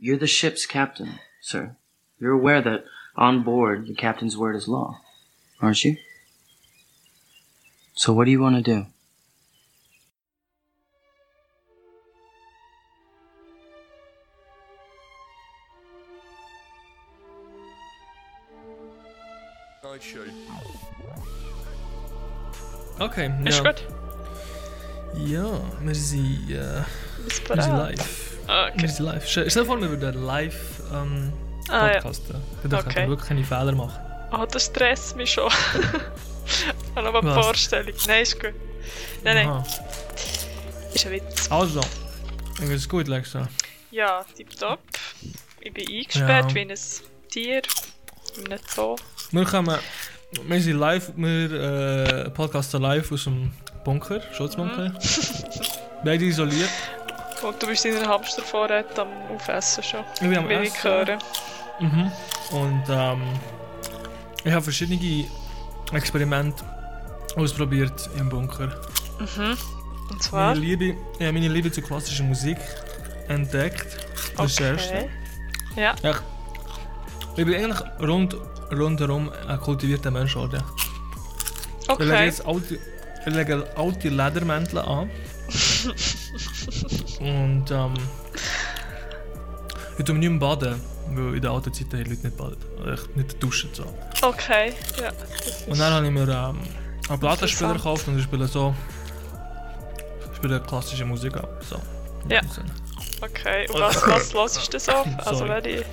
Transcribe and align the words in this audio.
You're 0.00 0.16
the 0.16 0.26
ship's 0.28 0.64
captain, 0.64 1.18
sir. 1.40 1.76
You're 2.20 2.32
aware 2.32 2.62
that 2.62 2.84
on 3.16 3.42
board 3.42 3.86
the 3.88 3.94
captain's 3.94 4.36
word 4.36 4.54
is 4.54 4.68
law, 4.68 5.00
aren't 5.60 5.84
you? 5.84 5.96
So 7.94 8.12
what 8.12 8.26
do 8.26 8.30
you 8.30 8.40
want 8.40 8.56
to 8.56 8.62
do? 8.62 8.86
Okay, 23.00 23.32
Ist 23.44 23.58
ja. 23.58 23.64
gut? 23.64 23.86
Ja, 25.16 25.60
wir 25.80 25.94
sind, 25.94 26.50
äh, 26.50 26.82
Bist 27.24 28.27
Ah, 28.48 28.66
Wir 28.68 28.74
Okay. 28.74 28.86
sind 28.88 29.04
live. 29.06 29.26
Stell 29.28 29.44
dir 29.48 29.64
vor, 29.64 29.80
wir 29.80 29.90
würden 29.90 30.24
live 30.24 30.80
ähm, 30.92 31.32
Ah, 31.68 31.86
ja. 31.88 31.92
podcasten. 32.00 32.34
Dann 32.62 32.72
Okay. 32.74 32.82
könnten 32.84 32.96
wir 33.02 33.08
wirklich 33.10 33.28
keine 33.28 33.44
Fehler 33.44 33.72
machen. 33.72 33.98
Ah, 34.30 34.46
das 34.46 34.66
stresst 34.66 35.16
mich 35.16 35.30
schon. 35.32 35.48
ich 35.76 36.96
habe 36.96 37.06
noch 37.12 37.14
eine 37.22 37.34
Was? 37.36 37.44
Vorstellung. 37.46 37.92
Nein, 38.06 38.22
ist 38.22 38.40
gut. 38.40 38.54
Nein, 39.22 39.34
nein, 39.36 39.48
Aha. 39.48 39.64
ist 40.94 41.06
ein 41.06 41.12
Witz. 41.12 41.50
Also, 41.50 41.80
ist 42.60 42.70
es 42.70 42.88
gut, 42.88 43.06
Lexa? 43.08 43.48
Ja, 43.90 44.24
tipptopp. 44.36 44.80
Ich 45.60 45.72
bin 45.72 45.86
eingesperrt 45.88 46.50
Ja. 46.50 46.54
wie 46.54 46.60
ein 46.60 46.74
Tier. 47.30 47.62
Einem 48.46 48.58
Zoo. 48.74 48.96
Wir 49.32 49.44
kommen, 49.44 49.78
wir 50.46 50.60
sind 50.62 50.78
live, 50.78 51.12
wir 51.16 51.52
äh, 52.26 52.30
podcasten 52.30 52.80
live 52.82 53.10
aus 53.12 53.24
dem 53.24 53.52
Bunker, 53.84 54.20
Schutzbunker. 54.32 54.90
Mhm. 54.90 54.98
Beide 56.04 56.24
isoliert. 56.24 56.70
Und 57.42 57.62
du 57.62 57.66
bist 57.66 57.84
in 57.84 57.96
einer 57.96 58.08
Hamstervorrat 58.08 58.98
am 58.98 59.08
Aufessen 59.34 59.82
schon. 59.82 60.00
Ich 60.14 60.20
bin 60.20 60.36
am 60.36 60.48
Wie 60.48 60.54
ich 60.54 60.74
Essen. 60.74 60.90
höre. 60.90 61.18
Mhm. 61.80 62.12
Und 62.50 62.82
ähm, 62.88 63.22
ich 64.44 64.52
habe 64.52 64.62
verschiedene 64.62 65.26
Experimente 65.92 66.64
ausprobiert 67.36 68.10
im 68.18 68.28
Bunker. 68.28 68.68
Mhm. 69.18 69.56
Und 70.10 70.22
zwar. 70.22 70.48
Meine 70.48 70.60
Liebe, 70.60 70.96
ja, 71.18 71.30
meine 71.32 71.48
Liebe 71.48 71.70
zur 71.70 71.84
klassischen 71.84 72.28
Musik 72.28 72.58
entdeckt. 73.28 73.86
Das 74.36 74.54
das 74.56 74.60
Erste. 74.60 74.94
Okay. 74.94 75.10
Ja, 75.76 75.94
Ja, 76.02 76.14
ich 77.36 77.44
bin 77.44 77.54
eigentlich 77.54 77.80
rund, 78.00 78.36
rundherum 78.72 79.30
ein 79.46 79.60
kultivierter 79.60 80.10
Mensch 80.10 80.34
geworden. 80.34 80.62
Ich 81.82 81.88
lege 81.98 82.12
okay. 82.12 82.24
jetzt 82.24 82.44
alte, 82.44 82.78
ich 83.26 83.34
lege 83.34 83.66
alte 83.76 84.08
Ledermäntel 84.08 84.78
an. 84.80 85.10
Und 87.20 87.70
ähm, 87.70 87.94
ich 89.98 90.04
tue 90.04 90.14
mich 90.14 90.28
nicht 90.28 90.40
mehr 90.40 90.56
baden, 90.56 90.80
weil 91.10 91.34
in 91.34 91.42
der 91.42 91.50
alten 91.50 91.72
Zeit 91.72 91.86
haben 91.92 92.04
die 92.04 92.10
Leute 92.10 92.26
nicht 92.26 92.36
baden. 92.36 92.56
Oder 92.80 92.92
echt 92.94 93.16
nicht 93.16 93.42
duschen. 93.42 93.70
So. 93.72 93.84
Okay, 94.22 94.72
ja. 95.00 95.10
Das 95.44 95.62
Und 95.66 95.78
dann 95.78 95.92
habe 95.92 96.06
ich 96.06 96.12
mir 96.12 96.22
ähm, 96.28 96.58
einen 97.08 97.20
Plattenspieler 97.20 97.74
gekauft 97.74 98.06
und 98.08 98.18
ich 98.18 98.24
spiele 98.24 98.46
so. 98.46 98.74
Ich 100.30 100.36
spiele 100.36 100.60
klassische 100.60 101.04
Musik 101.04 101.36
ab. 101.36 101.48
So. 101.68 101.80
Ja. 102.28 102.40
Okay, 103.20 103.66
und 103.72 103.80
was, 103.80 104.06
was 104.06 104.32
hörst 104.56 104.74
du 104.74 104.78
so? 104.78 104.92
Also, 104.92 105.34
Sorry. 105.34 105.48
wenn 105.50 105.64
ich. 105.64 105.84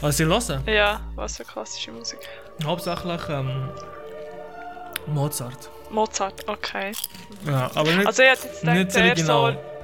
Was 0.00 0.20
ich 0.20 0.26
höre? 0.26 0.62
Ja, 0.66 1.00
was 1.16 1.36
für 1.38 1.44
klassische 1.44 1.90
Musik? 1.90 2.18
Hauptsächlich 2.62 3.20
ähm, 3.28 3.68
Mozart. 5.06 5.70
Mozart, 5.90 6.48
okay. 6.48 6.92
Ja, 7.46 7.70
aber 7.74 7.92
nicht, 7.92 8.06
Also, 8.06 8.22
ich 8.22 8.28
hätte 8.28 8.46
jetzt 8.46 8.64
nicht 8.64 8.74
gedacht, 8.74 8.96
eher 8.96 9.04
original. 9.06 9.52
so. 9.54 9.75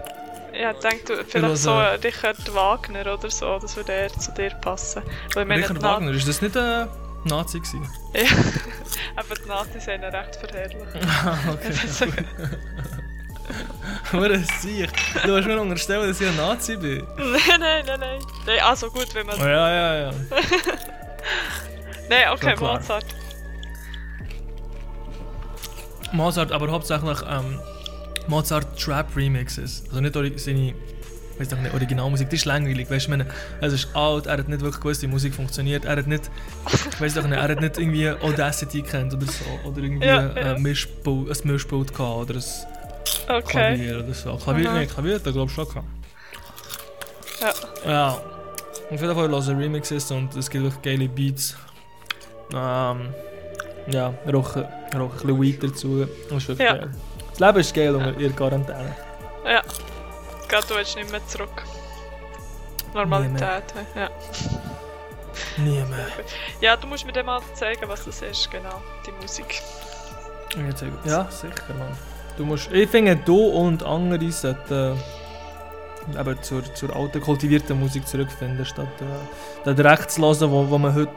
Ja, 0.53 0.73
ich 0.73 0.79
denke, 0.79 1.25
vielleicht 1.27 1.57
so 1.59 1.71
äh, 1.71 1.95
Richard 1.95 2.55
Wagner 2.55 3.15
oder 3.15 3.31
so, 3.31 3.59
das 3.59 3.77
würde 3.77 3.93
eher 3.93 4.13
zu 4.13 4.33
dir 4.33 4.51
passen. 4.51 5.03
Weil 5.35 5.51
Richard 5.51 5.83
Wagner, 5.83 6.13
ist 6.13 6.29
das 6.29 6.43
nicht 6.43 6.57
ein 6.57 6.89
Nazi 7.25 7.61
gewesen? 7.61 7.89
Ja, 8.15 8.23
aber 9.17 9.35
die 9.35 9.49
Nazis 9.49 9.87
ihn 9.87 10.05
recht 10.05 10.37
verherrlicht. 10.37 10.87
Ah, 11.25 11.39
okay. 11.53 11.73
Hure 14.13 14.39
Sieg. 14.61 14.91
Du 15.25 15.37
hast 15.37 15.47
mir 15.47 15.61
unterstellt, 15.61 16.09
dass 16.09 16.21
ich 16.21 16.29
ein 16.29 16.37
Nazi 16.37 16.77
bin. 16.77 17.07
nein, 17.17 17.61
nein, 17.61 17.85
nein, 17.87 18.01
nein. 18.01 18.21
Nein, 18.47 18.61
also 18.61 18.91
gut, 18.91 19.15
wenn 19.15 19.27
man. 19.27 19.41
Oh, 19.41 19.45
ja, 19.45 19.71
ja, 19.71 19.95
ja. 19.97 20.11
Nein, 22.09 22.29
okay. 22.33 22.57
Mozart. 22.57 23.07
Mozart, 26.13 26.53
aber 26.53 26.71
hauptsächlich 26.71 27.19
ähm, 27.29 27.59
Mozart 28.29 28.79
Trap 28.79 29.17
Remixes. 29.17 29.85
Also 29.89 30.01
nicht 30.01 30.41
seine 30.41 30.75
weiß 31.39 31.49
doch 31.49 31.59
nicht, 31.59 31.73
Originalmusik, 31.73 32.29
die 32.29 32.37
ist 32.37 32.45
langweilig, 32.45 32.91
weißt 32.91 33.07
du, 33.07 33.11
meine, 33.11 33.27
es 33.63 33.73
ist 33.73 33.89
alt, 33.97 34.27
er 34.27 34.37
hat 34.39 34.49
nicht 34.49 34.61
wirklich 34.61 34.81
gewusst, 34.81 35.03
wie 35.03 35.07
Musik 35.07 35.35
funktioniert, 35.35 35.87
er 35.87 35.97
hat 35.97 36.07
nicht, 36.07 36.31
weiß 37.01 37.15
doch 37.15 37.27
nicht, 37.27 37.37
er 37.39 37.49
hat 37.49 37.61
nicht 37.61 37.79
irgendwie 37.79 38.11
Audacity 38.11 38.83
kennt 38.83 39.15
oder 39.15 39.27
so, 39.27 39.45
oder 39.69 39.79
irgendwie 39.79 40.07
Ja, 40.07 40.27
ja. 40.27 40.53
Äh, 40.55 40.59
Mischpult, 40.59 41.31
ein 41.45 41.51
Mischpult 41.51 41.95
gehabt 41.95 42.31
oder 42.31 42.35
ein 42.39 42.43
Okay. 43.29 43.43
Klavier 43.77 43.99
oder 44.05 44.15
so. 44.15 44.37
Klavier, 44.37 44.71
Aha. 44.71 44.79
nee, 44.79 44.87
Klavier 44.87 45.15
hat 45.17 45.27
er 45.27 45.33
glaube 45.33 45.49
ich 45.49 45.55
schon 45.55 45.69
gehabt. 45.69 45.87
Ja. 47.41 47.53
Ja. 47.91 48.09
Auf 48.09 49.01
jeden 49.01 49.15
Fall 49.15 49.29
hören 49.31 49.59
Remixes 49.59 50.11
und 50.11 50.37
es 50.37 50.51
gibt 50.51 50.65
wirklich 50.65 50.83
geile 50.83 51.09
Beats. 51.09 51.57
Ähm, 52.53 53.09
ja, 53.91 54.15
rauchen, 54.33 54.65
rauchen 54.95 55.03
ein 55.03 55.11
bisschen 55.11 55.41
Weed 55.41 55.63
dazu. 55.63 56.07
Das 56.29 56.39
ist 56.43 56.49
wirklich 56.49 56.69
Ja. 56.69 56.77
geil. 56.77 56.91
Das 57.33 57.41
Leben 57.41 57.59
ist 57.59 57.75
geil 57.75 57.95
unter 57.95 58.19
ihrer 58.19 58.33
Quarantäne. 58.33 58.95
Ja. 59.45 59.63
Gerade 60.49 60.67
du 60.67 60.75
willst 60.75 60.97
nicht 60.97 61.11
mehr 61.11 61.27
zurück. 61.27 61.63
Normalität. 62.95 63.65
Ja. 63.95 64.11
Nie 65.57 65.83
mehr. 65.83 66.07
ja, 66.61 66.77
du 66.77 66.87
musst 66.87 67.07
mir 67.07 67.13
dann 67.13 67.27
mal 67.27 67.41
zeigen, 67.55 67.89
was 67.89 68.05
das 68.05 68.21
ist, 68.21 68.51
genau. 68.51 68.83
Die 69.07 69.13
Musik. 69.23 69.63
Ja, 71.05 71.27
sicher, 71.31 71.75
Mann. 71.79 71.97
Du 72.37 72.45
musst, 72.45 72.71
ich 72.71 72.89
finde, 72.91 73.17
du 73.17 73.39
und 73.39 73.83
andere 73.83 74.31
sollten 74.31 74.99
äh, 76.15 76.21
eben 76.21 76.43
zur, 76.43 76.63
zur 76.75 76.95
alten, 76.95 77.21
kultivierten 77.21 77.81
Musik 77.81 78.07
zurückfinden, 78.07 78.65
statt 78.67 78.89
äh, 79.01 79.65
den 79.65 79.77
direkt 79.77 80.11
zu 80.11 80.21
hören, 80.21 80.51
wo, 80.51 80.69
wo 80.69 80.79
man 80.79 80.95
heute 80.95 81.13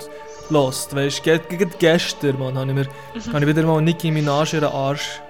hört. 0.50 0.96
Weißt 0.96 1.26
du, 1.26 1.66
gestern, 1.80 2.40
Mann, 2.40 2.58
habe 2.58 2.70
ich, 2.70 2.76
mir, 2.76 2.88
habe 3.34 3.40
ich 3.42 3.48
wieder 3.48 3.64
mal 3.64 3.82
Nicki 3.82 4.12
Minaj 4.12 4.54
ihren 4.54 4.72
Arsch 4.72 5.22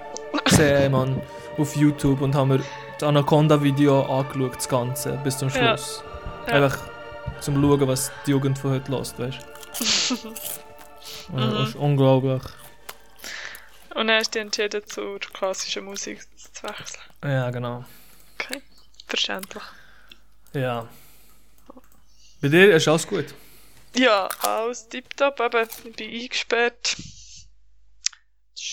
gesehen, 0.44 0.92
Mann, 0.92 1.20
auf 1.58 1.76
YouTube 1.76 2.20
und 2.20 2.34
habe 2.34 2.58
mir 2.58 2.64
das 2.98 3.08
Anaconda-Video 3.08 4.02
angeschaut, 4.02 4.56
das 4.56 4.68
Ganze, 4.68 5.12
bis 5.24 5.38
zum 5.38 5.48
Ja. 5.48 5.76
Schluss. 5.76 6.02
Ja. 6.46 6.54
Einfach 6.54 6.78
zum 7.40 7.60
Schauen, 7.60 7.88
was 7.88 8.12
die 8.26 8.30
Jugend 8.32 8.58
von 8.58 8.72
heute 8.72 8.90
hört, 8.90 9.18
weißt 9.18 9.38
du. 10.22 10.28
Und 11.32 11.52
Das 11.52 11.68
ist 11.70 11.74
unglaublich. 11.76 12.42
Und 13.94 14.08
dann 14.08 14.18
hast 14.18 14.34
du 14.34 14.40
entschieden, 14.40 14.82
zur 14.86 15.18
klassischen 15.20 15.84
Musik 15.84 16.20
zu 16.52 16.62
wechseln. 16.64 17.02
Ja, 17.24 17.50
genau. 17.50 17.84
Okay. 18.38 18.62
Verständlich. 19.06 19.62
Ja. 20.52 20.86
Bei 22.40 22.48
dir 22.48 22.74
ist 22.76 22.86
alles 22.88 23.06
gut? 23.06 23.26
Ja, 23.96 24.28
alles 24.42 24.88
tipptopp. 24.88 25.40
Eben, 25.40 25.68
ich 25.84 25.96
bin 25.96 26.10
eingesperrt. 26.22 26.96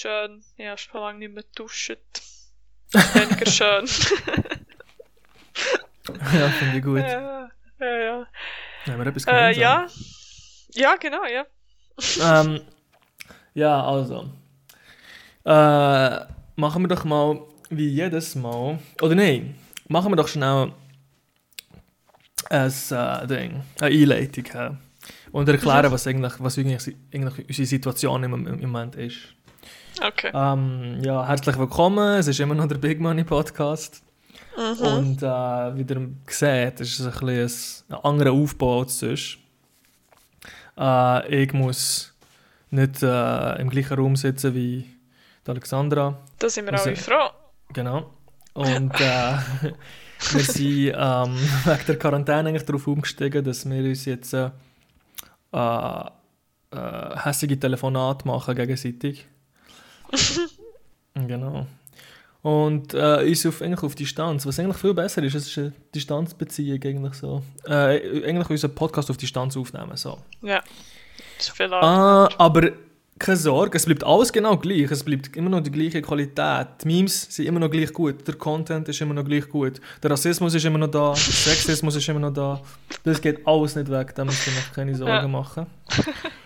Schön. 0.04 0.44
Ich 0.58 0.68
habe 0.68 0.78
schon 0.78 1.00
lange 1.00 1.20
nicht 1.20 1.34
mehr 1.34 1.46
duschen. 1.56 1.96
Weniger 2.92 3.50
schön. 3.50 3.86
ja, 6.34 6.50
finde 6.50 6.78
ich 6.78 6.84
gut. 6.84 6.98
ja, 7.00 7.50
ja, 7.80 7.98
ja. 7.98 8.28
Haben 8.86 9.00
wir 9.00 9.08
etwas 9.08 9.24
Äh, 9.24 9.28
gemeinsam? 9.28 9.62
ja. 9.62 9.88
Ja, 10.74 10.96
genau, 10.98 11.24
ja. 11.24 11.46
Ähm, 12.22 12.60
ja, 13.54 13.82
also. 13.82 14.30
Äh, 15.46 16.26
machen 16.58 16.84
wir 16.84 16.90
doch 16.90 17.06
mal 17.06 17.42
wie 17.70 17.88
jedes 17.88 18.36
Mal. 18.36 18.80
Oder 19.02 19.16
nein, 19.16 19.56
machen 19.88 20.12
wir 20.12 20.18
doch 20.18 20.28
schnell 20.28 20.74
ein 22.50 22.74
äh, 22.92 23.28
Ding, 23.28 23.64
eine 23.80 23.96
Einleitung. 23.96 24.46
Äh, 24.48 24.72
und 25.32 25.48
erklären, 25.48 25.90
was, 25.94 26.06
eigentlich, 26.08 26.34
was 26.40 26.58
eigentlich, 26.58 26.94
eigentlich 27.14 27.48
unsere 27.48 27.66
Situation 27.66 28.22
im, 28.26 28.48
im 28.48 28.60
Moment 28.70 28.96
ist. 28.96 29.34
Okay. 30.02 30.32
Ähm, 30.34 31.00
ja, 31.04 31.26
herzlich 31.28 31.58
willkommen. 31.58 32.18
Es 32.20 32.28
ist 32.28 32.40
immer 32.40 32.56
noch 32.56 32.68
der 32.68 32.78
Big 32.78 33.00
Money 33.00 33.24
Podcast. 33.24 34.02
Mhm. 34.58 34.86
Und 34.86 35.24
äh, 35.24 35.26
wie 35.26 35.82
ihr 35.94 36.10
seht, 36.28 36.80
ist 36.80 37.00
es 37.00 37.06
ein, 37.22 37.26
bisschen 37.26 37.86
ein 37.96 38.04
anderer 38.04 38.32
Aufbau 38.32 38.82
als 38.82 39.00
sonst. 39.00 39.38
Äh, 40.78 41.44
ich 41.44 41.54
muss 41.54 42.14
nicht 42.72 43.04
äh, 43.04 43.62
im 43.62 43.70
gleichen 43.70 43.98
Raum 43.98 44.16
sitzen 44.16 44.54
wie 44.56 44.86
die 45.46 45.52
Alexandra. 45.52 46.18
Da 46.40 46.50
sind 46.50 46.66
wir 46.66 46.74
Also- 46.74 46.90
alle 46.90 46.96
froh. 46.98 47.30
Genau. 47.72 48.10
Und 48.54 48.94
äh, 49.00 49.02
wir 50.32 50.44
sind 50.44 50.94
ähm, 50.96 51.36
wegen 51.66 51.86
der 51.88 52.00
Quarantäne 52.00 52.50
eigentlich 52.50 52.66
darauf 52.66 52.86
umgestiegen, 52.88 53.44
dass 53.44 53.68
wir 53.68 53.84
uns 53.84 54.06
jetzt 54.06 54.34
äh, 54.34 54.50
äh, 55.54 56.06
äh, 56.72 57.18
hässliche 57.24 57.60
Telefonate 57.60 58.28
machen 58.28 58.56
gegenseitig. 58.56 59.26
genau. 61.28 61.66
Und 62.42 62.94
äh, 62.94 63.24
uns 63.26 63.46
auf, 63.46 63.62
eigentlich 63.62 63.84
auf 63.84 63.96
Distanz, 63.96 64.46
was 64.46 64.60
eigentlich 64.60 64.78
viel 64.78 64.94
besser 64.94 65.24
ist, 65.24 65.34
es 65.34 65.48
ist 65.48 65.58
eine 65.58 65.74
Distanzbeziehung 65.96 66.80
eigentlich 66.84 67.14
so. 67.14 67.42
Äh, 67.66 68.26
eigentlich 68.28 68.50
unseren 68.50 68.76
Podcast 68.76 69.10
auf 69.10 69.16
Distanz 69.18 69.56
aufnehmen, 69.56 69.96
so. 69.96 70.18
Ja. 70.42 70.62
Das 71.38 71.48
ist 71.48 71.56
viel 71.56 71.74
Ah, 71.74 72.28
aber 72.38 72.72
keine 73.18 73.38
Sorge, 73.38 73.78
es 73.78 73.86
bleibt 73.86 74.04
alles 74.04 74.34
genau 74.34 74.58
gleich. 74.58 74.92
Es 74.92 75.04
bleibt 75.04 75.38
immer 75.38 75.50
noch 75.50 75.62
die 75.62 75.72
gleiche 75.72 76.02
Qualität. 76.02 76.68
Die 76.84 76.88
Memes 76.88 77.28
sind 77.34 77.46
immer 77.46 77.62
noch 77.62 77.70
gleich 77.70 77.94
gut. 77.94 78.28
Der 78.28 78.36
Content 78.36 78.90
ist 78.90 79.00
immer 79.00 79.14
noch 79.14 79.24
gleich 79.24 79.48
gut. 79.48 79.80
Der 80.02 80.12
Rassismus 80.12 80.54
ist 80.54 80.66
immer 80.66 80.80
noch 80.80 80.92
da. 80.92 81.10
Der 81.14 81.16
Sexismus 81.16 81.96
ist 81.96 82.10
immer 82.10 82.20
noch 82.20 82.34
da. 82.34 82.62
Das 83.06 83.22
geht 83.22 83.48
alles 83.48 83.76
nicht 83.78 83.90
weg, 83.90 84.14
da 84.16 84.26
müsst 84.26 84.46
ihr 84.48 84.54
keine 84.76 84.94
Sorgen 84.96 85.12
Ja. 85.14 85.28
machen. 85.28 85.68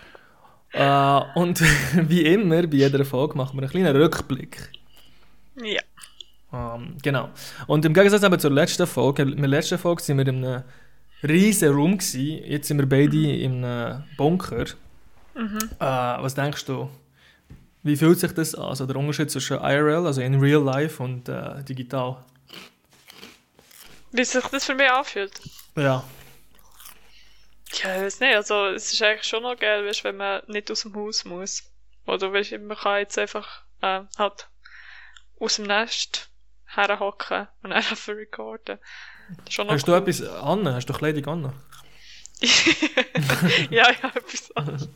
äh, 0.72 1.20
und 1.34 1.60
wie 2.08 2.22
immer, 2.26 2.66
bei 2.66 2.76
jeder 2.76 3.04
Folge 3.04 3.36
machen 3.36 3.56
wir 3.56 3.62
einen 3.62 3.70
kleinen 3.70 3.96
Rückblick. 3.96 4.70
Ja. 5.62 5.80
Ähm, 6.52 6.96
genau. 7.02 7.30
Und 7.66 7.84
im 7.84 7.94
Gegensatz 7.94 8.22
aber 8.22 8.38
zur 8.38 8.50
letzten 8.50 8.86
Folge, 8.86 9.22
in 9.22 9.36
der 9.36 9.48
letzten 9.48 9.78
Folge 9.78 10.02
sind 10.02 10.18
wir 10.18 10.26
in 10.26 10.44
einem 10.44 10.62
riesen 11.22 11.74
Raum 11.74 11.98
gewesen. 11.98 12.42
Jetzt 12.44 12.68
sind 12.68 12.78
wir 12.78 12.88
beide 12.88 13.30
in 13.30 13.64
einem 13.64 14.04
Bunker. 14.16 14.66
Äh, 15.34 15.44
was 15.78 16.34
denkst 16.34 16.64
du? 16.64 16.88
Wie 17.82 17.96
fühlt 17.96 18.18
sich 18.18 18.32
das 18.32 18.54
an? 18.54 18.64
Also 18.64 18.86
der 18.86 18.96
Unterschied 18.96 19.30
zwischen 19.30 19.58
IRL, 19.58 20.06
also 20.06 20.20
in 20.20 20.40
Real 20.40 20.62
Life 20.62 21.02
und 21.02 21.28
äh, 21.28 21.62
digital? 21.64 22.16
Wie 24.10 24.24
sich 24.24 24.44
das 24.44 24.64
für 24.64 24.74
mich 24.74 24.90
anfühlt? 24.90 25.40
Ja. 25.76 26.02
Ja, 27.72 27.96
ich 27.96 28.02
weiß 28.02 28.20
nicht. 28.20 28.34
Also, 28.34 28.66
es 28.66 28.92
ist 28.92 29.02
eigentlich 29.02 29.24
schon 29.24 29.42
noch 29.42 29.58
geil, 29.58 29.84
weißt, 29.86 30.04
wenn 30.04 30.16
man 30.16 30.42
nicht 30.46 30.70
aus 30.70 30.82
dem 30.82 30.94
Haus 30.94 31.24
muss. 31.24 31.64
Oder 32.06 32.32
weißt, 32.32 32.52
man 32.60 32.76
kann 32.76 32.98
jetzt 32.98 33.18
einfach 33.18 33.62
äh, 33.82 34.00
halt 34.16 34.48
aus 35.38 35.56
dem 35.56 35.66
Nest 35.66 36.30
herhocken 36.66 37.48
und 37.62 37.72
einfach 37.74 38.08
recorden. 38.08 38.78
Schon 39.50 39.66
noch 39.66 39.74
Hast 39.74 39.86
du 39.86 39.94
etwas 39.94 40.22
an? 40.22 40.66
Hast 40.68 40.86
du 40.86 40.92
Kleidung 40.92 41.26
an? 41.26 41.52
ja, 43.70 43.90
ich 43.90 44.02
habe 44.02 44.18
etwas 44.18 44.56
anderes. 44.56 44.88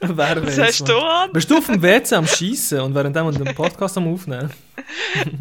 Wer 0.00 0.16
Was 0.16 0.56
weiß, 0.56 0.58
hast 0.58 0.88
du 0.88 0.98
an? 0.98 1.32
Bist 1.32 1.50
du 1.50 1.58
auf 1.58 1.66
dem 1.66 1.82
WC 1.82 2.14
am 2.14 2.26
Schießen 2.26 2.80
und 2.80 2.94
während 2.94 3.14
wir 3.14 3.32
den 3.32 3.54
Podcast 3.54 3.98
am 3.98 4.12
Aufnehmen? 4.12 4.50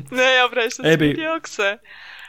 Nein, 0.10 0.42
aber 0.44 0.64
hast 0.64 0.80
du 0.80 0.84
das 0.84 0.94
Eben. 0.94 1.12
Video 1.12 1.40
gesehen? 1.40 1.80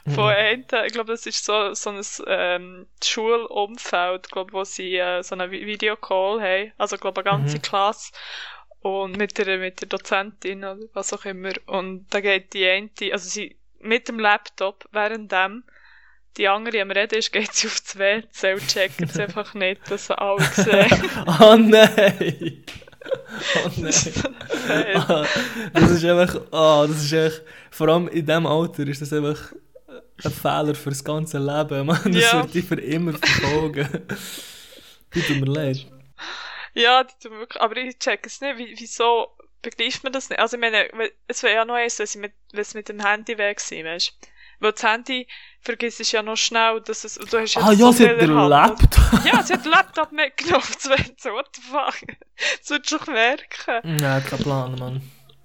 Von 0.08 0.29
einem, 0.31 0.64
ich 0.87 0.93
glaube, 0.93 1.12
das 1.12 1.26
ist 1.26 1.44
so, 1.44 1.75
so 1.75 1.91
ein 1.91 2.00
ähm, 2.26 2.87
Schulumfeld, 3.05 4.31
glaub, 4.31 4.52
wo 4.52 4.64
sie 4.64 4.97
äh, 4.97 5.23
so 5.23 5.35
einen 5.35 5.50
Vi- 5.50 5.67
Videocall 5.67 6.41
haben. 6.41 6.73
Also, 6.79 6.97
ich 6.97 7.00
glaube, 7.02 7.20
eine 7.20 7.31
ganze 7.31 7.58
Mhm. 7.58 7.62
Klasse. 7.62 8.12
Und 8.81 9.17
mit 9.19 9.37
der, 9.38 9.58
mit 9.58 9.81
der 9.82 9.88
Dozentin 9.88 10.61
oder 10.64 10.79
was 10.94 11.12
auch 11.12 11.25
immer. 11.26 11.52
Und 11.67 12.06
da 12.11 12.20
geht 12.20 12.55
die 12.55 12.67
eine, 12.67 12.91
also 13.12 13.29
sie 13.29 13.56
mit 13.79 14.08
dem 14.08 14.19
Laptop, 14.19 14.87
währenddem 14.93 15.64
die 16.37 16.49
andere 16.49 16.81
am 16.81 16.91
Reden 16.91 17.19
ist, 17.19 17.32
geht 17.32 17.53
sie 17.53 17.67
auf 17.67 17.81
das 17.81 17.99
WC 17.99 18.55
und 18.55 18.67
checkt 18.69 19.00
es 19.03 19.19
einfach 19.19 19.53
nicht, 19.55 19.91
dass 19.91 20.06
sie 20.06 20.19
alle 20.19 20.43
sehen. 20.43 20.88
Oh 21.41 21.56
nein! 21.56 22.64
Oh 23.64 23.70
nein! 23.76 23.94
Ah, 24.94 25.26
das 25.75 25.91
ist 25.91 26.05
einfach, 26.05 26.41
ah, 26.53 26.87
das 26.87 27.03
ist 27.05 27.12
echt, 27.12 27.43
vor 27.70 27.88
allem 27.88 28.08
in 28.08 28.25
diesem 28.26 28.46
Alter 28.46 28.87
ist 28.87 29.03
das 29.03 29.12
einfach 29.12 29.53
ein 30.25 30.32
Fehler 30.32 30.75
für 30.75 30.90
das 30.90 31.02
ganze 31.05 31.38
Leben. 31.38 31.87
Man, 31.87 32.12
das 32.12 32.22
Ja. 32.22 32.43
wird 32.43 32.55
dich 32.55 32.64
für 32.64 32.81
immer 32.81 33.12
verfolgen. 33.14 33.88
Die 35.14 35.22
tut 35.22 35.40
mir 35.40 35.46
leid. 35.52 35.87
Ja, 36.75 37.02
die 37.02 37.12
tun 37.20 37.38
wirklich, 37.38 37.61
aber 37.61 37.76
ich 37.78 37.99
check 37.99 38.25
es 38.25 38.40
nicht, 38.40 38.56
wie, 38.58 38.75
wieso 38.78 39.26
begreift 39.61 40.05
man 40.05 40.12
das 40.12 40.28
nicht? 40.31 40.38
Also 40.38 40.56
ich 40.56 40.61
meine, 40.61 40.88
es 41.26 41.43
wäre 41.43 41.55
ja 41.56 41.64
noch 41.64 41.75
eins, 41.75 41.99
wenn 41.99 42.20
mit, 42.20 42.32
wenn 42.52 42.61
es 42.61 42.75
mit 42.75 42.88
dem 42.88 43.05
Handy 43.05 43.37
weg 43.37 43.58
sind, 43.58 43.87
weißt 43.87 44.12
Weil 44.61 44.70
das 44.72 44.82
Handy 44.84 45.26
vergisst 45.62 45.99
es 46.00 46.12
ja 46.12 46.22
noch 46.22 46.37
schnell, 46.37 46.81
dass 46.82 47.02
es, 47.02 47.14
du 47.17 47.38
hast 47.40 47.56
Ah 47.56 47.72
ja, 47.72 47.87
so 47.87 47.93
sie 47.93 48.08
hat 48.08 48.20
den. 48.20 48.31
Laptop. 48.32 49.25
Ja, 49.25 49.43
sie 49.43 49.55
hat 49.55 49.64
den 49.64 49.72
Laptop 49.72 50.12
mitgenommen, 50.12 50.62
das 50.75 50.88
wäre 50.88 51.05
so, 51.19 51.31
what 51.31 51.49
the 51.56 51.62
fuck? 51.62 52.08
Das 52.61 52.70
würdest 52.70 52.93
du 52.93 52.99
doch 52.99 53.06
merken. 53.08 53.81
Nein, 54.00 54.25
kein 54.25 54.38
Plan, 54.38 54.78
Mann. 54.78 55.02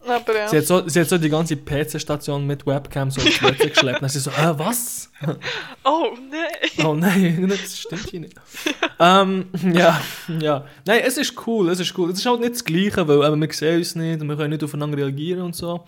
Aber 0.08 0.36
ja. 0.38 0.48
Sie 0.48 0.58
hat 0.58 0.66
so, 0.66 0.88
sie 0.88 1.02
hat 1.02 1.10
so 1.10 1.18
die 1.18 1.30
ganze 1.30 1.56
PC-Station 1.58 2.46
mit 2.46 2.66
Webcam 2.66 3.10
so 3.12 3.22
ins 3.22 3.42
WC 3.42 3.70
geschleppt. 3.70 4.00
Dann 4.02 4.06
ist 4.08 4.14
sie 4.14 4.20
so, 4.20 4.32
äh, 4.32 4.58
was? 4.58 5.12
Oh, 5.84 6.16
nein. 6.30 6.86
Oh 6.86 6.94
nein, 6.94 7.48
das 7.50 7.80
stimmt 7.80 8.10
hier 8.10 8.20
nicht. 8.22 8.36
ähm, 9.00 9.48
ja, 9.74 10.02
ja. 10.40 10.66
Nein, 10.86 11.02
es 11.06 11.18
ist 11.18 11.34
cool, 11.48 11.70
es 11.70 11.80
ist 11.80 11.98
cool. 11.98 12.12
Es 12.12 12.20
ist 12.20 12.26
halt 12.26 12.42
nicht 12.42 12.54
das 12.54 12.66
Gleiche, 12.66 13.08
weil 13.08 13.24
eben, 13.24 13.42
wir 13.42 13.52
sehen 13.54 13.78
uns 13.78 13.96
nicht 13.96 14.22
und 14.22 14.28
wir 14.28 14.36
können 14.36 14.52
nicht 14.52 14.64
aufeinander 14.64 14.98
reagieren 14.98 15.42
und 15.42 15.56
so. 15.56 15.86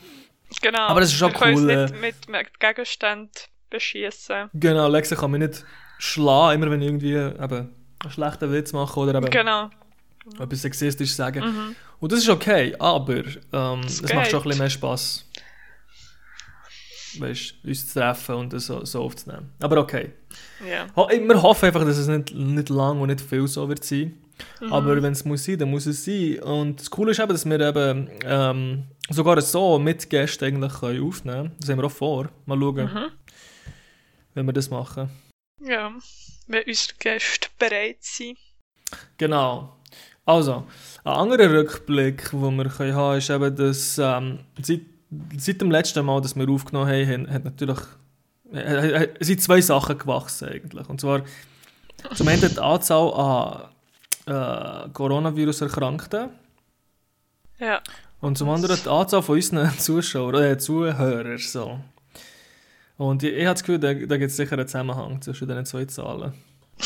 Genau. 0.62 0.82
Aber 0.88 1.02
das 1.02 1.10
ist 1.10 1.18
schon 1.18 1.32
Wir 1.34 1.40
können 1.40 1.56
uns 1.58 1.62
cool, 1.66 2.02
nicht 2.02 2.28
äh. 2.28 2.32
mit, 2.32 2.60
Gegenständen 2.60 3.30
beschießen. 3.70 4.50
Genau, 4.54 4.88
Lexa 4.88 5.16
kann 5.16 5.32
mich 5.32 5.42
nicht 5.42 5.66
schlagen, 6.00 6.62
immer 6.62 6.72
wenn 6.72 6.82
ich 6.82 6.88
irgendwie 6.88 7.14
eben 7.16 7.40
einen 8.00 8.12
schlechten 8.12 8.52
Witz 8.52 8.72
mache 8.74 9.00
oder 9.00 9.16
eben 9.16 9.30
Genau. 9.30 9.70
etwas 10.40 10.62
sexistisch 10.62 11.14
sagen. 11.14 11.44
Mhm. 11.44 11.76
Und 12.00 12.12
das 12.12 12.20
ist 12.20 12.30
okay, 12.30 12.76
aber 12.78 13.24
ähm, 13.52 13.82
es 13.86 14.02
macht 14.14 14.30
schon 14.30 14.40
ein 14.40 14.44
bisschen 14.44 14.60
mehr 14.60 14.70
Spass. 14.70 15.26
Weißt 17.20 17.56
uns 17.64 17.88
zu 17.88 18.00
treffen 18.00 18.36
und 18.36 18.54
das 18.54 18.68
so, 18.68 18.86
so 18.86 19.02
aufzunehmen. 19.02 19.52
Aber 19.60 19.78
okay. 19.78 20.12
Ja. 20.70 20.88
Ho 20.96 21.10
wir 21.10 21.42
hoffen 21.42 21.66
einfach, 21.66 21.84
dass 21.84 21.98
es 21.98 22.08
nicht, 22.08 22.34
nicht 22.34 22.70
lang 22.70 23.00
und 23.00 23.08
nicht 23.08 23.22
viel 23.22 23.48
so 23.48 23.68
wird 23.68 23.84
sein. 23.84 24.22
Mhm. 24.62 24.74
Aber 24.74 25.02
wenn 25.02 25.14
es 25.14 25.26
muss 25.26 25.44
sein, 25.44 25.58
dann 25.58 25.72
muss 25.72 25.88
es 25.88 26.06
sein. 26.06 26.40
Und 26.40 26.80
das 26.80 26.92
Coole 26.92 27.12
ist 27.12 27.20
eben, 27.20 27.30
dass 27.30 27.46
wir 27.46 27.60
eben 27.60 28.10
ähm, 28.24 28.84
sogar 29.10 29.42
so 29.42 29.80
mit 29.80 30.10
Gästen 30.10 30.46
eigentlich 30.46 30.74
können 30.74 31.04
aufnehmen 31.04 31.36
können. 31.38 31.56
Das 31.60 31.70
haben 31.70 31.80
wir 31.80 31.86
auch 31.86 31.92
vor. 31.92 32.30
Mal 32.46 32.60
schauen, 32.60 32.76
Mhm. 32.94 33.12
wenn 34.36 34.46
wir 34.46 34.54
das 34.54 34.70
machen. 34.70 35.10
Ja. 35.60 35.92
Wenn 36.48 36.64
unsere 36.68 36.98
Gäste 37.00 37.50
bereit 37.58 37.98
sind. 38.02 38.38
Genau. 39.18 39.78
Also, 40.24 40.68
ein 41.08 41.20
anderer 41.32 41.52
Rückblick, 41.52 42.32
den 42.32 42.56
wir 42.58 42.70
können 42.70 42.96
haben 42.96 43.18
ist 43.18 43.30
eben, 43.30 43.56
dass 43.56 43.98
ähm, 43.98 44.40
seit, 44.62 44.82
seit 45.38 45.62
dem 45.62 45.72
letzten 45.72 46.06
Mal, 46.06 46.22
dass 46.22 46.36
wir 46.36 46.50
aufgenommen 46.50 46.90
haben, 46.90 47.32
hat 47.32 47.46
natürlich 47.46 47.80
äh, 48.54 49.04
äh, 49.04 49.24
sind 49.24 49.42
zwei 49.42 49.62
Sachen 49.62 49.98
gewachsen 49.98 50.50
eigentlich. 50.50 50.88
Und 50.90 51.00
zwar 51.02 51.22
zum 52.14 52.28
einen 52.28 52.42
die 52.42 52.60
Anzahl 52.60 53.14
an 53.14 53.70
äh, 54.26 54.90
Coronavirus-Erkrankten 54.92 56.30
Ja. 57.60 57.82
und 58.20 58.38
zum 58.38 58.50
anderen 58.50 58.78
die 58.84 58.90
Anzahl 58.90 59.22
von 59.22 59.36
unseren 59.36 59.78
Zuschauern, 59.80 60.44
äh, 60.44 60.58
Zuhörern. 60.58 61.38
So. 61.38 61.80
Und 62.98 63.24
ich, 63.24 63.34
ich 63.34 63.46
habe 63.46 63.54
das 63.54 63.64
Gefühl, 63.64 63.80
da, 63.80 63.94
da 63.94 64.18
gibt 64.18 64.32
es 64.32 64.36
sicher 64.36 64.54
einen 64.54 64.68
Zusammenhang 64.68 65.22
zwischen 65.22 65.48
diesen 65.48 65.66
zwei 65.66 65.86
Zahlen. 65.86 66.34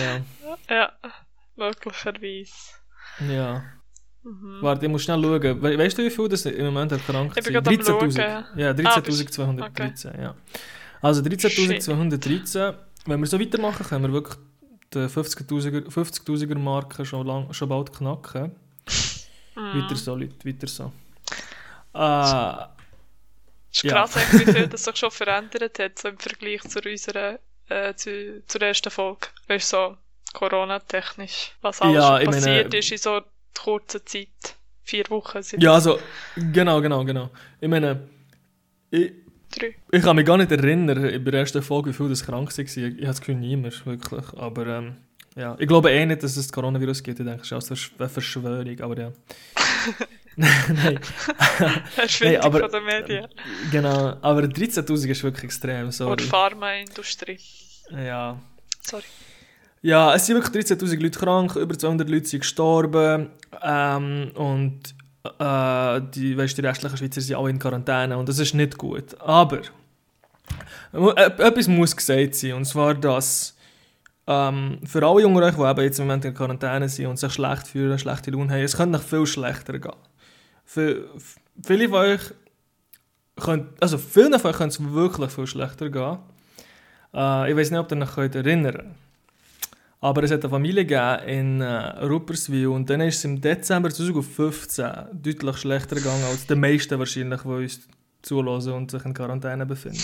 ja, 0.00 0.20
Ja. 0.68 0.92
Möglicherweise. 1.56 2.52
ja. 3.28 3.62
Mhm. 4.22 4.58
Warte, 4.60 4.84
ich 4.84 4.92
muss 4.92 5.02
schnell 5.02 5.22
schauen. 5.22 5.62
We 5.62 5.78
weißt 5.78 5.96
du, 5.96 6.02
wie 6.04 6.10
viel 6.10 6.28
das 6.28 6.44
im 6.44 6.66
Moment 6.66 6.92
erkrankt 6.92 7.42
sind? 7.42 7.52
gerade 7.52 7.70
am 7.70 7.76
13.000. 7.76 8.16
schauen. 8.16 8.58
Ja, 8.58 8.68
Ah, 8.70 8.72
bist- 8.74 9.28
13.213. 9.38 10.20
Ja. 10.20 10.34
Also 11.00 11.22
13.213. 11.22 12.74
Wenn 13.06 13.20
wir 13.20 13.26
so 13.26 13.40
weitermachen, 13.40 13.86
können 13.86 14.04
wir 14.04 14.12
wirklich 14.12 14.36
die 14.92 14.98
50.000er 15.08 15.90
50 15.90 16.54
Marke 16.58 17.06
schon, 17.06 17.26
lang, 17.26 17.50
schon 17.54 17.68
bald 17.70 17.92
knacken. 17.96 18.54
Mhm. 19.56 19.82
Weiter 19.82 19.96
so, 19.96 20.14
Leute, 20.14 20.44
weiter 20.46 20.66
so. 20.66 20.92
Äh, 21.94 22.66
Es 23.72 23.84
ist 23.84 23.90
krass, 23.90 24.16
wie 24.32 24.52
viel 24.52 24.66
das 24.68 24.84
sich 24.84 24.96
schon 24.96 25.10
verändert 25.10 25.78
hat, 25.78 25.98
so 25.98 26.08
im 26.08 26.18
Vergleich 26.18 26.60
zu 26.62 26.80
unserer, 26.80 27.38
äh, 27.68 27.94
zu, 27.94 28.42
zur 28.46 28.62
ersten 28.62 28.90
Folge. 28.90 29.28
Weißt 29.48 29.72
du, 29.72 29.76
so 29.76 29.96
Corona-technisch. 30.32 31.52
Was 31.60 31.80
alles 31.80 31.94
Ja, 31.96 32.08
schon 32.08 32.20
ich 32.20 32.26
meine- 32.26 32.36
passiert 32.36 32.74
ist 32.74 32.92
in 32.92 32.98
so 32.98 33.20
kurzer 33.58 34.04
Zeit. 34.04 34.56
Vier 34.82 35.04
Wochen 35.10 35.42
sind 35.42 35.62
ja, 35.62 35.72
also, 35.74 35.98
genau, 36.34 36.80
genau, 36.80 37.04
genau. 37.04 37.30
Ich 37.60 37.68
meine, 37.68 38.08
ich, 38.90 39.12
drei. 39.56 39.76
ich 39.92 40.02
kann 40.02 40.16
mich 40.16 40.26
gar 40.26 40.36
nicht 40.36 40.50
erinnern, 40.50 41.04
in 41.04 41.24
der 41.24 41.34
ersten 41.34 41.62
Folge, 41.62 41.90
wie 41.90 41.94
viel 41.94 42.08
das 42.08 42.24
krank 42.24 42.50
war. 42.56 42.64
Ich, 42.64 42.76
habe 42.76 42.96
das 43.02 43.20
Gefühl, 43.20 43.36
niemand, 43.36 43.86
wirklich. 43.86 44.24
Aber 44.36 44.66
ähm, 44.66 44.96
ja, 45.36 45.54
ich 45.60 45.68
glaube 45.68 45.90
eh 45.92 46.04
nicht, 46.06 46.22
dass 46.24 46.32
es 46.36 46.46
das 46.48 46.52
Coronavirus 46.52 47.02
gibt. 47.04 47.20
Ich 47.20 47.26
denke, 47.26 47.42
es 47.42 47.70
ist 47.70 47.92
eine 47.98 48.08
Verschwörung, 48.08 48.80
aber 48.80 48.98
ja. 48.98 49.12
Nein. 50.36 50.98
Erfindung 51.96 52.42
aber- 52.42 52.60
von 52.60 52.70
den 52.72 52.84
Medien. 52.84 53.28
Genau, 53.70 54.16
aber 54.22 54.42
13.000 54.42 55.10
ist 55.10 55.22
wirklich 55.22 55.44
extrem, 55.44 55.90
sorry. 55.92 56.22
Pharmaindustrie. 56.22 57.38
Ja. 57.92 58.40
Sorry. 58.80 59.04
Ja, 59.82 60.14
es 60.14 60.26
sind 60.26 60.36
wirklich 60.36 60.66
13.000 60.66 61.00
Leute 61.00 61.18
krank, 61.18 61.56
über 61.56 61.78
200 61.78 62.08
Leute 62.08 62.26
sind 62.26 62.40
gestorben 62.40 63.30
ähm, 63.62 64.30
und 64.34 64.94
äh, 65.24 66.00
die, 66.14 66.36
weißt, 66.36 66.58
die 66.58 66.62
restlichen 66.62 66.96
Schweizer 66.96 67.20
sind 67.20 67.36
alle 67.36 67.50
in 67.50 67.58
Quarantäne 67.58 68.16
und 68.16 68.28
das 68.28 68.38
ist 68.38 68.54
nicht 68.54 68.76
gut. 68.76 69.18
Aber 69.20 69.60
äh, 70.92 71.24
etwas 71.24 71.68
muss 71.68 71.96
gesagt 71.96 72.34
sein, 72.34 72.54
und 72.54 72.66
zwar, 72.66 72.94
dass 72.94 73.56
ähm, 74.26 74.80
für 74.84 75.06
alle 75.06 75.22
Jungen, 75.22 75.42
die 75.42 75.62
eben 75.62 75.80
jetzt 75.80 75.98
im 75.98 76.06
Moment 76.06 76.24
in 76.26 76.34
Quarantäne 76.34 76.88
sind 76.88 77.06
und 77.06 77.18
sich 77.18 77.32
schlecht 77.32 77.66
fühlen, 77.66 77.98
schlechte 77.98 78.30
Laune 78.30 78.52
haben, 78.52 78.60
es 78.60 78.76
könnte 78.76 78.98
noch 78.98 79.02
viel 79.02 79.26
schlechter 79.26 79.78
gehen. 79.78 79.92
für, 80.64 81.08
viele 81.64 81.88
von 81.88 81.98
euch 81.98 82.20
können, 83.40 83.68
also 83.80 83.96
vielen 83.96 84.38
von 84.38 84.50
euch 84.50 84.58
könnte 84.58 84.74
es 84.74 84.92
wirklich 84.92 85.30
viel 85.30 85.46
schlechter 85.46 85.88
gehen. 85.88 86.18
Äh, 87.14 87.50
ich 87.50 87.56
weiß 87.56 87.70
nicht, 87.70 87.80
ob 87.80 87.90
ihr 87.90 88.06
könnt 88.06 88.34
erinnern 88.34 88.94
aber 90.00 90.22
es 90.22 90.30
hat 90.30 90.42
eine 90.42 90.50
Familie 90.50 90.86
gegeben 90.86 91.28
in 91.28 91.60
äh, 91.60 92.04
Rupperswil 92.04 92.68
und 92.68 92.88
dann 92.88 93.02
ist 93.02 93.18
es 93.18 93.24
im 93.24 93.40
Dezember 93.40 93.90
2015 93.90 94.86
deutlich 95.12 95.56
schlechter 95.58 95.96
gegangen 95.96 96.24
als 96.24 96.46
die 96.46 96.54
meisten 96.54 96.98
wahrscheinlich, 96.98 97.42
die 97.42 97.48
uns 97.48 97.88
zulassen 98.22 98.72
und 98.72 98.90
sich 98.90 99.04
in 99.04 99.14
Quarantäne 99.14 99.66
befinden. 99.66 100.02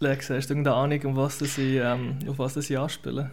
Lex, 0.00 0.30
hast 0.30 0.48
du 0.48 0.54
irgendeine 0.54 0.76
Ahnung, 0.76 1.00
um 1.04 1.16
was 1.16 1.38
sie, 1.38 1.76
ähm, 1.76 2.18
auf 2.28 2.38
was 2.38 2.54
sie 2.54 2.76
anspielen? 2.76 3.30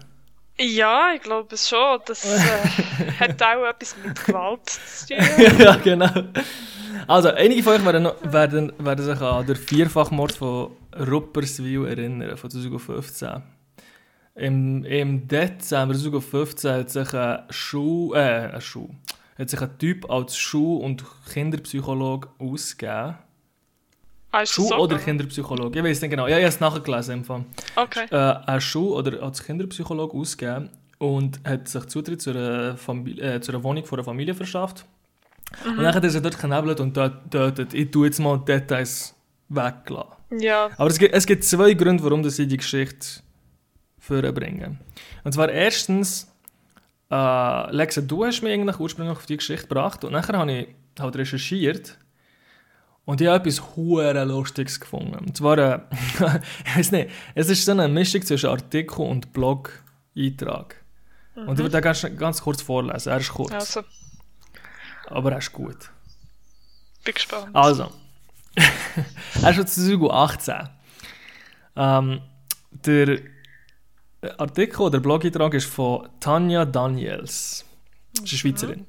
Ja, 0.59 1.13
ich 1.15 1.21
glaube 1.21 1.53
es 1.53 1.69
schon. 1.69 1.99
Das 2.05 2.25
äh, 2.25 3.11
hat 3.19 3.41
auch 3.41 3.65
etwas 3.65 3.95
mit 4.03 4.25
Gewalt 4.25 4.69
zu 4.69 5.15
tun. 5.15 5.59
ja, 5.59 5.75
genau. 5.75 6.09
Also, 7.07 7.29
einige 7.29 7.61
von 7.63 7.73
euch 7.73 7.85
werden, 7.85 8.09
werden, 8.23 8.73
werden 8.79 9.05
sich 9.05 9.21
an 9.21 9.45
den 9.45 9.55
Vierfachmord 9.55 10.31
von 10.31 10.71
Rupperswil 10.99 11.85
erinnern, 11.85 12.35
von 12.37 12.49
2015. 12.49 13.56
Im, 14.37 14.83
Im 14.85 15.27
Dezember 15.27 15.95
2015 15.95 16.71
hat 16.71 16.89
sich 16.91 17.13
ein 17.13 17.39
Schuh, 17.49 18.13
äh, 18.13 18.51
ein 18.53 18.61
Schuh, 18.61 18.89
hat 19.37 19.49
sich 19.49 19.59
ein 19.61 19.77
Typ 19.79 20.09
als 20.11 20.37
Schuh- 20.37 20.77
und 20.77 21.03
Kinderpsychologe 21.33 22.29
ausgegeben. 22.37 23.15
Ah, 24.31 24.45
Schuh- 24.45 24.67
so 24.67 24.75
oder? 24.75 24.97
Kinderpsychologe, 24.99 25.79
ich 25.79 25.83
weiß 25.85 26.01
nicht 26.01 26.11
genau. 26.11 26.27
Ja, 26.27 26.37
ich 26.37 26.43
habe 26.43 26.49
es 26.49 26.59
nachgelesen 26.59 27.15
im 27.15 27.23
Fall. 27.25 27.45
Okay. 27.75 28.05
Äh, 28.11 28.15
ein 28.45 28.61
Schuh- 28.61 28.95
oder 28.95 29.23
als 29.23 29.43
Kinderpsychologe 29.43 30.15
ausgegeben 30.15 30.69
und 30.99 31.39
hat 31.43 31.67
sich 31.67 31.85
Zutritt 31.85 32.21
zu 32.21 32.29
einer, 32.31 32.77
Familie, 32.77 33.35
äh, 33.35 33.41
zu 33.41 33.51
einer 33.51 33.63
Wohnung 33.63 33.85
von 33.85 33.97
einer 33.97 34.05
Familie 34.05 34.35
verschafft. 34.35 34.85
Und 35.65 35.77
dann 35.77 35.95
hat 35.95 36.03
er 36.03 36.09
sie 36.09 36.21
dort 36.21 36.39
geknebelt 36.39 36.79
und 36.79 36.95
dort 36.95 37.23
getötet. 37.31 37.73
Ich 37.73 37.89
tue 37.89 38.07
jetzt 38.07 38.19
mal 38.19 38.37
Details 38.37 39.15
weglassen. 39.49 40.11
Ja, 40.39 40.69
Aber 40.77 40.89
es 40.89 40.99
gibt, 40.99 41.15
es 41.15 41.25
gibt 41.25 41.43
zwei 41.45 41.73
Gründe, 41.73 42.03
warum 42.03 42.23
ich 42.27 42.35
die 42.35 42.57
Geschichte 42.57 43.21
vorbringen. 44.07 44.79
Und 45.23 45.33
zwar 45.33 45.49
erstens, 45.49 46.31
äh, 47.11 47.75
Lexa, 47.75 48.01
du 48.01 48.25
hast 48.25 48.41
mich 48.41 48.53
eigentlich 48.53 48.79
ursprünglich 48.79 49.17
auf 49.17 49.25
die 49.25 49.37
Geschichte 49.37 49.67
gebracht 49.67 50.03
und 50.03 50.13
nachher 50.13 50.37
habe 50.37 50.51
ich 50.51 50.67
halt 50.99 51.15
recherchiert 51.15 51.97
und 53.05 53.21
ich 53.21 53.27
habe 53.27 53.39
etwas 53.39 53.75
hure 53.75 54.23
Lustiges 54.25 54.79
gefunden. 54.79 55.15
Und 55.15 55.37
zwar, 55.37 55.57
äh, 55.57 55.79
ich 56.65 56.77
weiß 56.77 56.91
nicht, 56.91 57.09
es 57.35 57.49
ist 57.49 57.65
so 57.65 57.71
eine 57.71 57.87
Mischung 57.87 58.21
zwischen 58.21 58.49
Artikel 58.49 59.01
und 59.01 59.33
Blog-Eintrag. 59.33 60.75
Und 61.35 61.53
ich 61.53 61.59
würde 61.59 61.69
den 61.69 61.81
ganz, 61.81 62.05
ganz 62.17 62.41
kurz 62.41 62.63
vorlesen. 62.63 63.11
Er 63.11 63.19
ist 63.19 63.29
kurz, 63.29 63.53
also, 63.53 63.83
aber 65.05 65.33
er 65.33 65.37
ist 65.37 65.53
gut. 65.53 65.91
bin 67.03 67.13
gespannt. 67.13 67.55
Also, 67.55 67.91
er 69.43 69.49
ist 69.51 69.55
schon 69.55 69.67
2018. 69.67 70.69
Ähm, 71.75 72.21
der 72.71 73.19
Artikel 74.37 74.81
oder 74.81 74.99
Blog-Eintrag 74.99 75.53
ist 75.53 75.67
von 75.67 76.09
Tanja 76.19 76.65
Daniels. 76.65 77.63
Das 78.15 78.23
ist 78.25 78.31
eine 78.31 78.37
Schweizerin. 78.39 78.85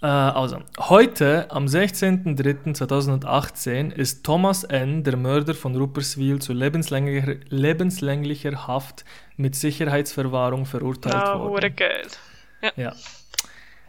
Äh, 0.00 0.06
also, 0.06 0.58
heute, 0.78 1.50
am 1.50 1.66
16.03.2018, 1.66 3.90
ist 3.92 4.22
Thomas 4.24 4.62
N., 4.64 5.02
der 5.02 5.16
Mörder 5.16 5.54
von 5.54 5.74
Rupperswil, 5.74 6.38
zu 6.40 6.52
lebenslänglicher, 6.52 7.34
lebenslänglicher 7.48 8.68
Haft 8.68 9.04
mit 9.36 9.56
Sicherheitsverwahrung 9.56 10.66
verurteilt 10.66 11.14
Ah, 11.16 11.36
worden. 11.38 11.50
hure 11.50 11.70
Geld. 11.70 12.18
Ja. 12.76 12.92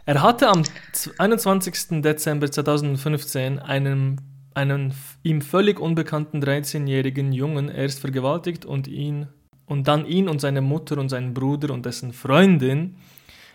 Er 0.06 0.22
hatte 0.22 0.48
am 0.48 0.64
z- 0.92 1.12
21. 1.18 2.00
Dezember 2.02 2.50
2015 2.50 3.58
einen, 3.60 4.20
einen 4.54 4.94
ihm 5.22 5.42
völlig 5.42 5.78
unbekannten 5.78 6.42
13-jährigen 6.42 7.32
Jungen 7.32 7.68
erst 7.68 8.00
vergewaltigt 8.00 8.64
und 8.64 8.88
ihn 8.88 9.28
und 9.70 9.86
dann 9.86 10.04
ihn 10.04 10.28
und 10.28 10.40
seine 10.40 10.60
Mutter 10.60 10.98
und 10.98 11.08
seinen 11.10 11.32
Bruder 11.32 11.72
und 11.72 11.86
dessen 11.86 12.12
Freundin 12.12 12.96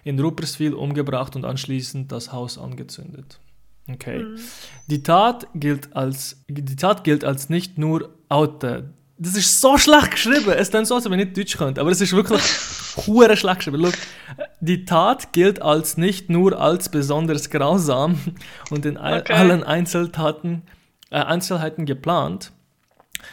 in 0.06 0.18
Rupperswil 0.18 0.74
umgebracht 0.74 1.36
und 1.36 1.44
anschließend 1.44 2.10
das 2.10 2.32
Haus 2.32 2.58
angezündet. 2.58 3.40
Okay. 3.92 4.26
Die 4.88 5.04
Tat 5.04 5.48
gilt 5.54 5.94
als 5.96 6.44
die 6.48 6.76
Tat 6.78 7.04
gilt 7.04 7.26
als 7.26 7.50
nicht 7.50 7.78
nur 7.78 8.10
Auto. 8.30 8.84
Das 9.18 9.36
ist 9.36 9.60
so 9.60 9.78
schlecht 9.78 10.12
geschrieben. 10.12 10.52
Es 10.52 10.70
klingt 10.70 10.88
so, 10.88 10.96
als 10.96 11.06
wenn 11.10 11.20
ich 11.20 11.26
nicht 11.26 11.38
Deutsch 11.38 11.58
könnte, 11.58 11.82
aber 11.82 11.92
es 11.92 12.00
ist 12.00 12.14
wirklich 12.14 12.42
hure 13.08 13.36
schlecht 13.36 13.58
geschrieben. 13.60 13.84
Schau, 13.86 14.46
die 14.62 14.86
Tat 14.86 15.34
gilt 15.34 15.62
als 15.62 15.98
nicht 15.98 16.30
nur 16.30 16.60
als 16.60 16.88
besonders 16.90 17.50
grausam 17.50 18.18
und 18.70 18.86
in 18.86 18.98
Okay. 18.98 19.34
allen 19.34 19.64
Einzeltaten, 19.64 20.62
äh, 21.12 21.18
Einzelheiten 21.18 21.86
geplant. 21.86 22.54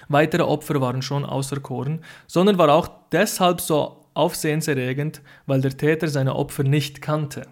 Weitere 0.08 0.42
Opfer 0.42 0.80
waren 0.80 1.02
schon 1.02 1.24
auserkoren, 1.24 2.00
sondern 2.26 2.58
war 2.58 2.70
auch 2.70 2.88
deshalb 3.10 3.60
so 3.60 4.06
aufsehenserregend, 4.14 5.22
weil 5.46 5.60
der 5.60 5.76
Täter 5.76 6.08
seine 6.08 6.34
Opfer 6.36 6.64
nicht 6.64 7.00
kannte. 7.02 7.42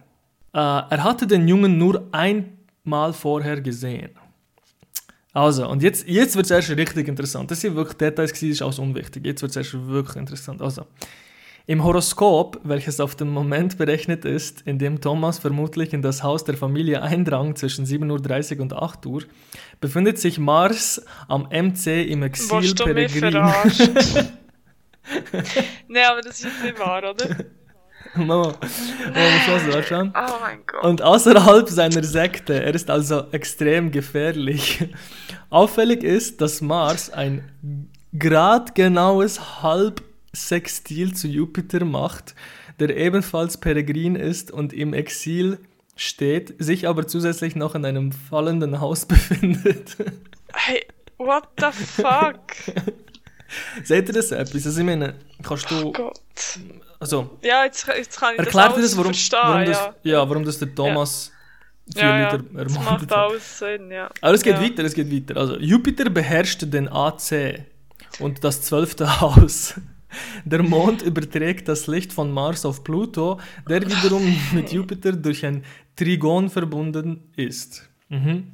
Äh, 0.52 0.58
er 0.58 1.04
hatte 1.04 1.26
den 1.26 1.48
Jungen 1.48 1.78
nur 1.78 2.08
einmal 2.12 3.12
vorher 3.12 3.60
gesehen. 3.60 4.10
Also, 5.32 5.68
und 5.68 5.82
jetzt, 5.82 6.08
jetzt 6.08 6.34
wird 6.34 6.46
es 6.46 6.50
erst 6.50 6.70
richtig 6.70 7.06
interessant. 7.06 7.50
Das 7.50 7.60
sind 7.60 7.76
wirklich 7.76 7.96
Details, 7.96 8.32
gewesen, 8.32 8.52
ist 8.52 8.62
alles 8.62 8.78
unwichtig. 8.80 9.24
Jetzt 9.24 9.42
wird 9.42 9.50
es 9.50 9.56
erst 9.56 9.86
wirklich 9.86 10.16
interessant. 10.16 10.60
Also, 10.60 10.86
im 11.70 11.84
Horoskop, 11.84 12.58
welches 12.64 12.98
auf 12.98 13.14
den 13.14 13.28
Moment 13.28 13.78
berechnet 13.78 14.24
ist, 14.24 14.62
in 14.62 14.80
dem 14.80 15.00
Thomas 15.00 15.38
vermutlich 15.38 15.92
in 15.92 16.02
das 16.02 16.24
Haus 16.24 16.42
der 16.42 16.56
Familie 16.56 17.00
eindrang 17.00 17.54
zwischen 17.54 17.86
7.30 17.86 18.56
Uhr 18.56 18.62
und 18.62 18.72
8 18.72 19.06
Uhr, 19.06 19.22
befindet 19.80 20.18
sich 20.18 20.40
Mars 20.40 21.00
am 21.28 21.42
MC 21.42 22.10
im 22.10 22.24
Exil 22.24 22.62
Willst 22.62 22.80
du 22.80 22.84
Peregrin. 22.86 23.34
Nein, 25.86 26.04
aber 26.10 26.22
das 26.22 26.40
ist 26.40 26.60
nicht 26.60 26.76
wahr, 26.80 27.08
oder? 27.08 27.36
Mama, 28.16 28.52
so, 29.70 29.82
schau. 29.82 30.00
Oh 30.00 30.40
mein 30.40 30.66
Gott. 30.66 30.82
Und 30.82 31.02
außerhalb 31.02 31.68
seiner 31.68 32.02
Sekte, 32.02 32.64
er 32.64 32.74
ist 32.74 32.90
also 32.90 33.26
extrem 33.30 33.92
gefährlich. 33.92 34.88
Auffällig 35.50 36.02
ist, 36.02 36.40
dass 36.40 36.62
Mars 36.62 37.10
ein 37.10 37.48
gradgenaues 38.18 39.62
Halbsextil 40.30 41.14
zu 41.14 41.28
Jupiter 41.28 41.84
macht, 41.84 42.34
der 42.78 42.96
ebenfalls 42.96 43.58
Peregrin 43.58 44.16
ist 44.16 44.50
und 44.50 44.72
im 44.72 44.94
Exil 44.94 45.58
steht, 45.96 46.54
sich 46.58 46.88
aber 46.88 47.06
zusätzlich 47.06 47.56
noch 47.56 47.74
in 47.74 47.84
einem 47.84 48.12
fallenden 48.12 48.80
Haus 48.80 49.06
befindet. 49.06 49.96
Hey, 50.52 50.86
what 51.18 51.48
the 51.58 51.66
fuck? 51.72 52.40
Seht 53.82 54.08
ihr 54.08 54.14
das 54.14 54.30
etwas? 54.30 54.64
Also 54.64 54.80
ich 54.80 54.86
meine, 54.86 55.14
kannst 55.42 55.68
du, 55.70 55.86
Oh 55.86 55.92
Gott. 55.92 56.20
also 57.00 57.36
Ja, 57.42 57.64
jetzt, 57.64 57.86
jetzt 57.88 58.18
kann 58.18 58.34
ich 58.34 58.38
erklärt 58.38 58.76
das 58.76 58.82
das, 58.82 58.96
warum, 58.96 59.12
warum 59.12 59.64
das, 59.64 59.78
ja. 59.78 59.94
ja, 60.04 60.28
warum 60.28 60.44
das 60.44 60.58
der 60.60 60.72
Thomas 60.72 61.32
Ja, 61.96 62.20
ja, 62.20 62.32
Liter 62.36 62.64
das 62.64 62.78
macht 62.78 63.12
alles 63.12 63.58
Sinn, 63.58 63.90
ja. 63.90 64.08
Aber 64.20 64.34
es 64.34 64.42
geht 64.44 64.54
ja. 64.54 64.62
weiter, 64.62 64.84
es 64.84 64.94
geht 64.94 65.12
weiter. 65.12 65.40
Also 65.40 65.58
Jupiter 65.58 66.08
beherrscht 66.08 66.62
den 66.72 66.88
AC 66.88 67.66
und 68.20 68.44
das 68.44 68.62
zwölfte 68.62 69.20
Haus. 69.20 69.74
Der 70.44 70.62
Mond 70.62 71.02
überträgt 71.02 71.68
das 71.68 71.86
Licht 71.86 72.12
von 72.12 72.30
Mars 72.30 72.64
auf 72.64 72.82
Pluto, 72.84 73.38
der 73.68 73.82
wiederum 73.82 74.36
mit 74.52 74.72
Jupiter 74.72 75.12
durch 75.12 75.44
ein 75.46 75.64
Trigon 75.96 76.48
verbunden 76.48 77.30
ist. 77.36 77.88
Mhm. 78.08 78.52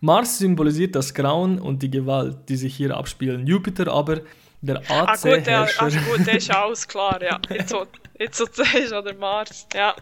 Mars 0.00 0.38
symbolisiert 0.38 0.94
das 0.94 1.12
Grauen 1.12 1.58
und 1.58 1.82
die 1.82 1.90
Gewalt, 1.90 2.48
die 2.48 2.56
sich 2.56 2.74
hier 2.74 2.96
abspielen. 2.96 3.46
Jupiter 3.46 3.92
aber 3.92 4.20
der 4.62 4.78
Ah 4.90 5.14
gut, 5.16 5.24
AC-Herrscher. 5.26 5.82
also 5.82 5.98
gut, 6.00 6.20
das 6.26 6.36
ist 6.36 6.50
alles 6.54 6.86
klar, 6.88 7.18
ja. 7.22 7.38
Jetzt 7.48 7.70
so, 7.70 7.86
jetzt 8.18 8.36
so 8.36 8.44
zuerst 8.46 8.92
oder 8.92 9.14
Mars, 9.14 9.66
ja. 9.74 9.94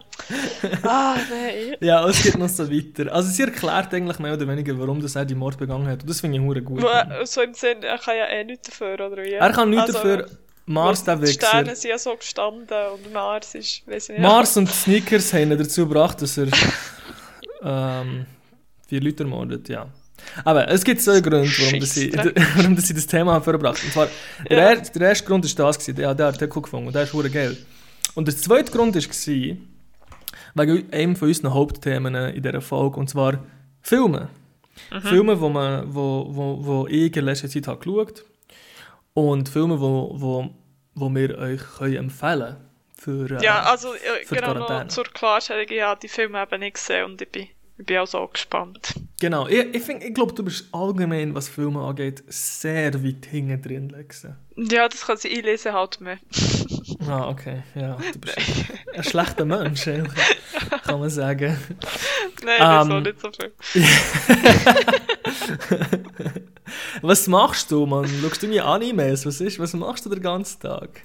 Ah, 0.82 1.14
nein. 1.30 1.76
Ja, 1.80 2.08
es 2.08 2.22
geht 2.22 2.36
noch 2.38 2.48
so 2.48 2.68
weiter. 2.70 3.12
Also 3.12 3.30
sie 3.30 3.42
erklärt 3.42 3.94
eigentlich 3.94 4.18
mehr 4.18 4.34
oder 4.34 4.48
weniger, 4.48 4.76
warum 4.78 5.00
das 5.00 5.14
er 5.14 5.24
die 5.24 5.36
Mord 5.36 5.58
begangen 5.58 5.86
hat. 5.86 6.02
Und 6.02 6.10
das 6.10 6.20
finde 6.20 6.38
ich 6.38 6.42
hure 6.44 6.60
gut. 6.62 6.82
Wo- 6.82 7.24
So 7.24 7.42
im 7.42 7.54
Sinn, 7.54 7.82
er 7.82 7.98
kann 7.98 8.16
ja 8.16 8.26
eh 8.26 8.42
nichts 8.44 8.68
dafür, 8.70 8.94
oder 8.94 9.16
wie? 9.22 9.32
Er 9.34 9.52
kann 9.52 9.70
nichts 9.70 9.94
Also, 9.94 9.98
dafür. 9.98 10.26
Mars, 10.68 11.02
der 11.02 11.16
Die 11.16 11.22
Wichser. 11.22 11.46
Sterne 11.48 11.74
sind 11.76 11.90
ja 11.90 11.98
so 11.98 12.14
gestanden 12.14 12.76
und 12.94 13.12
Mars 13.12 13.54
ist, 13.54 13.86
weiß 13.86 14.10
ich 14.10 14.18
nicht. 14.18 14.20
Mars 14.22 14.56
und 14.56 14.68
Sneakers 14.70 15.32
haben 15.32 15.50
ihn 15.52 15.58
dazu 15.58 15.86
gebracht, 15.88 16.20
dass 16.20 16.36
er 16.36 16.48
ähm, 17.62 18.26
vier 18.86 19.00
Leute 19.00 19.22
ermordet, 19.24 19.68
ja. 19.68 19.86
Aber 20.44 20.68
es 20.68 20.84
gibt 20.84 21.00
zwei 21.00 21.20
Gründe, 21.20 21.48
warum, 21.48 21.80
das 21.80 21.94
sie, 21.94 22.10
Scheissdreck. 22.10 22.46
warum 22.56 22.76
das 22.76 22.86
sie 22.86 22.94
das 22.94 23.06
Thema 23.06 23.32
haben 23.34 23.44
vorgebracht 23.44 23.82
Und 23.82 23.92
zwar, 23.92 24.08
der, 24.48 24.58
Ja. 24.58 24.64
er, 24.70 24.76
der 24.76 25.08
erste 25.08 25.26
Grund 25.26 25.44
war 25.58 25.66
das, 25.66 25.78
gewesen, 25.78 25.96
der, 25.96 26.14
der 26.14 26.26
Artikel 26.26 26.60
gefunden 26.62 26.88
und 26.88 26.94
der 26.94 27.04
ist 27.04 27.12
hure 27.14 27.30
geil. 27.30 27.56
Und 28.14 28.28
der 28.28 28.36
zweite 28.36 28.70
Grund 28.70 28.94
war, 28.94 29.02
wegen 30.54 30.92
einem 30.92 31.16
von 31.16 31.28
unseren 31.28 31.54
Hauptthemen 31.54 32.14
in 32.14 32.42
dieser 32.42 32.60
Folge, 32.60 32.98
und 33.00 33.08
zwar 33.08 33.44
Filme. 33.80 34.28
Filme, 35.02 35.40
wo, 35.40 35.48
man, 35.48 35.94
wo, 35.94 36.26
wo, 36.30 36.58
wo 36.64 36.86
ich 36.88 37.16
in 37.16 37.24
letzter 37.24 37.48
Zeit 37.48 37.66
habe 37.68 37.78
geschaut 37.78 38.24
und 39.18 39.48
Filme, 39.48 39.80
wo, 39.80 40.10
wo, 40.14 40.50
wo 40.94 41.14
wir 41.14 41.38
euch 41.38 41.60
können 41.78 41.96
empfehlen 41.96 42.56
für, 42.96 43.30
äh, 43.30 43.42
Ja, 43.44 43.62
also 43.64 43.92
für 44.24 44.34
genau 44.34 44.54
Quarantäne. 44.54 44.88
zur 44.88 45.04
Klarstellung, 45.04 45.66
ich 45.68 45.82
habe 45.82 46.00
die 46.00 46.08
Filme 46.08 46.42
eben 46.42 46.60
nicht 46.60 46.74
gesehen 46.74 47.04
und 47.06 47.22
ich 47.22 47.30
bin 47.30 47.48
ich 47.78 47.86
bin 47.86 47.98
auch 47.98 48.06
so 48.06 48.26
gespannt. 48.26 48.94
Genau, 49.20 49.46
ich, 49.48 49.74
ich, 49.74 49.82
find- 49.82 50.02
ich 50.02 50.14
glaube, 50.14 50.32
du 50.34 50.44
bist 50.44 50.66
allgemein, 50.72 51.34
was 51.34 51.48
Filme 51.48 51.80
angeht, 51.80 52.22
sehr 52.28 52.92
weit 53.04 53.26
hinten 53.26 53.60
drin, 53.62 53.88
Lexa. 53.88 54.36
Ja, 54.56 54.88
das 54.88 55.06
kann 55.06 55.16
sie 55.16 55.36
einlesen 55.36 55.72
halt 55.72 56.00
mehr. 56.00 56.18
Ah, 57.08 57.28
okay, 57.28 57.62
ja, 57.74 57.96
du 58.12 58.18
bist 58.18 58.36
ein 58.94 59.04
schlechter 59.04 59.44
Mensch, 59.44 59.84
kann 60.84 61.00
man 61.00 61.10
sagen. 61.10 61.56
Nein, 62.44 62.58
das 62.58 62.86
Ähm, 62.86 62.90
so 62.92 63.00
nicht 63.00 63.20
so 63.20 63.30
viel. 63.32 63.52
Was 67.02 67.26
machst 67.28 67.70
du, 67.70 67.86
Mann? 67.86 68.08
Schaust 68.22 68.42
du 68.42 68.46
mir 68.48 68.64
Animes? 68.66 69.24
Was 69.24 69.40
ist? 69.40 69.58
Was 69.58 69.72
machst 69.74 70.04
du 70.04 70.10
den 70.10 70.20
ganzen 70.22 70.60
Tag? 70.60 71.00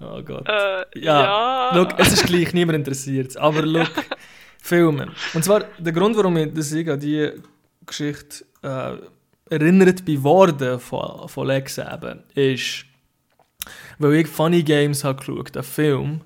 Oh 0.00 0.20
Gott. 0.22 0.46
Äh, 0.48 0.84
Ja, 1.00 1.22
ja. 1.22 1.76
Look, 1.76 1.94
es 1.98 2.12
ist 2.12 2.26
gleich, 2.26 2.52
niemand 2.54 2.78
interessiert 2.78 3.36
Aber 3.36 3.62
look, 3.62 3.90
Filme. 4.62 5.12
Und 5.34 5.44
zwar, 5.44 5.64
der 5.78 5.92
Grund, 5.92 6.16
warum 6.16 6.36
ich 6.36 6.52
das 6.52 6.72
ich 6.72 6.88
an 6.90 7.00
diese 7.00 7.36
Geschichte 7.86 8.44
äh, 8.62 8.96
erinnert 9.50 10.04
bin 10.04 10.22
worden 10.22 10.78
von, 10.78 11.28
von 11.28 11.46
Lex 11.46 11.78
eben, 11.78 12.22
ist, 12.34 12.84
weil 13.98 14.14
ich 14.14 14.26
Funny 14.26 14.62
Games 14.62 15.04
habe 15.04 15.18
geschaut, 15.18 15.56
einen 15.56 15.64
Film, 15.64 16.20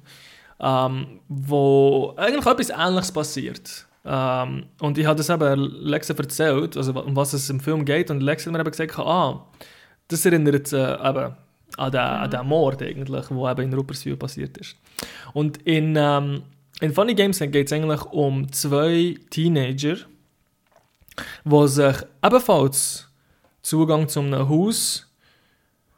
ähm, 0.61 1.21
wo 1.29 2.15
eigentlich 2.17 2.47
etwas 2.47 2.71
Ähnliches 2.71 3.13
passiert. 3.13 3.87
Ähm, 4.05 4.67
und 4.81 4.99
ich 4.99 5.07
habe 5.07 5.17
das 5.17 5.31
eben 5.31 5.61
Lexa 5.85 6.15
erzählt, 6.15 6.77
also 6.77 6.93
um 6.93 7.15
was 7.15 7.33
es 7.33 7.49
im 7.51 7.61
Film 7.61 7.85
geht, 7.85 8.11
und 8.11 8.21
Lexa 8.21 8.47
hat 8.47 8.53
mir 8.53 8.61
eben 8.61 8.71
gesagt, 8.71 8.99
ah, 8.99 9.47
das 10.09 10.27
erinnert 10.27 10.73
äh, 10.73 10.95
eben 10.95 11.37
an 11.77 11.91
den, 11.91 12.01
an 12.01 12.31
den 12.31 12.47
Mord 12.47 12.83
eigentlich, 12.83 13.27
der 13.27 13.51
eben 13.51 13.63
in 13.63 13.75
Rupperswil 13.75 14.17
passiert 14.17 14.59
ist. 14.59 14.77
Und 15.33 15.59
in, 15.63 15.97
ähm, 15.97 16.43
in 16.83 16.93
Funny 16.93 17.15
Games 17.15 17.39
geht 17.39 17.67
es 17.67 17.73
eigentlich 17.73 18.03
um 18.07 18.51
zwei 18.53 19.15
Teenager, 19.31 19.99
die 21.45 21.69
sich 21.69 21.97
ebenfalls 22.25 23.09
Zugang 23.63 24.09
zu 24.09 24.19
einem 24.19 24.49
Haus 24.49 25.09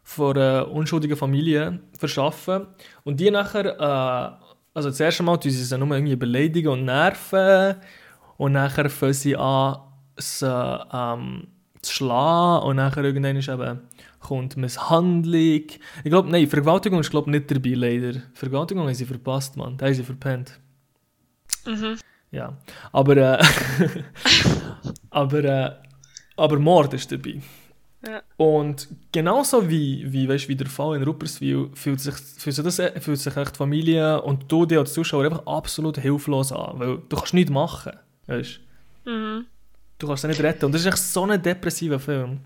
von 0.02 0.36
einer 0.36 0.70
unschuldigen 0.70 1.16
Familie 1.16 1.80
verschaffen 1.98 2.66
und 3.02 3.18
die 3.18 3.30
nachher, 3.30 3.64
äh, 3.64 4.46
also 4.74 4.90
das 4.90 5.00
erste 5.00 5.22
Mal 5.22 5.38
tun 5.38 5.50
sie 5.50 5.64
sie 5.64 5.78
nur 5.78 5.90
irgendwie 5.96 6.16
beleidigen 6.16 6.68
und 6.68 6.84
nerven 6.84 7.76
und 8.36 8.52
nachher 8.52 8.90
fangen 8.90 9.14
sie 9.14 9.36
an, 9.36 9.78
sie 10.18 10.46
ähm, 10.92 11.46
zu 11.80 11.94
schlagen 11.94 12.66
und 12.66 12.76
nachher 12.76 13.04
irgendwann 13.04 13.36
ist 13.36 13.48
eben 13.48 13.80
kommt 14.20 14.58
Misshandlung. 14.58 15.64
Ich 16.02 16.10
glaube, 16.10 16.30
nein, 16.30 16.46
Vergewaltigung 16.46 17.00
ist 17.00 17.10
glaube 17.10 17.30
nicht 17.30 17.50
dabei, 17.50 17.70
leider. 17.70 18.20
Vergewaltigung 18.34 18.84
haben 18.86 18.94
sie 18.94 19.06
verpasst, 19.06 19.56
Mann. 19.56 19.78
Da 19.78 19.86
haben 19.86 19.94
sie 19.94 20.02
verpennt. 20.02 20.60
Mhm. 21.66 21.98
Ja. 22.30 22.56
Aber, 22.92 23.16
äh, 23.16 23.44
aber, 25.10 25.44
äh, 25.44 25.72
aber 26.36 26.58
Mord 26.58 26.94
ist 26.94 27.10
dabei. 27.12 27.40
Ja. 28.06 28.22
Und 28.36 28.88
genauso 29.12 29.68
wie, 29.68 30.04
wie, 30.12 30.28
weißt, 30.28 30.48
wie 30.48 30.56
der 30.56 30.66
Fall 30.66 30.96
in 30.96 31.04
Rupperswil 31.04 31.70
fühlt 31.74 32.00
sich, 32.00 32.14
fühlt 32.14 32.54
sich, 32.54 32.64
das, 32.64 32.78
äh, 32.78 33.00
fühlt 33.00 33.18
sich 33.18 33.34
echt 33.34 33.54
die 33.54 33.58
Familie 33.58 34.20
und 34.20 34.50
du 34.50 34.66
dir 34.66 34.80
als 34.80 34.92
Zuschauer 34.92 35.24
einfach 35.24 35.46
absolut 35.46 35.96
hilflos 35.98 36.52
an, 36.52 36.78
weil 36.78 36.98
du 37.08 37.16
kannst 37.16 37.34
nichts 37.34 37.50
machen. 37.50 37.92
Weißt? 38.26 38.60
Mhm. 39.04 39.46
Du 39.98 40.06
kannst 40.06 40.24
es 40.24 40.28
nicht 40.28 40.42
retten. 40.42 40.66
Und 40.66 40.72
das 40.72 40.82
ist 40.82 40.88
echt 40.88 40.98
so 40.98 41.24
ein 41.24 41.40
depressiver 41.40 41.98
Film. 41.98 42.40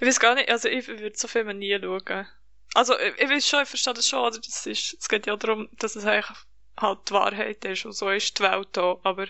Ich 0.00 0.06
weiß 0.06 0.20
gar 0.20 0.34
nicht, 0.34 0.50
also 0.50 0.68
ich 0.68 0.86
würde 0.88 1.12
so 1.14 1.28
Filme 1.28 1.54
nie 1.54 1.78
schauen. 1.80 2.26
Also 2.74 2.94
ich, 2.98 3.22
ich 3.22 3.30
weiß 3.30 3.48
schon, 3.48 3.62
ich 3.62 3.68
verstehe 3.68 3.94
das 3.94 4.06
schon, 4.06 4.20
oder 4.20 4.36
das 4.36 4.66
ist, 4.66 4.96
es 5.00 5.08
geht 5.08 5.26
ja 5.26 5.36
darum, 5.36 5.68
dass 5.78 5.96
es 5.96 6.04
eigentlich 6.04 6.36
halt 6.80 6.98
die 7.08 7.12
Wahrheit 7.12 7.64
ist 7.64 7.84
und 7.84 7.92
so 7.92 8.10
ist 8.10 8.38
die 8.38 8.42
Welt 8.42 8.68
da, 8.72 8.96
aber 9.02 9.26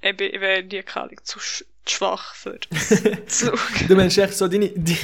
ich, 0.00 0.16
bin, 0.16 0.32
ich 0.32 0.40
wäre 0.40 0.82
keine 0.82 1.06
Ahnung, 1.06 1.18
zu, 1.22 1.38
sch 1.38 1.64
zu 1.84 1.96
schwach 1.96 2.34
für. 2.34 2.58
Du 3.88 3.96
meinst 3.96 4.18
echt 4.18 4.34
so, 4.34 4.48
deine, 4.48 4.68
die, 4.68 4.96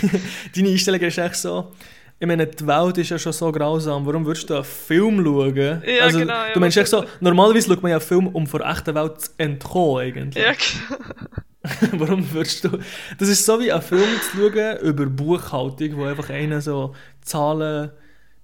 deine 0.55 0.69
Einstellung 0.69 1.01
ist 1.01 1.19
echt 1.19 1.37
so, 1.37 1.73
ich 2.19 2.27
meine, 2.27 2.47
die 2.47 2.67
Welt 2.67 2.97
ist 2.99 3.11
ja 3.11 3.19
schon 3.19 3.33
so 3.33 3.53
grausam, 3.53 4.07
warum 4.07 4.25
würdest 4.25 4.49
du 4.49 4.55
einen 4.55 4.65
Film 4.65 5.23
schauen? 5.23 5.83
Ja, 5.87 6.05
also, 6.05 6.19
genau, 6.19 6.33
ja, 6.33 6.53
du 6.55 6.61
meinst 6.61 6.77
echt 6.77 6.89
so, 6.89 7.05
normalerweise 7.21 7.69
schaut 7.69 7.83
man 7.83 7.91
ja 7.91 7.97
einen 7.97 8.07
Film, 8.07 8.29
um 8.29 8.47
vor 8.47 8.61
der 8.61 8.71
echten 8.71 8.95
Welt 8.95 9.21
zu 9.21 9.31
entkommen 9.37 10.01
eigentlich. 10.01 10.43
Ja, 10.43 10.53
genau. 11.91 12.01
warum 12.01 12.33
würdest 12.33 12.65
du... 12.65 12.79
Das 13.19 13.29
ist 13.29 13.45
so 13.45 13.61
wie 13.61 13.71
ein 13.71 13.83
Film 13.83 14.09
zu 14.23 14.39
schauen 14.39 14.79
über 14.79 15.07
Buchhaltung, 15.07 15.97
wo 15.97 16.05
einfach 16.05 16.31
einer 16.31 16.63
so 16.63 16.95
Zahlen 17.21 17.91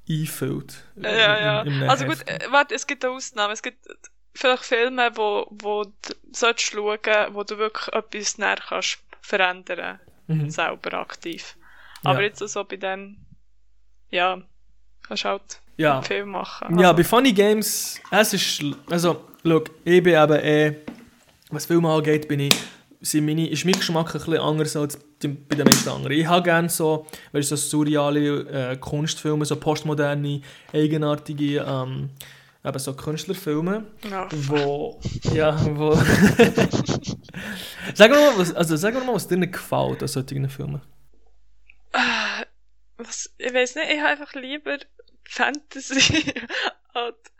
einfüllt. 0.08 0.84
ja, 0.96 1.10
ja. 1.38 1.62
Im- 1.62 1.82
im 1.82 1.88
Also 1.88 2.04
gut, 2.06 2.26
äh, 2.26 2.38
warte, 2.50 2.74
es 2.74 2.86
gibt 2.86 3.04
eine 3.04 3.14
Ausnahme. 3.14 3.52
Es 3.52 3.62
gibt 3.62 3.86
vielleicht 4.34 4.64
Filme, 4.64 5.10
wo, 5.14 5.46
wo 5.50 5.84
du 5.84 5.92
solltest 6.32 6.70
schauen, 6.72 6.98
wo 7.34 7.44
du 7.44 7.58
wirklich 7.58 7.88
etwas 7.94 8.38
näher 8.38 8.56
kannst 8.56 8.98
verändern, 9.20 10.00
Mhm. 10.26 10.50
selber 10.50 10.94
aktiv. 10.94 11.56
Aber 12.04 12.20
Ja. 12.20 12.26
jetzt 12.26 12.38
so 12.40 12.64
bei 12.64 12.76
dem, 12.76 13.18
ja, 14.10 14.40
kannst 15.06 15.24
halt 15.24 15.60
Ja. 15.76 16.02
viel 16.02 16.24
machen. 16.26 16.78
Ja, 16.80 16.88
Also, 16.90 16.96
bei 16.96 17.04
Funny 17.04 17.32
Games, 17.32 18.00
es 18.10 18.32
ist, 18.34 18.62
also, 18.90 19.28
look, 19.44 19.70
ich 19.84 20.02
bin 20.02 20.14
eben 20.14 20.32
eh, 20.40 20.76
was 21.50 21.66
Filme 21.66 21.90
angeht, 21.90 22.26
bin 22.28 22.40
ich, 22.40 22.54
sind 23.02 23.26
meine, 23.26 23.48
ist 23.48 23.64
mein 23.64 23.74
Geschmack 23.74 24.08
ein 24.08 24.12
bisschen 24.12 24.38
anders 24.38 24.76
als 24.76 24.96
bei 24.96 25.56
den 25.56 25.64
meisten 25.64 25.88
anderen. 25.88 26.12
Ich 26.12 26.26
habe 26.26 26.42
gerne 26.42 26.68
so, 26.68 27.06
weißt 27.32 27.50
du, 27.50 27.56
so 27.56 27.84
surreale 27.84 28.72
äh, 28.72 28.76
Kunstfilme, 28.76 29.44
so 29.44 29.56
postmoderne, 29.56 30.40
eigenartige, 30.72 31.64
ähm, 31.66 32.10
eben 32.64 32.78
so 32.78 32.94
Künstlerfilme, 32.94 33.84
ja. 34.08 34.28
wo, 34.30 35.00
ja, 35.32 35.56
wo... 35.76 35.94
sag 37.94 38.10
mir 38.10 38.16
mal, 38.16 38.38
was, 38.38 38.54
also 38.54 38.76
sag 38.76 38.94
mir 38.94 39.04
mal, 39.04 39.14
was 39.14 39.28
dir 39.28 39.36
nicht 39.36 39.52
gefällt 39.52 40.02
an 40.02 40.08
solchen 40.08 40.48
Filmen. 40.48 40.80
Äh, 41.92 42.44
Was, 42.96 43.30
ich 43.38 43.52
weiß 43.52 43.76
nicht, 43.76 43.90
ich 43.90 43.98
habe 43.98 44.10
einfach 44.10 44.34
lieber 44.34 44.78
Fantasy. 45.24 46.32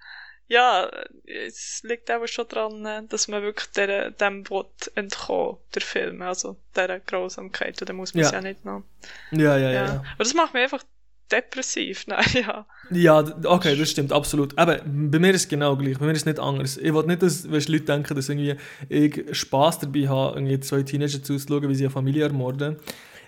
ja, 0.53 0.91
es 1.25 1.83
liegt 1.83 2.11
aber 2.11 2.29
schon 2.29 2.47
dran, 2.47 2.85
äh, 2.85 3.03
dass 3.09 3.27
man 3.27 3.43
wirklich 3.43 3.71
der, 3.71 4.11
dem 4.11 4.49
will 4.51 4.67
entkommen, 4.95 5.57
der 5.75 5.81
Film, 5.81 6.21
also 6.21 6.57
dieser 6.77 7.01
Grausamkeit, 7.01 7.81
und 7.81 7.89
dann 7.89 7.97
muss 7.97 8.13
man 8.13 8.25
es 8.25 8.31
Ja. 8.31 8.37
ja 8.37 8.43
nicht 8.43 8.63
noch. 8.63 8.83
Ja, 9.31 9.57
ja, 9.57 9.59
ja. 9.59 9.71
Ja. 9.71 9.85
ja. 9.87 10.05
Aber 10.15 10.25
das 10.25 10.35
macht 10.35 10.53
mich 10.53 10.63
einfach 10.63 10.85
depressiv, 11.31 12.07
nein, 12.07 12.27
ja. 12.35 12.67
Ja, 12.91 13.25
okay, 13.45 13.75
das 13.77 13.91
stimmt, 13.91 14.13
absolut. 14.13 14.59
Aber 14.59 14.83
bei 14.85 15.19
mir 15.19 15.31
ist 15.31 15.45
es 15.45 15.49
genau 15.49 15.75
gleich. 15.75 15.99
Bei 15.99 16.05
mir 16.05 16.13
ist 16.13 16.19
es 16.19 16.27
nicht 16.27 16.39
anders. 16.39 16.77
Ich 16.77 16.93
will 16.93 17.05
nicht, 17.05 17.23
dass 17.23 17.51
weißt, 17.51 17.71
Leute 17.71 17.85
denken, 17.85 18.15
dass 18.15 18.29
irgendwie 18.29 18.57
ich 18.91 19.25
Spass 19.35 19.79
dabei 19.79 20.07
habe, 20.07 20.37
irgendwie 20.37 20.61
zwei 20.61 20.83
Teenager 20.83 21.23
zuzuschauen, 21.23 21.67
wie 21.71 21.75
sie 21.75 21.85
eine 21.85 21.91
Familie 21.91 22.25
ermorden. 22.25 22.77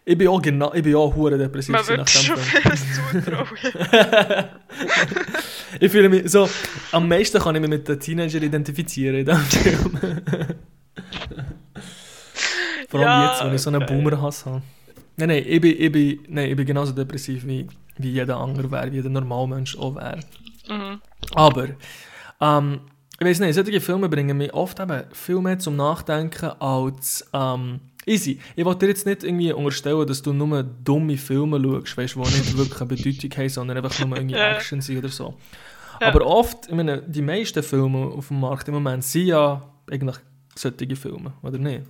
Ich 0.07 0.19
bin 0.19 0.29
auch 0.29 0.43
genau, 0.43 0.73
ich 0.75 0.83
bin 0.83 0.95
auch 0.97 1.14
hure 1.14 1.38
depressiv 1.38 1.73
Man 1.73 1.87
wird 1.88 2.11
schon 2.11 2.37
Film. 2.37 2.62
vieles 2.62 3.23
zutrauen. 3.23 4.45
Ich 5.81 5.90
fühle 5.90 6.09
mich 6.09 6.31
so, 6.31 6.49
am 6.93 7.09
meisten 7.09 7.40
kann 7.40 7.55
ich 7.57 7.61
mich 7.61 7.71
mit 7.71 7.88
den 7.88 7.99
Teenager 7.99 8.40
identifizieren 8.40 9.17
in 9.17 9.27
diesem 9.27 9.40
Film. 9.45 9.99
Vor 12.88 13.01
allem 13.01 13.09
Ja, 13.09 13.31
jetzt, 13.33 13.45
wenn 13.45 13.55
ich 13.55 13.62
so 13.62 13.71
einen 13.71 13.83
okay. 13.83 13.95
Boomer-Hass 13.95 14.47
habe. 14.47 14.62
Nein, 15.17 15.29
nein, 15.29 15.45
ich 15.47 15.61
bin, 15.61 15.75
ich, 15.79 15.90
bin, 15.93 16.21
nein, 16.29 16.51
ich 16.51 16.57
bin 16.57 16.67
genauso 16.67 16.93
depressiv 16.93 17.45
wie, 17.47 17.67
wie 17.99 18.11
jeder 18.11 18.37
andere 18.37 18.71
wäre, 18.71 18.90
wie 18.93 18.97
jeder 18.97 19.09
Normalmensch 19.11 19.77
auch 19.77 19.97
wäre. 19.97 20.21
Mhm. 20.69 21.01
Aber, 21.35 21.69
ähm, 22.40 22.81
ich 23.19 23.27
weiß 23.27 23.40
nicht, 23.40 23.55
solche 23.55 23.81
Filme 23.81 24.09
bringen 24.09 24.37
mich 24.37 24.53
oft 24.55 24.79
eben 24.81 25.05
viel 25.12 25.40
mehr 25.40 25.59
zum 25.59 25.77
Nachdenken 25.77 26.51
als 26.61 27.29
ähm, 27.33 27.81
easy. 28.07 28.38
Ich 28.57 28.64
wollte 28.64 28.81
dir 28.81 28.88
jetzt 28.88 29.07
nicht 29.07 29.25
irgendwie 29.25 29.53
unterstellen, 29.53 30.07
dass 30.07 30.23
du 30.23 30.33
nur 30.33 30.62
dumme 30.62 31.17
Filme 31.17 31.61
schaust, 31.85 31.97
weißt, 31.97 32.14
die 32.17 32.19
nicht 32.21 32.57
wirklich 32.57 32.81
eine 32.81 32.87
Bedeutung 32.88 33.31
haben, 33.38 33.49
sondern 33.49 33.77
einfach 33.79 34.07
nur 34.07 34.17
irgendwie. 34.17 34.35
Action 34.38 34.81
sind 34.81 34.99
oder 34.99 35.09
so. 35.09 35.35
Ja. 36.01 36.09
Aber 36.09 36.27
oft, 36.27 36.67
ich 36.69 36.75
meine, 36.75 37.03
die 37.03 37.23
meisten 37.23 37.62
Filme 37.62 38.07
auf 38.07 38.29
dem 38.29 38.40
Markt 38.40 38.67
im 38.69 38.75
Moment 38.75 39.05
sind 39.05 39.27
ja 39.27 39.62
eigentlich 39.90 40.17
solche 40.57 40.97
Filme, 40.97 41.33
oder 41.43 41.59
nicht? 41.59 41.83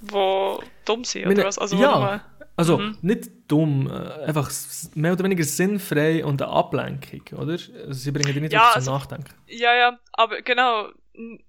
Wo 0.00 0.62
dumm 0.84 1.04
sind, 1.04 1.26
meine, 1.26 1.40
oder 1.40 1.48
was? 1.48 1.58
Also, 1.58 1.76
ja. 1.76 2.22
Also, 2.56 2.78
Mhm. 2.78 2.96
nicht 3.02 3.30
dumm, 3.48 3.86
äh, 3.88 4.24
einfach 4.26 4.50
mehr 4.94 5.12
oder 5.12 5.24
weniger 5.24 5.44
sinnfrei 5.44 6.24
und 6.24 6.42
eine 6.42 6.50
Ablenkung, 6.50 7.38
oder? 7.38 7.52
Also, 7.52 7.92
sie 7.92 8.10
bringen 8.10 8.32
dich 8.32 8.42
nicht 8.42 8.52
Ja, 8.52 8.60
wirklich 8.60 8.76
also- 8.76 8.90
zum 8.90 8.94
Nachdenken. 8.94 9.30
Ja, 9.46 9.74
ja, 9.74 9.98
aber 10.12 10.42
genau, 10.42 10.88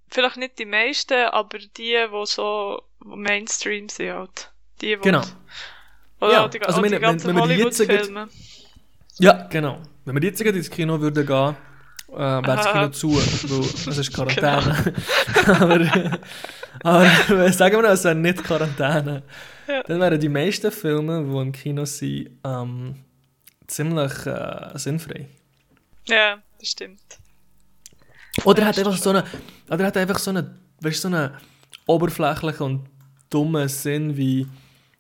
vielleicht 0.10 0.38
nicht 0.38 0.60
die 0.60 0.66
meisten, 0.66 1.14
aber 1.32 1.58
die, 1.60 1.70
die 1.76 2.08
so 2.26 2.82
Mainstream 3.04 3.90
sind 3.90 4.12
halt. 4.14 4.52
Die, 4.82 4.98
wo 4.98 5.02
Genau. 5.02 5.22
Oder 6.20 6.32
Ja, 6.34 6.46
auch 6.46 6.50
die, 6.50 6.62
also 6.62 6.82
die 6.82 6.92
wenn- 6.92 7.02
ganzen 7.02 7.34
die 7.36 7.42
Hollywood-Filme. 7.42 8.28
Ja, 9.20 9.48
genau. 9.50 9.82
Wenn 10.06 10.16
wir 10.16 10.24
jetzt 10.30 10.42
ins 10.42 10.70
Kino 10.70 11.00
würden 11.00 11.26
gehen, 11.26 11.56
äh, 12.14 12.18
wäre 12.18 12.42
das. 12.44 12.72
Kino 12.72 12.88
zu, 13.02 13.14
weil 13.16 13.60
es 13.94 13.98
ist 13.98 14.14
Quarantäne. 14.14 14.94
aber, 15.48 16.20
aber 16.84 17.52
sagen 17.54 17.76
wir 17.76 17.82
mal, 17.84 17.92
es 17.94 18.04
wäre 18.04 18.16
nicht 18.16 18.44
Quarantäne. 18.44 19.24
Ja. 19.68 19.84
Dann 19.84 20.00
wären 20.00 20.20
die 20.20 20.30
meisten 20.30 20.72
Filme, 20.72 21.24
die 21.24 21.38
im 21.38 21.52
Kino 21.52 21.86
sind, 21.86 22.40
ähm, 22.44 22.96
ziemlich 23.68 24.26
äh, 24.26 24.72
sinnfrei. 24.78 25.28
Ja, 26.08 26.42
das 26.60 26.70
stimmt. 26.70 27.02
Oder 28.46 28.62
Ja, 28.62 28.68
hat 28.70 28.80
einfach 28.80 28.98
so 28.98 29.12
eine, 29.12 29.24
oder 29.72 29.86
hat 29.88 29.98
einfach 29.98 30.20
so 30.20 30.30
eine 30.32 30.56
weißt 30.82 31.04
du, 31.04 31.10
so 31.10 31.16
einen 31.16 31.32
oberflächlichen 31.88 32.66
und 32.66 32.86
dummen 33.30 33.68
Sinn 33.70 34.18
wie, 34.18 34.48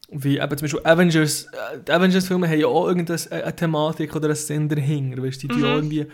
wie 0.09 0.37
eben 0.39 0.57
zum 0.57 0.65
Beispiel 0.65 0.81
Avengers, 0.85 1.45
äh, 1.45 1.79
die 1.87 1.91
Avengers-Filme 1.91 2.47
haben 2.47 2.59
ja 2.59 2.67
auch 2.67 2.87
irgendeine 2.87 3.19
eine 3.31 3.55
Thematik 3.55 4.15
oder 4.15 4.27
einen 4.27 4.35
Sinn 4.35 4.69
dahinter, 4.69 5.21
weißt 5.23 5.43
du, 5.43 5.47
die, 5.47 5.59
Mhm. 5.59 5.65
irgendwie, 5.65 6.07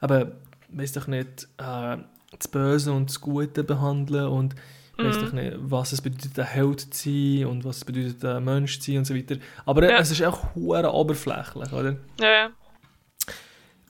aber, 0.00 0.32
weiß 0.68 0.92
doch 0.92 1.06
nicht, 1.06 1.48
äh, 1.58 1.96
das 2.38 2.48
Böse 2.48 2.92
und 2.92 3.08
das 3.10 3.20
Gute 3.20 3.64
behandeln 3.64 4.26
und 4.28 4.54
weiß 4.98 5.16
Mhm. 5.16 5.20
doch 5.26 5.32
nicht, 5.32 5.56
was 5.58 5.92
es 5.92 6.00
bedeutet, 6.02 6.38
ein 6.38 6.46
Held 6.46 6.80
zu 6.94 7.08
sein 7.38 7.46
und 7.46 7.64
was 7.64 7.78
es 7.78 7.84
bedeutet, 7.84 8.24
ein 8.24 8.44
Mensch 8.44 8.78
zu 8.80 8.90
sein 8.90 8.98
und 8.98 9.04
so 9.06 9.14
weiter. 9.14 9.36
Aber 9.64 9.88
Ja. 9.90 9.98
es 9.98 10.10
ist 10.10 10.22
auch 10.22 10.54
hure 10.54 10.92
oberflächlich, 10.92 11.72
oder? 11.72 11.96
Ja, 12.20 12.30
ja. 12.30 12.50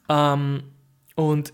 Ähm, 0.08 0.62
und 1.16 1.52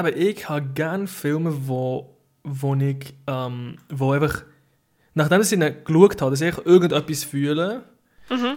aber 0.00 0.16
ich 0.16 0.48
habe 0.48 0.66
gerne 0.74 1.06
Filme, 1.06 1.68
wo, 1.68 2.16
wo 2.42 2.74
ich 2.74 3.14
ähm, 3.26 3.76
wo 3.88 4.12
einfach 4.12 4.42
nachdem 5.14 5.40
ich 5.40 5.52
ihnen 5.52 5.74
geschaut 5.84 6.20
habe, 6.22 6.30
dass 6.32 6.40
ich 6.40 6.56
irgendetwas 6.66 7.24
fühle 7.24 7.84
Mhm. 8.28 8.56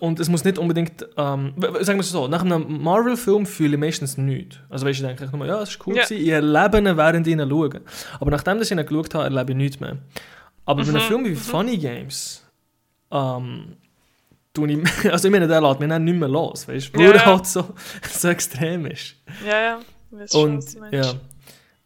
und 0.00 0.20
es 0.20 0.28
muss 0.28 0.44
nicht 0.44 0.58
unbedingt 0.58 1.02
ähm, 1.16 1.54
sagen 1.80 1.98
wir 1.98 2.00
es 2.00 2.10
so, 2.10 2.28
nach 2.28 2.42
einem 2.42 2.82
Marvel-Film 2.82 3.46
fühle 3.46 3.74
ich 3.74 3.80
meistens 3.80 4.16
nichts. 4.16 4.58
Also 4.68 4.86
weißt 4.86 5.00
du, 5.00 5.04
ich 5.04 5.08
denke 5.08 5.24
ich 5.24 5.32
nur, 5.32 5.46
ja, 5.46 5.60
es 5.62 5.70
ist 5.70 5.86
cool 5.86 5.96
Ja. 5.96 6.04
gewesen, 6.04 6.22
ich 6.22 6.28
erlebe 6.28 6.78
ihn, 6.78 6.96
während 6.96 7.26
ich 7.26 7.32
ihn 7.32 7.48
schaue. 7.50 7.80
Aber 8.20 8.30
nachdem 8.30 8.60
ich 8.62 8.70
ihn 8.70 8.84
geschaut 8.86 9.14
habe, 9.14 9.24
erlebe 9.24 9.52
ich 9.52 9.56
nichts 9.56 9.80
mehr. 9.80 9.96
Aber 10.66 10.82
bei 10.82 10.88
einem 10.88 10.96
Mhm, 10.96 11.06
Film 11.06 11.24
wie 11.24 11.34
Funny 11.34 11.78
Games 11.78 12.44
ähm, 13.10 13.76
tue 14.54 14.70
ich, 14.72 14.78
also 15.12 15.26
ich 15.28 15.32
meine, 15.32 15.48
der 15.48 15.60
lässt 15.60 15.80
mich 15.80 15.88
dann 15.88 16.04
nicht 16.04 16.18
mehr 16.18 16.28
los, 16.28 16.68
weißt 16.68 16.94
du, 16.94 16.98
weil 16.98 17.06
Ja, 17.06 17.10
er 17.12 17.16
ja. 17.16 17.24
halt 17.26 17.46
so, 17.46 17.64
so 18.08 18.28
extrem 18.28 18.86
ist. 18.86 19.16
Ja, 19.44 19.60
ja. 19.60 19.78
Ich 20.10 20.34
Und 20.34 20.64
ja. 20.92 21.14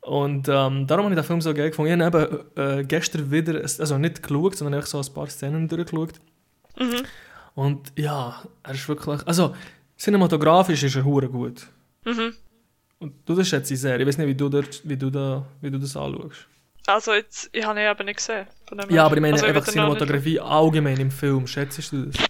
Und 0.03 0.49
ähm, 0.49 0.87
darum 0.87 1.05
habe 1.05 1.11
ich 1.15 1.21
den 1.21 1.25
Film 1.25 1.41
so 1.43 1.53
geil 1.53 1.71
gefunden. 1.71 2.01
Ich 2.01 2.05
habe 2.07 2.47
eben, 2.57 2.81
äh, 2.81 2.85
gestern 2.85 3.31
wieder, 3.31 3.61
also 3.63 3.99
nicht 3.99 4.23
geschaut, 4.23 4.57
sondern 4.57 4.75
einfach 4.75 4.89
so 4.89 4.99
ein 4.99 5.15
paar 5.15 5.27
Szenen 5.29 5.69
durchgeschaut. 5.69 6.15
Mhm. 6.79 7.03
Und 7.55 7.93
ja, 7.97 8.43
er 8.63 8.75
ist 8.75 8.89
wirklich, 8.89 9.27
also 9.27 9.55
cinematografisch 9.99 10.83
ist 10.83 10.97
er 10.97 11.05
hure 11.05 11.29
gut. 11.29 11.67
Mhm. 12.07 12.33
Und 12.99 13.13
du 13.27 13.35
das 13.35 13.49
schätze 13.49 13.75
ich 13.75 13.81
sehr. 13.81 14.01
Ich 14.01 14.07
weiß 14.07 14.17
nicht, 14.19 14.27
wie 14.29 14.35
du, 14.35 14.49
dort, 14.49 14.81
wie 14.89 14.97
du, 14.97 15.11
da, 15.11 15.45
wie 15.61 15.71
du 15.71 15.79
das 15.79 15.97
anschaust. 15.97 16.47
Also 16.87 17.13
jetzt, 17.13 17.51
ich 17.53 17.65
habe 17.65 17.79
ihn 17.81 17.91
eben 17.91 18.05
nicht 18.07 18.17
gesehen. 18.17 18.47
Ja, 18.89 19.05
aber 19.05 19.17
ich 19.17 19.21
meine 19.21 19.35
also, 19.35 19.45
einfach 19.47 19.61
ihn 19.63 19.65
nicht- 19.67 19.73
Cinematografie 19.73 20.41
allgemein 20.41 20.99
im 20.99 21.11
Film. 21.11 21.47
Schätzt 21.47 21.93
du 21.93 22.07
das? 22.07 22.25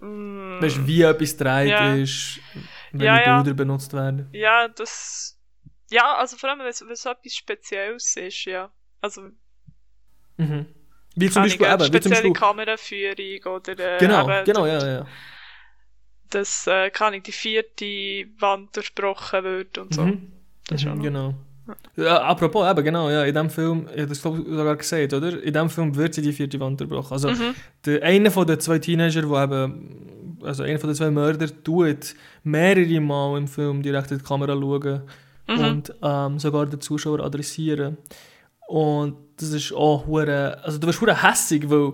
Mm, 0.00 0.60
Weißt 0.60 0.76
du, 0.76 0.86
wie 0.86 1.02
etwas 1.02 1.36
gedreht 1.36 1.68
Ja. 1.70 1.94
ist, 1.94 2.38
welche 2.94 3.04
Ja, 3.06 3.20
ja. 3.26 3.42
Bilder 3.42 3.54
benutzt 3.54 3.92
werden? 3.92 4.28
Ja, 4.32 4.68
das. 4.68 5.38
Ja, 5.90 6.16
also 6.16 6.36
vor 6.36 6.48
allem, 6.50 6.60
wenn 6.60 6.66
es 6.68 6.80
wenn 6.80 6.90
etwas 6.90 7.34
Spezielles 7.36 8.16
ist, 8.16 8.44
ja. 8.46 8.70
Also, 9.00 9.28
Mhm. 10.36 10.66
Wie 11.16 11.30
zum 11.30 11.42
Beispiel, 11.44 11.66
eben, 11.66 11.74
wie 11.74 11.78
zum 11.78 11.86
spezielle 11.86 12.14
Beispiel, 12.14 12.32
Kameraführung 12.32 13.54
oder. 13.54 13.78
Äh, 13.78 13.98
genau, 14.00 14.28
eben, 14.28 14.44
genau, 14.44 14.66
ja, 14.66 14.86
ja. 14.86 15.06
Dass, 16.30 16.66
äh, 16.66 16.90
keine 16.90 17.20
die 17.20 17.30
vierte 17.30 17.84
Wand 18.40 18.76
durchbrochen 18.76 19.44
wird 19.44 19.78
und 19.78 19.94
so. 19.94 20.02
Mhm. 20.06 20.32
Das 20.66 20.84
Mhm, 20.84 21.02
genau. 21.02 21.34
Ja, 21.96 22.22
apropos, 22.24 22.68
eben, 22.68 22.84
genau, 22.84 23.08
ja, 23.10 23.24
in 23.24 23.34
dem 23.34 23.48
Film, 23.48 23.86
ich 23.94 24.00
habe 24.00 24.06
das 24.08 24.20
glaub 24.20 24.38
ich 24.38 24.44
sogar 24.44 24.76
gesagt, 24.76 25.12
oder? 25.12 25.42
In 25.42 25.52
dem 25.52 25.70
Film 25.70 25.94
wird 25.94 26.14
sie 26.14 26.22
die 26.22 26.32
vierte 26.32 26.58
Wand 26.60 26.80
durchbrochen. 26.80 27.12
Also, 27.12 27.30
Mhm. 27.30 27.54
der, 27.86 28.02
einer 28.02 28.30
von 28.30 28.46
den 28.46 28.58
zwei 28.60 28.78
Teenager, 28.80 29.22
der 29.22 29.44
eben, 29.44 30.23
also 30.44 30.62
einer 30.62 30.78
von 30.78 30.88
den 30.90 30.96
zwei 30.96 31.10
Mörder, 31.10 31.46
tut 31.62 32.14
mehrere 32.42 33.00
Mal 33.00 33.38
im 33.38 33.48
Film 33.48 33.82
direkt 33.82 34.10
in 34.10 34.18
die 34.18 34.24
Kamera 34.24 34.52
schauen 34.54 35.02
Mhm. 35.46 35.58
und 35.58 35.94
ähm, 36.02 36.38
sogar 36.38 36.64
den 36.64 36.80
Zuschauer 36.80 37.20
adressieren. 37.20 37.98
Und 38.66 39.16
das 39.36 39.50
ist 39.50 39.72
auch 39.74 40.06
hure, 40.06 40.58
also 40.64 40.78
du 40.78 40.86
wirst 40.86 41.00
hure 41.02 41.22
hässig, 41.22 41.68
weil 41.68 41.92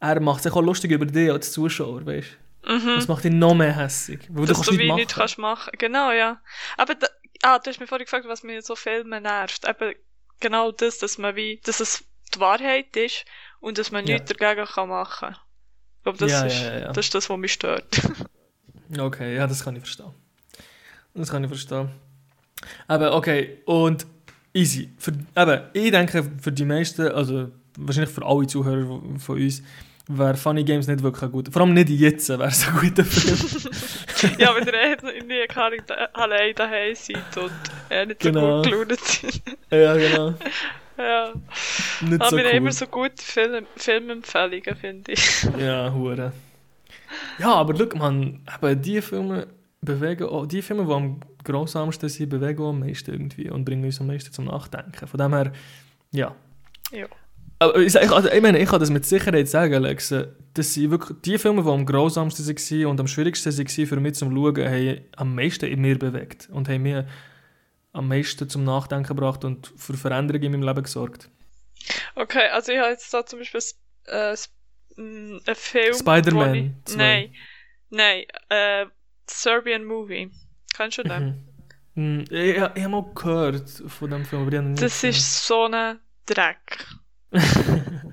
er 0.00 0.20
macht 0.20 0.42
sich 0.42 0.52
auch 0.52 0.60
lustig 0.62 0.90
über 0.90 1.06
dich 1.06 1.30
als 1.30 1.52
Zuschauer, 1.52 2.04
weißt 2.04 2.28
du? 2.62 2.72
Mhm. 2.72 2.94
Das 2.96 3.06
macht 3.08 3.24
ihn 3.24 3.38
noch 3.38 3.54
mehr 3.54 3.74
hässig, 3.76 4.20
weil 4.30 4.42
du 4.42 4.48
Dass 4.48 4.56
kannst 4.58 4.70
du 4.72 4.74
nicht 4.76 4.88
machen. 4.88 4.96
nichts 4.98 5.14
kannst 5.14 5.38
machen. 5.38 5.70
Genau, 5.78 6.10
ja. 6.10 6.40
Aber 6.76 6.94
da, 6.96 7.06
ah, 7.42 7.58
du 7.60 7.70
hast 7.70 7.78
mich 7.78 7.88
vorhin 7.88 8.04
gefragt, 8.04 8.26
was 8.26 8.42
mir 8.42 8.62
so 8.62 8.74
Filme 8.74 9.20
nervt. 9.20 9.62
Eben 9.68 9.94
genau 10.40 10.72
das, 10.72 10.98
dass 10.98 11.18
man 11.18 11.36
wie, 11.36 11.60
dass 11.64 11.78
es 11.78 12.04
die 12.34 12.40
Wahrheit 12.40 12.96
ist 12.96 13.24
und 13.60 13.78
dass 13.78 13.92
man 13.92 14.06
Ja. 14.06 14.14
nichts 14.14 14.32
dagegen 14.34 14.66
kann 14.66 14.88
machen. 14.88 15.28
Ich 15.30 15.47
glaube, 16.16 16.18
das, 16.18 16.30
Ja, 16.32 16.42
ist, 16.46 16.60
ja, 16.62 16.78
ja. 16.80 16.92
das 16.92 17.06
ist 17.06 17.14
das, 17.14 17.28
was 17.30 17.38
mich 17.38 17.52
stört. 17.52 17.84
Okay, 18.98 19.36
ja, 19.36 19.46
das 19.46 19.62
kann 19.62 19.76
ich 19.76 19.82
verstehen. 19.82 20.12
Das 21.12 21.30
kann 21.30 21.44
ich 21.44 21.48
verstehen. 21.48 21.90
Aber 22.86 23.14
okay, 23.14 23.58
und 23.66 24.06
easy. 24.54 24.88
Für, 24.96 25.12
eben, 25.36 25.60
ich 25.74 25.90
denke, 25.90 26.24
für 26.40 26.50
die 26.52 26.64
meisten, 26.64 27.06
also 27.08 27.50
wahrscheinlich 27.76 28.10
für 28.14 28.24
alle 28.24 28.46
Zuhörer 28.46 28.86
von 29.18 29.36
uns, 29.36 29.62
wäre 30.08 30.38
Funny 30.38 30.64
Games 30.64 30.86
nicht 30.86 31.02
wirklich 31.02 31.30
guter. 31.30 31.52
Vor 31.52 31.60
allem 31.62 31.74
nicht 31.74 31.90
jetzt 31.90 32.30
wäre 32.30 32.44
es 32.46 32.66
ein 32.66 32.76
guter 32.80 33.04
Film. 33.04 33.36
ja, 34.38 34.54
wenn 34.56 34.66
ihr 34.66 34.72
Ahnung, 35.66 35.80
da- 35.86 36.08
allein 36.14 36.54
daheim 36.54 36.94
seid 36.94 37.36
und 37.36 37.50
äh, 37.90 38.06
nicht 38.06 38.22
so 38.22 38.32
Genau. 38.32 38.62
gut 38.62 38.70
gelaunt 38.70 39.00
seid. 39.00 39.42
ja, 39.70 39.94
genau. 39.96 40.34
ja. 40.98 41.32
Nicht 42.00 42.20
Aber 42.20 42.30
so 42.30 42.36
wir 42.36 42.44
haben 42.44 42.50
cool. 42.50 42.56
immer 42.56 42.72
so 42.72 42.86
gute 42.86 43.22
Film 43.22 43.66
Filmempfehlungen, 43.76 44.76
finde 44.76 45.12
ich. 45.12 45.48
Ja, 45.58 45.92
hure. 45.92 46.32
Ja, 47.38 47.54
aber 47.54 47.74
schau, 47.76 47.96
man, 47.96 48.40
eben 48.62 48.82
die 48.82 49.00
Filme 49.00 49.46
bewegen 49.80 50.28
auch, 50.28 50.46
die 50.46 50.62
Filme, 50.62 50.84
die 50.84 50.92
am 50.92 51.20
grausamsten 51.44 52.08
sind, 52.08 52.28
bewegen 52.28 52.62
auch 52.62 52.70
am 52.70 52.80
meisten 52.80 53.12
irgendwie 53.12 53.50
und 53.50 53.64
bringen 53.64 53.84
uns 53.84 54.00
am 54.00 54.08
meisten 54.08 54.32
zum 54.32 54.46
Nachdenken. 54.46 55.06
Von 55.06 55.18
dem 55.18 55.32
her, 55.34 55.52
ja. 56.12 56.34
Ja. 56.90 57.06
Aber 57.60 57.76
ich, 57.76 57.94
ich, 57.94 58.02
ich 58.02 58.42
meine, 58.42 58.58
ich 58.58 58.68
kann 58.68 58.80
das 58.80 58.90
mit 58.90 59.04
Sicherheit 59.04 59.48
sagen, 59.48 59.74
Alex, 59.74 60.14
dass 60.54 60.74
sie 60.74 60.90
wirklich, 60.90 61.18
die 61.24 61.38
Filme, 61.38 61.62
die 61.62 61.68
am 61.68 61.86
grausamsten 61.86 62.46
waren 62.46 62.86
und 62.86 63.00
am 63.00 63.08
schwierigsten 63.08 63.56
waren 63.56 63.86
für 63.86 63.96
mich 64.00 64.14
zum 64.14 64.34
Schauen, 64.34 64.64
haben 64.64 65.00
am 65.16 65.34
meisten 65.34 65.66
in 65.66 65.80
mir 65.80 65.98
bewegt 65.98 66.48
und 66.52 66.68
haben 66.68 66.82
mir 66.82 67.06
am 67.98 68.08
meisten 68.08 68.48
zum 68.48 68.64
Nachdenken 68.64 69.08
gebracht 69.08 69.44
und 69.44 69.72
für 69.76 69.94
Veränderungen 69.94 70.44
in 70.44 70.52
meinem 70.52 70.62
Leben 70.68 70.82
gesorgt. 70.82 71.28
Okay, 72.14 72.48
also 72.48 72.72
ich 72.72 72.78
habe 72.78 72.90
jetzt 72.90 73.12
da 73.12 73.24
zum 73.26 73.38
Beispiel 73.40 73.60
äh, 74.06 74.32
s- 74.32 74.50
m, 74.96 75.40
einen 75.46 75.54
Film. 75.56 75.94
Spider-Man 75.94 76.50
wo 76.50 76.54
ich- 76.54 76.72
2. 76.84 76.96
Nein, 76.96 77.34
nein, 77.90 78.24
äh, 78.48 78.86
Serbian 79.26 79.84
Movie. 79.84 80.30
Kennst 80.76 80.98
du 80.98 81.02
den? 81.02 81.44
Mhm. 81.94 82.20
Mm, 82.20 82.20
Ich, 82.30 82.30
ich, 82.30 82.56
ich 82.56 82.60
habe 82.60 82.88
mal 82.88 83.04
gehört 83.14 83.68
von 83.86 84.10
dem 84.10 84.24
Film, 84.24 84.42
aber 84.42 84.52
ich 84.52 84.58
habe 84.58 84.68
nicht 84.68 84.82
Das 84.82 85.02
ist 85.04 85.46
so 85.46 85.64
ein 85.66 85.98
Dreck. 86.26 86.86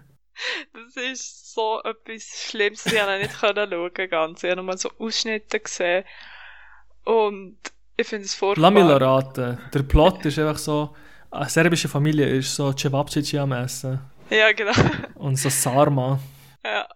Das 0.74 0.96
ist 0.98 1.54
so 1.54 1.82
etwas 1.84 2.24
Schlimmes. 2.50 2.86
Ich 2.86 2.94
konnte 2.94 3.18
nicht 3.18 3.34
schauen, 3.40 4.10
ganz. 4.10 4.44
Ich 4.44 4.50
habe 4.50 4.58
nur 4.58 4.66
mal 4.66 4.78
so 4.78 4.92
Ausschnitte 5.00 5.60
gesehen. 5.62 6.04
Und 7.06 7.58
ich 7.98 8.08
finde 8.08 8.26
es 8.26 8.40
Lass 8.40 8.58
mich 8.74 8.84
furchtbar. 8.84 9.02
raten. 9.02 9.58
Der 9.74 9.84
Plot 9.84 10.26
ist 10.26 10.40
einfach 10.40 10.58
so, 10.58 10.96
eine 11.32 11.50
serbische 11.50 11.88
Familie 11.88 12.28
ist 12.28 12.56
so 12.56 12.72
Cevapcici 12.74 13.38
am 13.38 13.52
Essen 13.52 14.00
Ja, 14.30 14.52
genau. 14.52 14.74
und 15.16 15.36
so 15.38 15.50
Sarma. 15.50 16.20
Ja, 16.64 16.88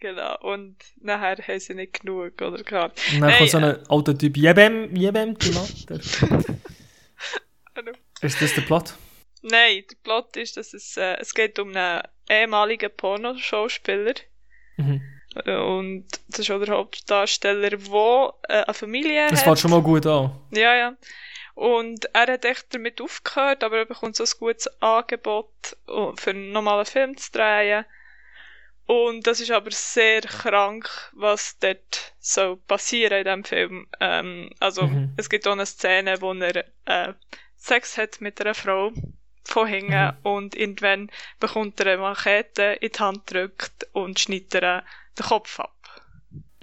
genau. 0.00 0.36
Und 0.40 0.76
nachher 1.00 1.36
haben 1.46 1.60
sie 1.60 1.74
nicht 1.74 2.00
genug, 2.00 2.40
oder 2.40 2.62
gar 2.62 2.84
Und 2.86 2.92
dann 3.12 3.20
Nein, 3.20 3.38
kommt 3.38 3.50
so 3.50 3.58
ein 3.58 3.88
alter 3.88 4.16
Typ, 4.16 4.36
jebem, 4.36 4.94
jebem, 4.96 5.38
Tomater. 5.38 6.00
Ist 8.20 8.42
das 8.42 8.54
der 8.54 8.62
Plot? 8.62 8.94
Nein, 9.42 9.84
der 9.88 9.96
Plot 10.02 10.36
ist, 10.36 10.56
dass 10.56 10.74
es, 10.74 10.96
äh, 10.96 11.16
es 11.20 11.32
geht 11.32 11.58
um 11.60 11.74
einen 11.76 12.02
ehemaligen 12.28 12.90
Pornoschauspieler. 12.96 14.14
Mhm. 14.76 15.00
Und 15.46 16.06
das 16.28 16.40
ist 16.40 16.50
auch 16.50 16.58
der 16.58 16.74
Hauptdarsteller, 16.74 17.70
der 17.70 18.34
äh, 18.48 18.52
eine 18.64 18.74
Familie 18.74 19.28
Das 19.30 19.40
hat. 19.40 19.44
fängt 19.44 19.58
schon 19.60 19.70
mal 19.70 19.82
gut 19.82 20.06
an. 20.06 20.32
Ja, 20.50 20.74
ja. 20.74 20.96
Und 21.54 22.04
er 22.14 22.32
hat 22.32 22.44
echt 22.44 22.72
damit 22.74 23.00
aufgehört, 23.00 23.64
aber 23.64 23.78
er 23.78 23.84
bekommt 23.86 24.14
so 24.16 24.24
ein 24.24 24.30
gutes 24.38 24.68
Angebot, 24.80 25.76
uh, 25.88 26.14
für 26.16 26.30
einen 26.30 26.52
normalen 26.52 26.86
Film 26.86 27.16
zu 27.16 27.32
drehen. 27.32 27.84
Und 28.86 29.26
das 29.26 29.40
ist 29.40 29.50
aber 29.50 29.70
sehr 29.70 30.22
krank, 30.22 30.88
was 31.12 31.58
dort 31.58 32.14
so 32.20 32.56
passieren 32.68 33.18
in 33.18 33.24
diesem 33.24 33.44
Film. 33.44 33.86
Ähm, 34.00 34.50
also, 34.60 34.86
Mhm. 34.86 35.12
es 35.16 35.28
gibt 35.28 35.46
auch 35.46 35.52
eine 35.52 35.66
Szene, 35.66 36.20
wo 36.20 36.32
er 36.32 36.64
äh, 36.86 37.12
Sex 37.56 37.98
hat 37.98 38.20
mit 38.20 38.40
einer 38.40 38.54
Frau 38.54 38.92
von 39.48 39.66
hinten 39.66 39.92
Mhm. 39.92 40.12
und 40.22 40.54
irgendwann 40.54 41.10
bekommt 41.40 41.80
er 41.80 41.86
eine 41.92 41.98
Machete 42.02 42.76
in 42.80 42.90
die 42.92 42.98
Hand 42.98 43.26
gedrückt 43.26 43.86
und 43.92 44.18
schneidet 44.20 44.54
er 44.54 44.84
den 45.18 45.26
Kopf 45.26 45.58
ab. 45.60 45.74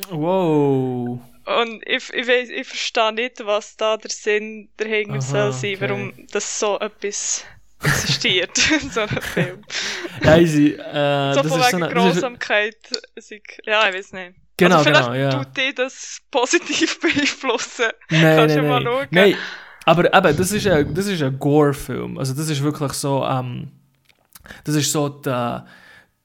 Wow. 0.10 1.20
Und 1.46 1.84
ich, 1.88 2.12
ich, 2.14 2.28
weiss, 2.28 2.50
ich 2.50 2.68
verstehe 2.68 3.14
nicht, 3.14 3.46
was 3.46 3.78
da 3.78 3.98
der 3.98 4.10
Sinn 4.12 4.70
dahinter 4.78 5.14
Aha, 5.14 5.22
soll 5.22 5.52
sein, 5.54 5.76
okay. 5.76 5.82
warum 5.82 6.14
das 6.32 6.60
so 6.60 6.80
etwas 6.80 7.46
existiert, 7.84 8.58
so 8.92 9.02
ein 9.02 9.10
Film. 9.22 9.62
Ja, 10.24 10.38
easy. 10.38 10.74
Äh, 10.74 11.34
so 11.34 11.42
das 11.42 11.48
von 11.52 11.60
ist 11.62 11.70
so 11.72 11.78
wegen 11.78 11.84
eine, 11.84 11.94
das 11.94 12.06
ist, 12.06 12.12
Grausamkeit. 12.22 12.78
sei- 13.16 13.42
Ja, 13.66 13.88
ich 13.90 13.96
weiß 13.96 14.14
nicht. 14.14 14.34
Genau, 14.58 14.78
also 14.78 14.90
vielleicht 14.90 15.04
genau, 15.12 15.14
ja. 15.18 15.30
tut 15.44 15.58
dich 15.58 15.76
das 15.76 16.22
positiv 16.32 17.00
beeinflussen. 17.02 17.90
Nein, 18.10 18.38
Kannst 18.38 18.56
nein, 18.56 18.64
du 18.64 18.70
mal 18.70 18.80
nein. 18.84 18.94
schauen? 18.94 19.08
Nein, 19.12 19.38
Aber 19.86 20.06
eben, 20.14 20.38
das 20.38 20.52
ist 20.52 20.68
ein, 20.68 20.94
das 20.94 21.08
ist 21.08 21.22
ein 21.22 21.38
Gore-Film. 21.40 22.18
Also 22.18 22.34
das 22.34 22.50
ist 22.50 22.62
wirklich 22.64 22.94
so, 22.94 23.24
ähm, 23.24 23.70
das 24.64 24.76
ist 24.76 24.92
so 24.92 25.10
die, 25.10 25.60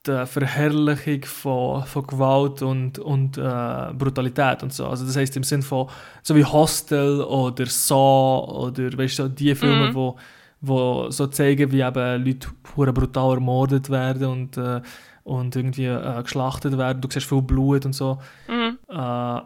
die 0.06 0.26
Verherrlichung 0.26 1.24
von, 1.24 1.84
von 1.84 2.06
Gewalt 2.06 2.62
und, 2.62 2.98
und 2.98 3.36
äh, 3.36 3.92
Brutalität 3.92 4.62
und 4.62 4.72
so. 4.72 4.86
Also 4.86 5.04
das 5.04 5.16
heißt 5.16 5.36
im 5.36 5.42
Sinn 5.44 5.60
von, 5.62 5.88
so 6.22 6.34
wie 6.34 6.44
Hostel 6.44 7.20
oder 7.22 7.66
Saw 7.66 8.46
oder 8.66 8.96
weißt 8.96 9.18
du, 9.18 9.22
so 9.24 9.28
die 9.28 9.54
Filme, 9.54 9.90
Mhm. 9.90 9.94
wo, 9.94 10.16
wo 10.62 11.10
so 11.10 11.26
zeigen, 11.26 11.70
wie 11.70 11.80
eben 11.82 12.24
Leute 12.24 12.48
brutal 12.62 13.34
ermordet 13.34 13.90
werden 13.90 14.26
und, 14.26 14.56
äh, 14.56 14.80
und 15.24 15.54
irgendwie 15.54 15.84
äh, 15.86 16.22
geschlachtet 16.22 16.78
werden. 16.78 17.00
Du 17.02 17.08
siehst 17.10 17.26
viel 17.26 17.42
Blut 17.42 17.84
und 17.84 17.92
so. 17.94 18.18
Mhm. 18.48 18.78
Äh, 18.88 18.94
ja, 18.94 19.44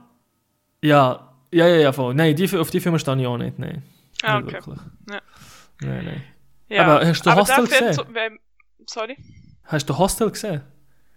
ja, 0.82 1.20
ja, 1.52 1.66
ja, 1.76 1.92
voll. 1.92 2.14
Nein, 2.14 2.36
die, 2.36 2.56
auf 2.56 2.70
die 2.70 2.80
Filme 2.80 2.98
stehe 3.00 3.20
ich 3.20 3.26
auch 3.26 3.38
nicht, 3.38 3.58
nein. 3.58 3.82
Ah, 4.22 4.38
okay. 4.38 4.52
wirklich. 4.52 4.78
Ja. 5.10 5.20
Nein, 5.80 6.04
nein. 6.04 6.24
Ja. 6.68 6.84
Aber 6.86 7.06
hast 7.06 7.24
du 7.26 7.30
Aber 7.30 7.40
Hostel 7.42 7.64
gesehen? 7.66 7.92
so- 7.92 8.06
wenn- 8.14 8.38
Sorry? 8.86 9.16
Hast 9.64 9.88
du 9.88 9.96
Hostel 9.98 10.30
gesehen? 10.30 10.62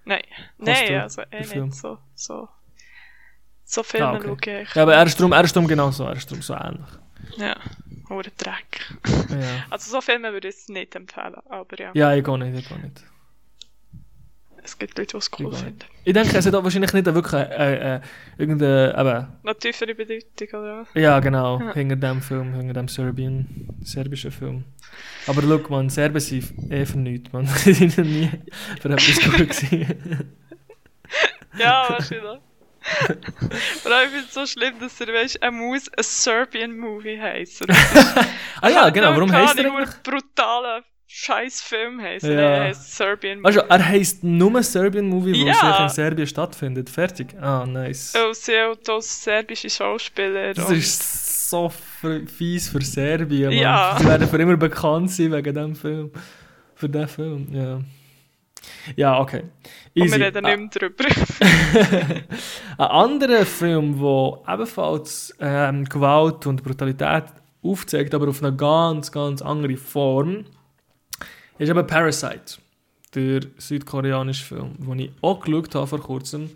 Nein. 0.06 0.22
Hostel, 0.60 0.74
Nein, 0.90 1.02
also 1.02 1.22
eh 1.32 1.40
nicht. 1.42 1.74
So, 1.76 1.98
so, 2.16 2.48
so 3.66 3.84
Filme 3.84 4.08
Ah, 4.08 4.16
okay. 4.16 4.28
schaue 4.28 4.62
ich. 4.62 4.76
Ja, 4.76 4.84
aber 4.84 4.96
er 4.96 5.06
ist 5.06 5.20
drum, 5.20 5.32
er 5.34 5.44
ist 5.44 5.56
drum 5.56 5.68
genau 5.68 5.92
so, 5.92 6.06
er 6.06 6.14
ist 6.16 6.30
drum 6.32 6.42
so 6.42 6.54
ähnlich. 6.54 6.88
Ja, 7.38 7.56
hure 8.10 8.32
Dreck. 8.38 8.94
Ja, 9.30 9.66
Also 9.70 9.92
so 9.92 10.00
Filme 10.02 10.32
würde 10.32 10.48
ich 10.48 10.56
es 10.56 10.70
nicht 10.70 10.96
empfehlen, 10.96 11.36
aber 11.50 11.78
ja, 11.80 11.92
ja 11.94 12.14
ich 12.14 12.24
gehe 12.24 12.38
nicht, 12.40 12.58
ich 12.64 12.68
gehe 12.70 12.80
nicht. 12.80 13.04
Es 14.68 14.78
gibt 14.78 14.98
Leute, 14.98 15.12
die 15.12 15.18
es 15.18 15.32
cool 15.40 15.54
Ich 15.54 15.60
finden. 15.60 15.80
Ich 16.04 16.14
denke, 16.14 16.38
es 16.38 16.46
hat 16.46 16.54
auch 16.56 16.64
wahrscheinlich 16.64 16.94
nicht 16.94 17.06
wirklich 17.06 17.34
äh, 17.34 17.96
äh, 17.96 18.02
irgendeine, 18.38 18.96
eben, 18.98 19.28
Noch 19.44 19.54
tiefere 19.56 19.96
Bedeutung, 19.96 20.48
oder 20.60 20.82
was? 20.82 20.88
ja 20.94 21.20
genau, 21.20 21.60
Ja. 21.60 21.74
hinter 21.74 21.96
dem 21.96 22.22
Film, 22.22 22.54
hinter 22.54 22.74
dem 22.74 22.88
Serbian, 22.88 23.48
serbischen 23.82 24.32
Film. 24.32 24.66
Aber 25.26 25.42
schau, 25.42 25.70
man, 25.70 25.90
Serben 25.90 26.20
sind 26.20 26.72
eh 26.72 26.86
für 26.86 26.98
nichts, 26.98 27.32
man. 27.32 27.48
Die 27.66 27.74
sind 27.74 27.98
noch 27.98 28.06
nie 28.06 28.30
für 28.82 28.90
etwas 28.90 29.20
gut 29.22 29.38
gewesen. 29.50 30.34
Ja, 31.58 31.86
wahrscheinlich. 31.90 32.40
Aber 33.86 34.04
ich 34.04 34.10
finde 34.10 34.26
es 34.28 34.34
so 34.34 34.46
schlimm, 34.46 34.76
dass 34.80 35.00
er, 35.02 35.08
weißt, 35.08 35.38
er 35.42 35.52
muss 35.52 35.88
ein 35.90 36.04
Serbian 36.04 36.78
Movie 36.78 37.20
heißen. 37.20 37.68
ah 38.62 38.70
ja, 38.70 38.90
genau, 38.90 39.14
warum 39.14 39.32
heißt 39.32 39.58
er 39.60 39.66
eigentlich? 39.66 39.90
Brutaler 41.08 41.44
Scheißfilm 41.50 42.02
heißen. 42.02 42.32
Ja. 42.32 42.40
Er 42.40 42.64
heißt 42.66 42.96
Serbian 42.98 43.40
Also, 43.46 43.60
Movie. 43.62 43.72
er 43.72 43.88
heisst 43.88 44.24
nur 44.24 44.64
Serbian 44.64 45.08
Movie, 45.08 45.34
weil 45.34 45.50
es 45.50 45.62
Ja. 45.62 45.72
sich 45.74 45.80
in 45.84 45.90
Serbien 45.90 46.28
stattfindet. 46.28 46.90
Fertig. 46.90 47.36
Ah, 47.42 47.66
nice. 47.66 48.14
Oh, 48.18 48.34
sie 48.34 48.58
hat 48.58 48.88
das 48.88 49.24
serbische 49.24 49.70
Schauspieler. 49.70 50.54
Das 50.54 50.66
und- 50.70 50.76
ist 50.78 51.50
so 51.50 51.72
fies 52.26 52.70
für 52.70 52.82
Serbien, 52.82 53.50
Mann. 53.50 53.58
Ja. 53.58 53.96
Sie 53.98 54.06
werden 54.06 54.28
für 54.28 54.38
immer 54.38 54.58
bekannt 54.58 55.12
sein 55.12 55.32
wegen 55.32 55.56
dem 55.56 55.76
Film. 55.76 56.12
Für 56.76 56.90
den 56.90 57.08
Film, 57.08 57.48
ja. 57.52 57.80
Ja, 58.96 59.20
okay. 59.20 59.44
und 59.96 60.04
Easy. 60.04 60.20
wir 60.20 60.26
reden 60.28 60.46
Ah, 60.46 60.56
nicht 60.56 60.82
mehr 60.82 60.90
drüber. 60.90 61.06
Ein 62.78 62.88
anderer 62.88 63.46
Film, 63.46 63.98
der 64.00 64.40
ebenfalls 64.54 65.34
ähm, 65.40 65.86
Gewalt 65.86 66.46
und 66.48 66.64
Brutalität 66.64 67.24
aufzeigt, 67.64 68.14
aber 68.14 68.28
auf 68.28 68.44
eine 68.44 68.56
ganz, 68.56 69.12
ganz 69.12 69.42
andere 69.42 69.78
Form, 69.78 70.46
ist 71.58 71.70
eben 71.70 71.88
Parasite. 71.88 72.60
Der 73.16 73.42
südkoreanische 73.58 74.44
Film, 74.44 74.76
den 74.80 75.00
ich 75.00 75.12
auch 75.22 75.40
geschaut 75.40 75.76
habe 75.76 75.88
vor 75.88 76.02
kurzem. 76.02 76.50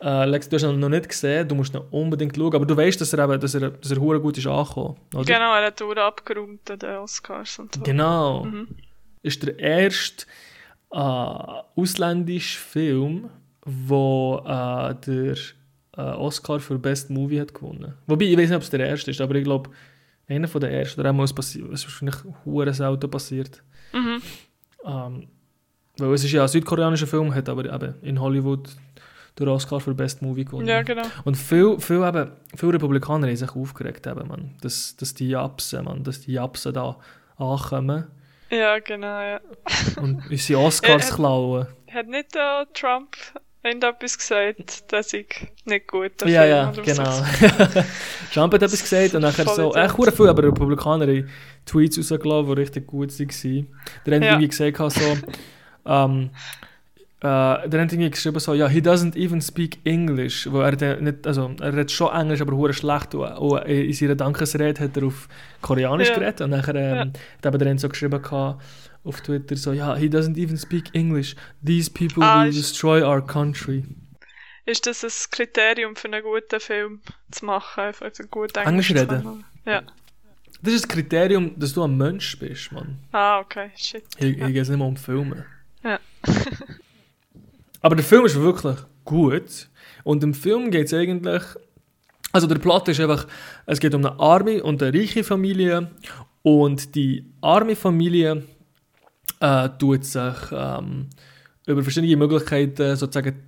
Äh, 0.00 0.26
Lex, 0.26 0.48
du 0.48 0.56
hast 0.56 0.62
ihn 0.62 0.78
noch 0.78 0.88
nicht 0.88 1.08
gesehen, 1.08 1.48
du 1.48 1.54
musst 1.54 1.74
ihn 1.74 1.80
unbedingt 1.90 2.36
schauen, 2.36 2.54
aber 2.54 2.66
du 2.66 2.76
weißt, 2.76 3.00
dass 3.00 3.12
er 3.12 3.24
eben, 3.24 3.40
dass 3.40 3.54
er, 3.54 3.70
dass 3.70 3.90
er 3.90 3.98
gut 3.98 4.38
ist 4.38 4.46
angekommen, 4.46 4.96
oder? 5.12 5.24
genau, 5.24 5.54
er 5.54 5.66
hat 5.66 5.80
Uhr 5.82 5.96
abgeräumt 5.96 6.70
an 6.70 6.78
den 6.78 6.96
Oscars 6.98 7.58
und 7.58 7.74
so. 7.74 7.82
Genau. 7.82 8.44
Mhm. 8.44 8.68
Ist 9.22 9.42
der 9.42 9.58
erste 9.58 10.26
äh, 10.92 10.96
ausländische 10.96 12.58
Film, 12.58 13.28
wo 13.64 14.40
äh, 14.46 14.94
der 14.94 15.36
äh, 15.96 16.00
Oscar 16.00 16.60
für 16.60 16.78
Best 16.78 17.10
Movie 17.10 17.40
hat 17.40 17.52
gewonnen. 17.52 17.94
Wobei, 18.06 18.26
ich 18.26 18.38
weiß 18.38 18.48
nicht, 18.48 18.56
ob 18.56 18.62
es 18.62 18.70
der 18.70 18.86
erste 18.86 19.10
ist, 19.10 19.20
aber 19.20 19.34
ich 19.34 19.44
glaube, 19.44 19.70
einer 20.28 20.48
von 20.48 20.60
der 20.60 20.70
ersten, 20.70 21.00
oder 21.00 21.10
einmal 21.10 21.24
ist 21.24 21.36
wahrscheinlich 21.36 22.16
hure 22.44 22.72
selten 22.72 23.10
passiert. 23.10 23.62
Mhm. 23.92 24.22
Ähm, 24.84 25.28
weil 25.98 26.14
es 26.14 26.24
ist 26.24 26.32
ja 26.32 26.42
ein 26.42 26.48
südkoreanischer 26.48 27.06
Film, 27.06 27.34
hat 27.34 27.48
aber 27.48 27.64
eben 27.72 27.94
in 28.02 28.20
Hollywood 28.20 28.68
den 29.38 29.48
Oscar 29.48 29.80
für 29.80 29.94
Best 29.94 30.22
Movie 30.22 30.44
gewonnen. 30.44 30.66
Ja, 30.66 30.82
genau. 30.82 31.02
Und 31.24 31.36
viele 31.36 31.78
viel 31.80 32.02
eben, 32.02 32.30
viel 32.56 32.70
Republikaner 32.70 33.28
haben 33.28 33.36
sich 33.36 33.54
aufgeregt, 33.54 34.06
eben, 34.06 34.28
man, 34.28 34.56
dass, 34.60 34.96
dass 34.96 35.14
die 35.14 35.28
Japsen, 35.28 35.84
man, 35.84 36.04
dass 36.04 36.20
die 36.20 36.32
Japsen 36.32 36.72
da 36.72 36.96
ankommen 37.36 38.06
Ja, 38.50 38.78
genau, 38.80 39.20
ja. 39.20 39.40
und 40.00 40.28
unsere 40.30 40.60
Oscars 40.60 41.10
klauen. 41.14 41.66
Hat 41.92 42.06
nicht 42.06 42.34
äh, 42.34 42.66
Trump 42.74 43.16
irgendetwas 43.68 44.18
gesagt, 44.18 44.92
dass 44.92 45.12
ich 45.12 45.46
nicht 45.64 45.86
gut 45.88 46.20
der 46.20 46.28
Ja, 46.28 46.44
ja, 46.44 46.72
genau. 46.72 47.04
Trump 48.32 48.54
hat 48.54 48.62
etwas 48.62 48.82
gesagt 48.82 49.14
und 49.14 49.22
nachher 49.22 49.44
Voll 49.44 49.54
so, 49.54 49.74
echt 49.74 49.96
hure 49.96 50.12
viel, 50.12 50.28
aber 50.28 50.42
Republikaner 50.42 51.06
haben 51.06 51.28
Tweets 51.66 51.98
rausgelassen, 51.98 52.46
die 52.54 52.60
richtig 52.60 52.86
gut 52.86 53.10
waren. 53.18 53.66
Der 54.06 54.14
hat 54.16 54.22
Ja. 54.24 54.30
irgendwie 54.32 54.48
gesagt, 54.48 54.92
so, 54.92 55.18
ähm, 55.86 56.30
äh, 57.20 57.22
der 57.22 57.80
hat 57.82 57.92
irgendwie 57.92 58.10
geschrieben 58.10 58.38
so, 58.38 58.54
ja, 58.54 58.68
he 58.68 58.78
doesn't 58.80 59.16
even 59.16 59.40
speak 59.40 59.78
English, 59.84 60.48
wo 60.50 60.60
er 60.60 60.76
dann 60.76 61.02
nicht, 61.02 61.26
also 61.26 61.50
er 61.60 61.72
redet 61.72 61.90
schon 61.90 62.12
Englisch, 62.14 62.40
aber 62.40 62.56
hure 62.56 62.72
schlecht 62.72 63.14
und, 63.14 63.26
und 63.38 63.62
in 63.66 63.92
seiner 63.92 64.14
Dankesrede 64.14 64.84
hat 64.84 64.96
er 64.96 65.04
auf 65.06 65.28
Koreanisch 65.60 66.08
Ja. 66.10 66.14
geredet 66.14 66.40
und 66.42 66.50
nachher 66.50 66.76
ähm, 66.76 66.96
Ja. 66.96 67.00
hat 67.42 67.54
eben 67.54 67.58
der 67.58 67.78
so 67.78 67.88
geschrieben 67.88 68.22
gehabt, 68.22 68.62
auf 69.08 69.20
Twitter 69.22 69.56
so, 69.56 69.72
ja, 69.72 69.96
he 69.96 70.06
doesn't 70.06 70.38
even 70.38 70.56
speak 70.56 70.94
English, 70.94 71.34
these 71.64 71.90
people 71.90 72.22
Ah, 72.22 72.44
will 72.44 72.52
destroy 72.52 73.02
our 73.02 73.24
country. 73.24 73.84
Ist 74.66 74.86
das 74.86 75.02
ein 75.02 75.10
Kriterium 75.30 75.96
für 75.96 76.08
einen 76.08 76.22
guten 76.22 76.60
Film 76.60 77.00
zu 77.30 77.46
machen? 77.46 77.84
Einfach 77.84 78.10
gut 78.30 78.56
Englisch 78.56 78.88
zu 78.88 78.94
reden? 78.94 79.44
Ja. 79.64 79.82
Das 80.60 80.74
ist 80.74 80.84
das 80.84 80.88
Kriterium, 80.88 81.58
dass 81.58 81.72
du 81.72 81.84
ein 81.84 81.96
Mensch 81.96 82.38
bist, 82.38 82.72
Mann. 82.72 82.98
Ah, 83.12 83.40
okay, 83.40 83.70
shit. 83.76 84.04
Hier, 84.18 84.32
hier 84.32 84.46
geht 84.48 84.62
es 84.62 84.68
nicht 84.68 84.78
mehr 84.78 84.86
um 84.86 84.96
Filme. 84.96 85.46
Ja. 85.82 85.98
Aber 87.80 87.96
der 87.96 88.04
Film 88.04 88.26
ist 88.26 88.34
wirklich 88.38 88.76
gut. 89.04 89.68
Und 90.04 90.22
im 90.22 90.34
Film 90.34 90.70
geht 90.70 90.86
es 90.86 90.94
eigentlich. 90.94 91.42
Also 92.32 92.46
der 92.46 92.58
Plot 92.58 92.88
ist 92.88 93.00
einfach, 93.00 93.26
es 93.66 93.80
geht 93.80 93.94
um 93.94 94.04
eine 94.04 94.18
arme 94.18 94.62
und 94.62 94.82
eine 94.82 94.98
reiche 94.98 95.24
Familie. 95.24 95.90
Und 96.42 96.94
die 96.94 97.24
arme 97.40 97.76
Familie 97.76 98.42
äh, 99.40 99.68
tut 99.78 100.04
sich 100.04 100.34
ähm, 100.52 101.08
über 101.66 101.82
verschiedene 101.82 102.16
Möglichkeiten 102.16 102.96
sozusagen 102.96 103.42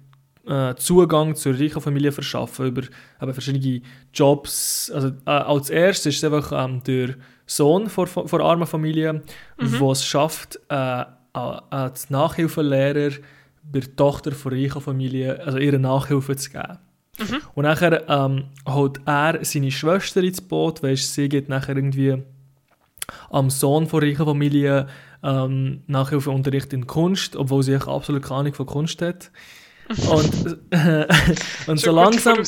äh, 0.47 0.75
Zugang 0.77 1.35
zur 1.35 1.59
reichen 1.59 1.81
Familie 1.81 2.13
verschaffen. 2.13 2.67
Über 2.67 2.83
eben 3.21 3.33
verschiedene 3.33 3.83
Jobs. 4.13 4.91
Also 4.95 5.09
äh, 5.27 5.31
als 5.31 5.71
erstes 5.71 6.15
ist 6.15 6.25
es 6.25 6.33
einfach 6.33 6.53
ähm, 6.65 6.83
der 6.85 7.15
Sohn 7.47 7.89
von 7.89 8.07
von 8.07 8.41
armen 8.41 8.67
Familie, 8.67 9.23
der 9.59 9.83
es 9.89 10.05
schafft, 10.05 10.61
äh, 10.69 11.05
als 11.33 12.11
Nachhilfelehrer 12.11 13.17
bei 13.63 13.81
der 13.81 13.97
Tochter 13.97 14.33
von 14.33 14.53
reicher 14.53 14.81
Familie, 14.81 15.41
also 15.45 15.59
ihre 15.59 15.79
Nachhilfe 15.79 16.37
zu 16.37 16.51
geben. 16.51 16.79
Und 17.55 17.65
nachher 17.65 18.09
ähm, 18.09 18.45
holt 18.67 19.01
er 19.05 19.45
seine 19.45 19.71
Schwester 19.71 20.23
ins 20.23 20.41
Boot, 20.41 20.83
weißt, 20.83 21.15
sie 21.15 21.29
geht 21.29 21.49
nachher 21.49 21.77
irgendwie 21.77 22.23
am 23.31 23.51
Sohn 23.51 23.87
von 23.87 24.03
reicher 24.03 24.25
Familie 24.25 24.87
ähm, 25.23 25.83
Nachhilfeunterricht 25.87 26.73
in 26.73 26.87
Kunst, 26.87 27.37
obwohl 27.37 27.63
sie 27.63 27.77
absolut 27.77 28.23
keine 28.23 28.41
Ahnung 28.41 28.55
von 28.55 28.67
Kunst 28.67 29.03
hat. 29.03 29.31
Und, 30.11 30.59
und 31.67 31.81
so 31.81 31.93
langsam... 31.93 32.39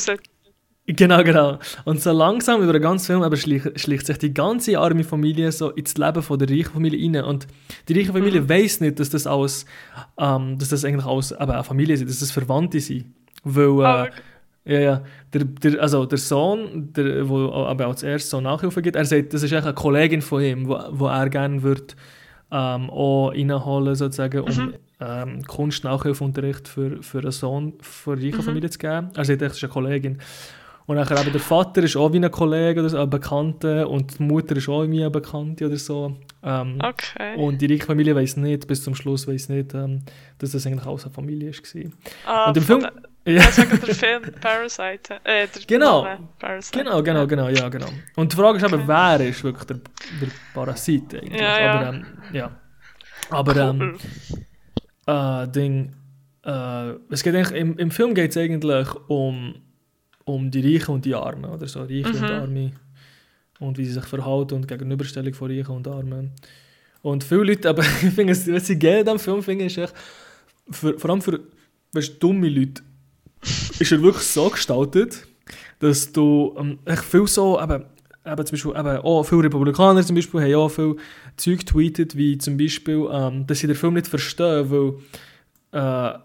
Genau, 0.86 1.22
genau. 1.22 1.58
Und 1.84 2.00
so 2.00 2.10
langsam 2.10 2.60
über 2.60 2.72
den 2.72 2.82
ganzen 2.82 3.06
Film 3.06 3.22
aber 3.22 3.36
schleicht, 3.36 3.78
schleicht 3.78 4.06
sich 4.06 4.18
die 4.18 4.34
ganze 4.34 4.78
arme 4.80 5.04
Familie 5.04 5.52
so 5.52 5.70
ins 5.70 5.96
Leben 5.96 6.22
von 6.22 6.38
der 6.38 6.50
reichen 6.50 6.72
Familie 6.72 7.00
rein. 7.20 7.24
Und 7.24 7.46
die 7.88 7.96
reiche 7.96 8.12
Familie 8.12 8.40
Mhm. 8.40 8.48
weiß 8.48 8.80
nicht, 8.80 8.98
dass 8.98 9.10
das 9.10 9.26
alles, 9.26 9.64
ähm, 10.18 10.58
dass 10.58 10.70
das 10.70 10.84
eigentlich 10.84 11.06
alles 11.06 11.30
eben 11.30 11.50
eine 11.50 11.62
Familie 11.64 11.96
sind, 11.96 12.10
dass 12.10 12.18
das 12.18 12.32
Verwandte 12.32 12.80
sind. 12.80 13.14
Weil, 13.44 13.80
äh, 13.80 13.84
Ah, 13.84 14.08
ja, 14.64 14.80
ja, 14.80 15.04
der, 15.32 15.44
der, 15.44 15.80
also 15.80 16.04
der 16.04 16.18
Sohn, 16.18 16.92
der 16.92 17.28
wo 17.28 17.50
aber 17.52 17.86
als 17.86 18.02
erstes 18.02 18.30
so 18.30 18.40
Nachhilfe 18.40 18.82
gibt, 18.82 18.96
er 18.96 19.04
sagt, 19.04 19.32
das 19.34 19.42
ist 19.42 19.52
eigentlich 19.52 19.64
eine 19.64 19.74
Kollegin 19.74 20.22
von 20.22 20.42
ihm, 20.42 20.68
wo, 20.68 20.78
wo 20.90 21.06
er 21.06 21.28
gerne 21.30 21.62
würde 21.62 21.94
ähm, 22.52 22.90
auch 22.90 23.30
reinholen 23.30 23.94
sozusagen, 23.94 24.40
um 24.42 24.74
ähm, 25.00 25.42
Kunst-Nachhilfeunterricht 25.44 26.68
für, 26.68 27.02
für 27.02 27.18
einen 27.18 27.32
Sohn 27.32 27.72
von 27.80 28.18
einer 28.18 28.26
reichen 28.26 28.42
Familie 28.42 28.70
zu 28.70 28.78
geben. 28.78 29.10
Er 29.16 29.24
sagt, 29.24 29.42
das 29.42 29.56
ist 29.56 29.64
eine 29.64 29.72
Kollegin. 29.72 30.18
Und 30.86 30.96
nachher 30.96 31.20
eben 31.20 31.32
der 31.32 31.40
Vater 31.40 31.82
ist 31.82 31.96
auch 31.96 32.12
wie 32.12 32.18
ein 32.18 32.30
Kollege 32.30 32.80
oder 32.80 32.90
so, 32.90 32.98
ein 32.98 33.08
Bekannter 33.08 33.88
und 33.88 34.18
die 34.18 34.22
Mutter 34.24 34.56
ist 34.56 34.68
auch 34.68 34.82
wie 34.82 35.00
eine 35.00 35.10
Bekannte 35.10 35.66
oder 35.66 35.76
so. 35.76 36.16
Ähm, 36.42 36.78
Okay. 36.82 37.36
Und 37.36 37.62
die 37.62 37.66
reiche 37.66 37.86
Familie 37.86 38.14
weiß 38.14 38.36
nicht, 38.38 38.66
bis 38.66 38.82
zum 38.82 38.94
Schluss 38.94 39.26
weiß 39.26 39.48
nicht, 39.48 39.74
ähm, 39.74 40.00
dass 40.38 40.50
das 40.50 40.66
eigentlich 40.66 40.86
alles 40.86 41.04
eine 41.04 41.14
Familie 41.14 41.52
war. 41.52 41.92
ah, 42.26 42.48
und 42.48 42.56
im 42.56 42.62
Film... 42.62 42.86
Ja. 43.24 43.32
ja. 43.32 43.50
sagen 43.50 43.80
der 43.86 43.94
Film 43.94 44.22
Parasite. 44.40 45.20
Äh, 45.24 45.46
Genau. 45.66 46.06
Parasite. 46.38 46.78
Genau, 46.78 47.02
genau, 47.02 47.26
genau, 47.26 47.48
ja, 47.48 47.68
genau. 47.68 47.88
Und 48.16 48.32
die 48.32 48.36
Frage 48.36 48.58
ist 48.58 48.64
eben, 48.64 48.86
wer 48.86 49.20
ist 49.20 49.44
wirklich 49.44 49.64
der, 49.64 49.76
der 50.20 50.28
Parasit 50.54 51.14
eigentlich? 51.14 51.40
Ja, 51.40 51.60
ja. 51.60 51.72
Aber, 51.72 51.88
ähm, 51.88 52.06
ja. 52.32 52.50
Aber, 53.30 53.56
ähm, 53.56 53.98
äh, 55.06 55.48
Ding, 55.48 55.92
äh, 56.44 56.90
es 57.10 57.22
geht 57.22 57.34
eigentlich, 57.34 57.58
im, 57.58 57.78
im 57.78 57.90
Film 57.90 58.14
geht 58.14 58.30
es 58.30 58.36
eigentlich 58.36 58.88
um, 59.08 59.54
um 60.24 60.50
die 60.50 60.74
Reichen 60.74 60.94
und 60.94 61.04
die 61.04 61.14
Armen, 61.14 61.44
oder 61.44 61.66
so, 61.66 61.82
Reiche 61.82 62.08
und 62.08 62.20
Mhm. 62.20 62.26
Arme 62.26 62.72
und 63.60 63.78
wie 63.78 63.84
sie 63.84 63.92
sich 63.92 64.04
verhalten 64.04 64.54
und 64.54 64.68
Gegenüberstellung 64.68 65.34
von 65.34 65.50
Reichen 65.50 65.70
und 65.76 65.86
Armen. 65.86 66.32
Und 67.02 67.24
viele 67.24 67.44
Leute, 67.44 67.68
aber 67.68 67.82
ich 68.02 68.12
finde, 68.12 68.32
was 68.32 68.70
ich 68.70 68.78
gerne 68.78 69.10
am 69.10 69.18
Film 69.18 69.42
finde, 69.42 69.66
ist 69.66 69.78
echt, 69.78 69.94
für, 70.70 70.98
vor 70.98 71.10
allem 71.10 71.22
für 71.22 71.40
weißt, 71.92 72.22
dumme 72.22 72.48
Leute, 72.48 72.82
ist 73.78 73.92
er 73.92 74.02
wirklich 74.02 74.24
so 74.24 74.48
gestaltet, 74.48 75.26
dass 75.78 76.12
du 76.12 76.54
ähm, 76.58 76.78
echt 76.84 77.04
viel 77.04 77.26
so, 77.26 77.60
eben, 77.60 77.84
eben 78.24 78.46
zum 78.46 78.54
Beispiel, 78.54 78.70
eben, 78.72 78.98
auch 78.98 79.24
viele 79.24 79.44
Republikaner 79.44 80.02
zum 80.02 80.16
Beispiel 80.16 80.42
haben 80.42 80.54
auch 80.54 80.68
viel 80.68 80.96
Zeug 81.36 81.60
getweetet, 81.60 82.16
wie 82.16 82.38
zum 82.38 82.56
Beispiel, 82.56 83.08
ähm, 83.10 83.46
dass 83.46 83.58
sie 83.58 83.66
den 83.66 83.76
Film 83.76 83.94
nicht 83.94 84.06
verstehen, 84.06 84.70
weil, 84.70 84.94
äh, 85.72 86.18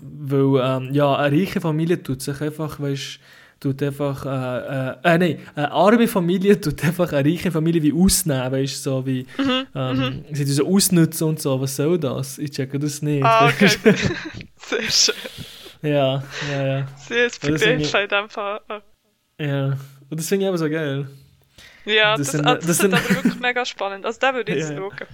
weil 0.00 0.60
ähm, 0.62 0.92
ja, 0.92 1.16
eine 1.16 1.36
reiche 1.36 1.60
Familie 1.60 2.02
tut 2.02 2.22
sich 2.22 2.40
einfach, 2.40 2.80
weißt 2.80 3.20
tut 3.60 3.82
einfach, 3.82 4.24
äh, 4.24 4.30
äh, 4.30 5.14
äh, 5.14 5.18
nein, 5.18 5.38
eine 5.54 5.72
arme 5.72 6.06
Familie 6.06 6.60
tut 6.60 6.84
einfach 6.84 7.12
eine 7.12 7.28
reiche 7.28 7.50
Familie 7.50 7.82
wie 7.82 7.92
ausnehmen, 7.92 8.52
weißt 8.52 8.86
du, 8.86 8.90
so 8.90 9.06
wie, 9.06 9.26
ähm, 9.74 10.24
sie 10.32 10.44
tun 10.44 10.54
so 10.54 10.66
ausnutzen 10.66 11.28
und 11.28 11.40
so, 11.40 11.60
was 11.60 11.76
soll 11.76 11.98
das? 11.98 12.38
Ich 12.38 12.52
checke 12.52 12.78
das 12.78 13.02
nicht. 13.02 13.24
Ah, 13.24 13.48
okay. 13.48 13.68
Sehr 14.56 14.90
schön. 14.90 15.14
Ja, 15.82 16.22
ja, 16.50 16.66
ja. 16.66 16.86
Ich- 17.08 17.44
in 17.44 18.08
dem 18.08 18.28
Fall. 18.28 18.60
Ja, 19.40 19.66
und 20.10 20.18
das 20.18 20.26
finde 20.28 20.44
ich 20.44 20.48
aber 20.48 20.58
so 20.58 20.68
geil. 20.68 21.08
Ja, 21.84 22.16
Das 22.16 22.26
das, 22.26 22.32
sind- 22.32 22.44
das, 22.46 22.66
das 22.66 22.78
sind, 22.78 22.90
sind- 22.90 22.94
aber 22.94 23.14
wirklich 23.14 23.40
mega 23.40 23.64
spannend. 23.64 24.04
Also, 24.04 24.18
den 24.20 24.34
würde 24.34 24.52
ich 24.52 24.58
jetzt 24.60 24.70
Ja, 24.70 24.74
ja. 24.76 24.80
schauen. 24.80 25.06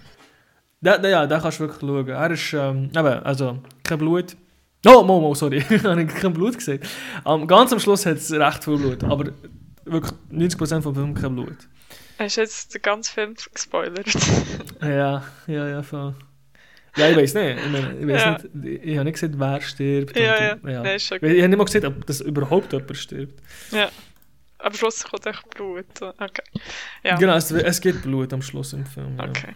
Da, 0.80 0.98
da, 0.98 1.08
ja, 1.08 1.26
da 1.26 1.40
kannst 1.40 1.60
du 1.60 1.64
wirklich 1.64 1.80
schauen. 1.80 2.08
Er 2.08 2.30
ist, 2.30 2.52
ähm, 2.52 2.84
eben, 2.90 3.22
also, 3.24 3.58
kein 3.82 3.98
Blut. 3.98 4.36
Oh, 4.86 5.02
Mo, 5.02 5.20
Mo, 5.20 5.34
sorry, 5.34 5.58
ich 5.70 5.84
habe 5.84 6.06
kein 6.06 6.32
Blut 6.32 6.56
gesehen. 6.58 6.80
Um, 7.24 7.46
ganz 7.46 7.72
am 7.72 7.80
Schluss 7.80 8.04
hat 8.06 8.16
es 8.18 8.30
recht 8.32 8.64
viel 8.64 8.76
Blut, 8.76 9.02
aber 9.04 9.30
wirklich 9.84 10.12
90% 10.30 10.82
vom 10.82 10.94
Film 10.94 11.14
kein 11.14 11.34
Blut. 11.34 11.56
Hast 12.18 12.36
du 12.36 12.40
jetzt 12.42 12.74
den 12.74 12.82
ganzen 12.82 13.12
Film 13.12 13.34
gespoilert? 13.52 14.06
Ja, 14.82 15.22
ja, 15.46 15.68
ja, 15.68 15.82
voll. 15.82 16.14
Ja, 16.96 17.08
ich 17.10 17.16
weiß 17.16 17.34
nicht. 17.34 17.58
Ich, 17.64 17.70
meine, 17.72 17.98
ich, 17.98 18.06
weiss 18.06 18.22
Ja. 18.22 18.38
nicht, 18.52 18.84
ich 18.84 18.94
habe 18.96 19.04
nicht 19.04 19.14
gesehen, 19.14 19.34
wer 19.38 19.60
stirbt. 19.60 20.16
ja, 20.18 20.52
und- 20.54 20.70
ja. 20.70 20.82
Nein, 20.82 20.96
ist 20.96 21.06
schon 21.06 21.18
Ich 21.18 21.22
habe 21.40 21.48
nicht 21.48 21.58
mal 21.58 21.64
gesehen, 21.64 21.86
ob 21.86 22.06
das 22.06 22.20
überhaupt 22.20 22.72
jemand 22.72 22.96
stirbt. 22.96 23.40
Ja. 23.72 23.90
Am 24.58 24.72
Schluss 24.74 25.04
kommt 25.04 25.26
echt 25.26 25.50
Blut. 25.50 25.84
Okay. 26.00 26.42
Ja. 27.02 27.16
Genau, 27.16 27.34
es, 27.34 27.50
es 27.50 27.80
gibt 27.80 28.02
Blut 28.02 28.32
am 28.32 28.40
Schluss 28.42 28.72
im 28.72 28.86
Film. 28.86 29.16
Ja. 29.18 29.24
Okay. 29.28 29.54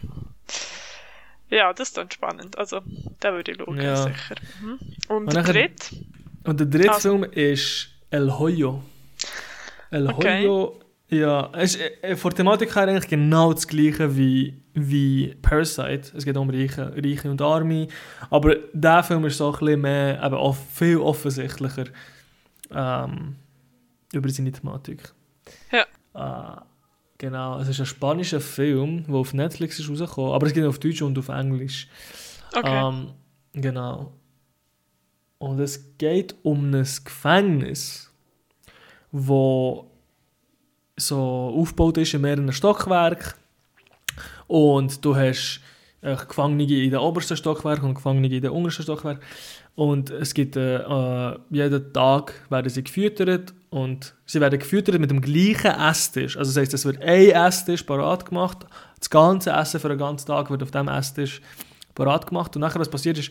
Ja, 1.50 1.72
das 1.72 1.88
ist 1.88 1.96
dann 1.96 2.10
spannend. 2.10 2.58
Also, 2.58 2.80
den 3.22 3.32
würde 3.32 3.52
ich 3.52 3.58
schauen, 3.58 3.80
Ja. 3.80 3.96
sicher. 3.96 4.34
Mhm. 4.60 4.78
Und 5.08 5.16
Und 5.16 5.32
der 5.32 5.42
nachher- 5.42 5.52
dritte? 5.54 5.96
Und 6.44 6.60
der 6.60 6.66
dritte 6.66 6.92
Also- 6.92 7.08
Film 7.18 7.24
ist 7.32 7.88
El 8.10 8.30
Hoyo. 8.38 8.82
El 9.90 10.08
Okay. 10.08 10.42
Hoyo, 10.42 10.80
ja, 11.10 11.50
es 11.54 11.74
ist 11.74 12.02
äh, 12.02 12.16
von 12.16 12.30
der 12.30 12.36
Thematik 12.36 12.74
her 12.76 12.82
eigentlich 12.82 13.08
genau 13.08 13.52
das 13.52 13.66
gleiche 13.66 14.14
wie, 14.14 14.60
wie 14.74 15.34
Parasite. 15.40 16.12
Es 16.14 16.24
geht 16.24 16.36
um 16.36 16.50
Reiche, 16.50 16.92
Reiche 16.94 17.30
und 17.30 17.40
Arme. 17.40 17.88
Aber 18.28 18.56
der 18.74 19.02
Film 19.02 19.24
ist 19.24 19.38
so 19.38 19.50
ein 19.50 19.58
bisschen 19.58 19.80
mehr, 19.80 20.22
eben 20.22 20.34
auch 20.34 20.54
viel 20.54 20.98
offensichtlicher 20.98 21.86
ähm, 22.70 23.36
über 24.12 24.28
seine 24.28 24.52
Thematik. 24.52 25.14
Ja. 25.72 26.56
Äh, 26.58 26.60
genau, 27.16 27.58
es 27.60 27.68
ist 27.68 27.80
ein 27.80 27.86
spanischer 27.86 28.40
Film, 28.40 29.04
der 29.06 29.14
auf 29.14 29.32
Netflix 29.32 29.78
ist 29.78 29.88
rausgekommen, 29.88 30.32
aber 30.32 30.46
es 30.46 30.52
geht 30.52 30.64
auf 30.64 30.78
Deutsch 30.78 31.00
und 31.00 31.18
auf 31.18 31.28
Englisch. 31.28 31.88
Okay. 32.54 32.88
Ähm, 32.88 33.14
genau. 33.52 34.12
Und 35.38 35.58
es 35.60 35.96
geht 35.96 36.34
um 36.42 36.70
ein 36.70 36.86
Gefängnis, 37.04 38.12
wo 39.10 39.90
so 40.98 41.54
aufgebaut 41.56 41.98
ist 41.98 42.14
in 42.14 42.20
mehreren 42.20 42.52
Stockwerken. 42.52 43.32
Und 44.46 45.04
du 45.04 45.14
hast 45.14 45.60
äh, 46.00 46.16
Gefangene 46.16 46.64
in 46.64 46.90
den 46.90 47.00
obersten 47.00 47.36
Stockwerk 47.36 47.82
und 47.82 47.94
Gefangene 47.94 48.28
in 48.28 48.42
den 48.42 48.50
untersten 48.50 48.82
Stockwerk. 48.84 49.20
Und 49.74 50.10
es 50.10 50.34
gibt 50.34 50.56
äh, 50.56 50.78
äh, 50.78 51.38
jeden 51.50 51.92
Tag 51.92 52.34
werden 52.50 52.68
sie 52.68 52.82
gefüttert 52.82 53.54
und 53.70 54.14
sie 54.26 54.40
werden 54.40 54.58
gefüttert 54.58 54.98
mit 54.98 55.10
dem 55.10 55.20
gleichen 55.20 55.70
Esstisch. 55.70 56.36
Also 56.36 56.50
das 56.50 56.60
heisst, 56.60 56.74
es 56.74 56.84
wird 56.84 57.00
ein 57.02 57.30
Esstisch 57.30 57.84
parat 57.84 58.26
gemacht. 58.26 58.66
Das 58.98 59.10
ganze 59.10 59.50
Essen 59.50 59.78
für 59.78 59.88
den 59.88 59.98
ganzen 59.98 60.26
Tag 60.26 60.50
wird 60.50 60.62
auf 60.62 60.72
dem 60.72 60.88
Esstisch 60.88 61.40
parat 61.94 62.26
gemacht. 62.26 62.56
Und 62.56 62.60
nachher, 62.60 62.80
was 62.80 62.90
passiert 62.90 63.18
ist, 63.18 63.30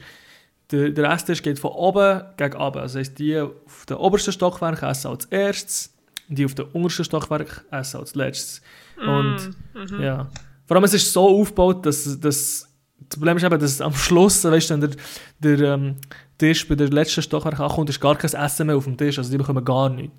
der, 0.71 0.91
der 0.91 1.11
Esstisch 1.11 1.41
geht 1.41 1.59
von 1.59 1.71
oben 1.71 2.21
gegen 2.37 2.53
unten. 2.53 2.79
Also 2.79 2.97
das 2.99 3.07
heisst, 3.07 3.19
die 3.19 3.39
auf 3.39 3.85
dem 3.89 3.97
obersten 3.97 4.31
Stockwerk 4.31 4.83
essen 4.83 5.07
als 5.07 5.25
erstes, 5.25 5.93
die 6.27 6.45
auf 6.45 6.55
dem 6.55 6.67
untersten 6.73 7.05
Stockwerk 7.05 7.63
essen 7.71 7.99
als 7.99 8.15
letztes. 8.15 8.61
Und 8.97 9.55
Mhm. 9.73 10.01
ja. 10.01 10.27
Vor 10.65 10.75
allem, 10.75 10.83
es 10.83 10.93
ist 10.93 11.13
so 11.13 11.27
aufgebaut, 11.41 11.85
dass, 11.85 12.19
dass 12.19 12.67
das 12.99 13.17
Problem 13.17 13.37
ist 13.37 13.43
eben, 13.43 13.59
dass 13.59 13.79
am 13.79 13.93
Schluss, 13.93 14.43
weißt 14.43 14.69
du, 14.69 14.73
wenn 14.73 14.81
der, 14.81 15.57
der 15.57 15.73
ähm, 15.75 15.95
Tisch 16.37 16.67
bei 16.67 16.75
der 16.75 16.89
letzten 16.89 17.21
Stockwerk 17.21 17.59
ankommt, 17.59 17.89
ist 17.89 17.99
gar 18.01 18.15
kein 18.17 18.33
Essen 18.33 18.67
mehr 18.67 18.75
auf 18.75 18.83
dem 18.83 18.97
Tisch. 18.97 19.17
Also 19.17 19.31
die 19.31 19.37
bekommen 19.37 19.63
gar 19.63 19.87
nichts. 19.89 20.15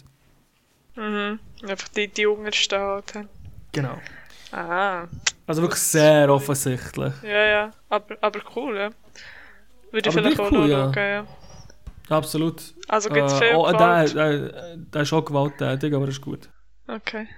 Mhm. 0.97 1.39
Einfach 1.67 1.89
die, 1.89 2.09
die 2.09 2.27
Unterstehen. 2.27 2.81
halt. 2.81 3.29
Genau. 3.73 3.99
Ah. 4.53 5.05
Also 5.47 5.63
wirklich 5.63 5.81
sehr 5.81 6.33
offensichtlich. 6.33 7.13
Ja, 7.23 7.45
ja. 7.47 7.71
Aber, 7.89 8.17
aber 8.21 8.41
cool, 8.57 8.77
ja. 8.77 8.91
Würde 9.91 10.09
ich 10.09 10.17
Aber 10.17 10.23
vielleicht 10.31 10.37
gleich 10.37 10.49
auch 10.49 10.53
cool, 10.53 10.59
noch 10.61 10.67
ja. 10.67 10.93
schauen, 10.95 10.95
ja. 10.97 11.27
Absolut. 12.09 12.75
Also 12.89 13.09
gibt 13.11 13.27
es 13.27 13.35
Äh, 13.35 13.39
viel 13.49 13.57
oh, 13.57 13.65
der, 13.67 13.73
Gewalt? 13.75 14.15
der, 14.15 14.77
der 14.77 15.03
ist 15.03 15.13
auch 15.13 15.25
gewalttätig, 15.25 15.95
aber 15.95 16.09
ist 16.09 16.21
gut. 16.21 16.49
Okay. 16.87 17.29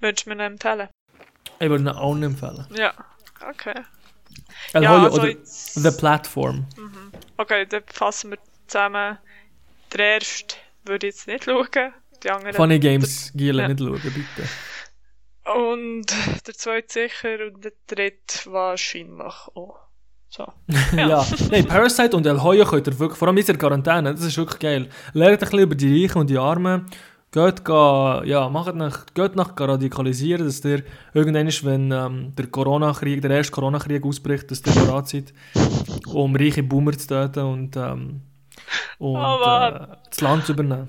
Würdest 0.00 0.26
du 0.26 0.30
mir 0.30 0.36
noch 0.36 0.44
empfehlen? 0.44 0.88
Ich 1.60 1.68
würde 1.68 1.84
ihn 1.84 1.88
auch 1.88 2.14
nicht 2.14 2.24
empfehlen. 2.26 2.66
Ja. 2.76 2.94
Okay. 3.50 3.74
El 4.72 4.82
ja, 4.82 4.90
Hoyo 4.90 5.04
also 5.04 5.20
oder 5.20 5.28
jetzt- 5.30 5.74
The 5.74 5.90
Platform. 5.90 6.66
Okay, 7.36 7.66
dann 7.66 7.82
fassen 7.86 8.30
wir 8.30 8.38
zusammen. 8.66 9.18
Der 9.92 10.14
erste 10.14 10.56
würde 10.84 11.06
ich 11.08 11.14
jetzt 11.14 11.26
nicht 11.26 11.44
schauen. 11.44 11.68
Die 12.22 12.30
anderen. 12.30 12.54
Funny 12.54 12.78
Games, 12.78 13.32
Giele, 13.34 13.62
Ja. 13.62 13.68
nicht 13.68 13.80
schauen, 13.80 14.00
bitte. 14.02 14.48
Und 15.54 16.06
der 16.46 16.54
zweite 16.54 16.92
sicher 17.08 17.46
und 17.46 17.64
der 17.64 17.72
dritte 17.86 18.52
wahrscheinlich 18.52 19.32
auch. 19.54 19.78
So. 20.28 20.52
Ja. 20.96 21.24
Nein, 21.50 21.66
Parasite 21.66 22.16
und 22.16 22.26
El 22.26 22.42
Hoyo 22.42 22.64
könnt 22.64 22.86
ihr 22.86 22.98
wirklich, 22.98 23.18
vor 23.18 23.28
allem 23.28 23.38
in 23.38 23.46
der 23.46 23.56
Quarantäne, 23.56 24.14
das 24.14 24.24
ist 24.24 24.36
wirklich 24.36 24.58
geil. 24.58 24.88
Lernt 25.12 25.34
ein 25.34 25.40
bisschen 25.40 25.58
über 25.60 25.74
die 25.74 26.02
Reichen 26.02 26.18
und 26.18 26.30
die 26.30 26.38
Armen. 26.38 26.86
Geht, 27.30 27.62
ga, 27.62 28.22
ja, 28.24 28.48
macht 28.48 28.74
nach, 28.74 29.04
geht 29.12 29.36
nach 29.36 29.52
radikalisieren, 29.58 30.46
dass 30.46 30.64
ihr 30.64 30.82
irgendwann, 31.12 31.52
wenn 31.62 31.92
ähm, 31.92 32.34
der 32.34 32.46
Corona-Krieg, 32.46 33.20
der 33.20 33.32
erste 33.32 33.52
Corona-Krieg 33.52 34.02
ausbricht, 34.02 34.50
dass 34.50 34.62
ihr 34.64 34.72
bereit 34.72 35.08
seid, 35.08 35.34
um 36.06 36.34
reiche 36.34 36.62
Boomer 36.62 36.92
zu 36.92 37.06
töten 37.06 37.44
und, 37.44 37.76
ähm, 37.76 38.22
und 38.98 39.16
Oh 39.16 39.42
äh, 39.42 39.88
das 40.08 40.20
Land 40.22 40.46
zu 40.46 40.52
übernehmen. 40.52 40.88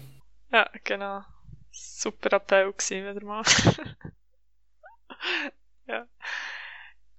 Ja, 0.52 0.66
genau. 0.86 1.24
Super 1.72 2.38
Appell 2.38 2.72
gewesen 2.72 3.06
wieder 3.06 3.26
mal. 3.26 3.44
ja. 5.88 6.06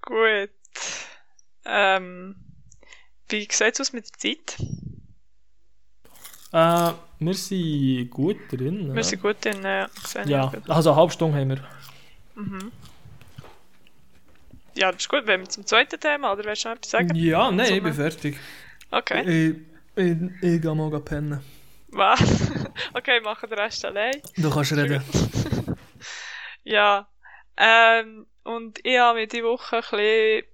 Gut. 0.01 0.51
Ähm, 1.65 2.37
wie 3.29 3.49
sieht 3.51 3.75
es 3.75 3.81
aus 3.81 3.93
mit 3.93 4.07
der 4.07 4.19
Zeit? 4.19 4.57
Äh, 6.53 6.95
wir 7.21 7.35
sind 7.35 8.11
gut 8.11 8.39
drin. 8.51 8.95
Wir 8.95 9.05
sind 9.05 9.23
gut 9.23 9.45
in 9.47 9.65
äh, 9.65 9.87
ja, 10.25 10.47
gut. 10.47 10.69
also 10.69 10.91
eine 10.91 11.01
halbe 11.01 11.13
Stunde 11.13 11.39
haben 11.39 11.51
wir. 11.51 11.65
Mhm. 12.35 12.73
Ja, 14.75 14.91
das 14.91 15.03
ist 15.03 15.09
gut. 15.09 15.27
Wenn 15.27 15.41
wir 15.41 15.49
zum 15.49 15.67
zweiten 15.67 16.01
Thema, 16.01 16.33
oder 16.33 16.45
willst 16.45 16.65
du 16.65 16.69
noch 16.69 16.77
etwas 16.77 16.91
sagen? 16.91 17.15
Ja, 17.15 17.51
nein, 17.51 17.75
ich 17.75 17.83
bin 17.83 17.93
fertig. 17.93 18.37
Okay. 18.91 19.23
Ich, 19.23 19.57
ich, 19.97 20.17
ich 20.43 20.63
gehe 20.63 20.75
mal 20.75 21.01
pennen. 21.01 21.41
Was? 21.89 22.21
okay, 22.95 23.21
machen 23.21 23.49
den 23.49 23.59
Rest 23.59 23.85
allein. 23.85 24.15
Du 24.37 24.51
kannst 24.51 24.73
reden. 24.73 25.03
Ja. 26.63 27.09
Ähm, 27.57 28.27
und 28.45 28.79
ich 28.85 28.99
habe 28.99 29.21
mich 29.21 29.29
diese 29.29 29.45
Woche 29.45 29.77
ein 29.77 29.83
bisschen 29.83 30.45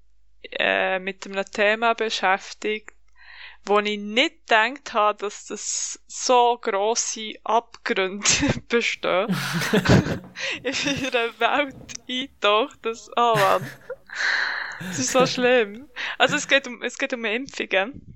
äh, 0.42 0.98
mit 0.98 1.26
einem 1.26 1.44
Thema 1.44 1.94
beschäftigt, 1.94 2.92
wo 3.64 3.80
ich 3.80 3.98
nicht 3.98 4.46
gedacht 4.46 4.92
habe, 4.92 5.18
dass 5.18 5.46
das 5.46 6.00
so 6.06 6.58
grosse 6.60 7.34
Abgründe 7.44 8.28
bestehen. 8.68 9.26
in 10.62 10.74
ihrer 11.02 11.38
Welt 11.40 11.94
eintaucht, 12.08 12.78
das, 12.82 13.10
oh 13.16 13.34
Mann. 13.34 13.70
Das 14.78 14.98
ist 14.98 15.12
so 15.12 15.26
schlimm. 15.26 15.88
Also 16.18 16.36
es 16.36 16.46
geht 16.46 16.66
um, 16.66 16.82
es 16.82 16.98
geht 16.98 17.12
um 17.12 17.24
Impfungen. 17.24 18.12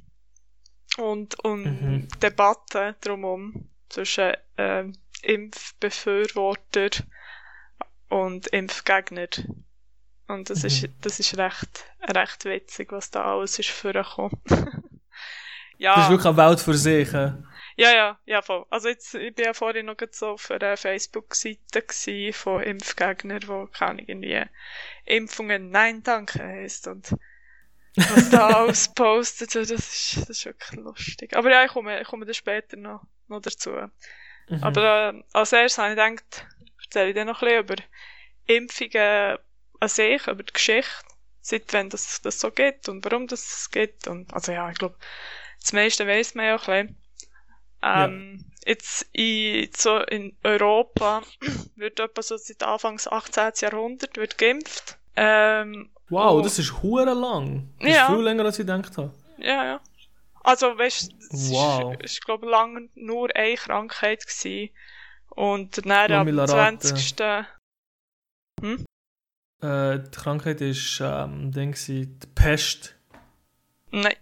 Und 0.99 1.43
um 1.45 1.63
Mhm. 1.63 2.09
Debatten 2.21 2.95
drumherum 3.01 3.69
zwischen 3.89 4.35
ähm, 4.59 4.93
Impfbefürworter 5.23 6.91
und 8.09 8.49
Impfgegner. 8.49 9.29
Und 10.33 10.51
das 10.51 10.63
Mhm. 10.63 10.67
ist, 10.67 10.89
das 11.01 11.21
ist 11.21 11.37
recht, 11.39 11.85
recht 12.03 12.45
witzig, 12.45 12.93
was 12.93 13.11
da 13.11 13.25
alles 13.25 13.59
ist 13.59 13.71
vorgekommen. 13.71 14.41
ja. 15.79 15.95
Das 15.95 16.05
ist 16.05 16.11
wirklich 16.11 16.27
eine 16.27 16.37
Welt 16.37 16.61
für 16.61 16.75
sich. 16.75 17.13
hä? 17.13 17.33
Ja, 17.77 17.93
ja, 17.95 18.19
ja, 18.27 18.43
voll. 18.43 18.67
Also 18.69 18.89
jetzt, 18.89 19.15
ich 19.15 19.35
bin 19.35 19.47
ja 19.47 19.55
vorhin 19.55 19.87
noch 19.87 19.97
so 20.11 20.31
auf 20.31 20.51
einer 20.51 20.77
Facebook-Seite 20.77 22.33
von 22.33 22.63
Impfgegnern, 22.63 23.47
wo 23.49 23.67
keine 23.67 23.93
Ahnung, 23.93 24.05
irgendwie 24.07 24.43
Impfungen 25.07 25.71
Nein 25.71 26.03
Danke 26.03 26.43
heisst 26.43 26.87
und 26.89 27.15
was 27.97 28.31
da 28.31 28.49
alles 28.57 28.93
postet, 28.93 29.55
das 29.55 29.71
ist, 29.71 30.17
das 30.19 30.29
ist 30.29 30.45
wirklich 30.45 30.73
lustig. 30.81 31.35
Aber 31.37 31.51
ja, 31.51 31.65
ich 31.65 31.71
komme, 31.73 32.01
ich 32.01 32.07
komme 32.07 32.27
dann 32.27 32.35
später 32.35 32.77
noch, 32.77 33.03
noch 33.29 33.41
dazu. 33.41 33.71
Mhm. 33.71 34.63
Aber 34.63 35.15
äh, 35.15 35.23
als 35.33 35.53
erstes 35.53 35.79
habe 35.79 35.91
ich 35.91 35.97
gedacht, 35.97 36.47
erzähle 36.85 37.09
ich 37.11 37.15
dann 37.15 37.27
noch 37.29 37.43
ein 37.43 37.65
bisschen 37.65 37.65
über 37.65 37.77
Impfungen 38.47 39.39
an 39.81 39.89
sich, 39.89 40.27
über 40.27 40.43
die 40.43 40.53
Geschichte, 40.53 40.93
seit 41.41 41.73
wann 41.73 41.91
das, 41.91 42.21
das 42.23 42.39
so 42.41 42.51
geht 42.51 42.89
und 42.89 43.05
warum 43.05 43.27
das 43.27 43.71
geht. 43.71 44.07
Und, 44.07 44.33
also 44.35 44.53
ja, 44.53 44.71
ich 44.71 44.79
glaube, 44.79 44.97
das 45.61 45.73
meiste 45.73 46.07
weiss 46.07 46.35
man 46.35 46.47
ja 46.47 46.57
auch 46.57 46.69
ein 46.69 46.87
bisschen. 46.89 47.03
Ähm, 47.83 48.45
Jetzt 48.67 49.09
in, 49.13 49.71
so 49.75 49.99
in 49.99 50.37
Europa 50.43 51.23
wird 51.77 51.99
etwa 51.99 52.23
so 52.23 52.37
seit 52.37 52.63
Anfangs 52.63 53.09
18. 53.09 53.53
Jahrhundert 53.57 54.17
wird 54.17 54.37
geimpft. 54.39 54.99
Ähm, 55.17 55.91
Wow, 56.11 56.43
das 56.43 56.59
ist 56.59 56.83
hure 56.83 57.15
lang. 57.15 57.73
Das 57.79 57.89
Ja. 57.89 58.07
ist 58.09 58.15
viel 58.17 58.25
länger, 58.25 58.45
als 58.45 58.59
ich 58.59 58.67
gedacht 58.67 58.97
habe. 58.99 59.15
Ja, 59.39 59.65
ja. 59.65 59.81
Also, 60.43 60.77
weißt 60.77 61.13
du, 61.13 61.17
es 61.19 61.51
Wow. 61.51 61.95
ist, 62.01 62.13
ist 62.17 62.25
glaube 62.25 62.49
lange 62.49 62.89
nur 62.95 63.35
eine 63.35 63.55
Krankheit 63.57 64.27
gewesen. 64.27 64.71
Und 65.31 65.87
dann 65.87 66.13
am 66.13 66.27
mich 66.27 66.49
raten. 66.49 67.47
20. 69.61 69.63
Äh, 69.63 69.99
die 70.05 70.11
Krankheit 70.17 70.61
ist 70.61 71.01
ähm, 71.03 71.53
Ding 71.53 71.73
gewesen, 71.73 72.19
die 72.19 72.27
Pest. 72.29 72.95
Nein, 73.91 74.17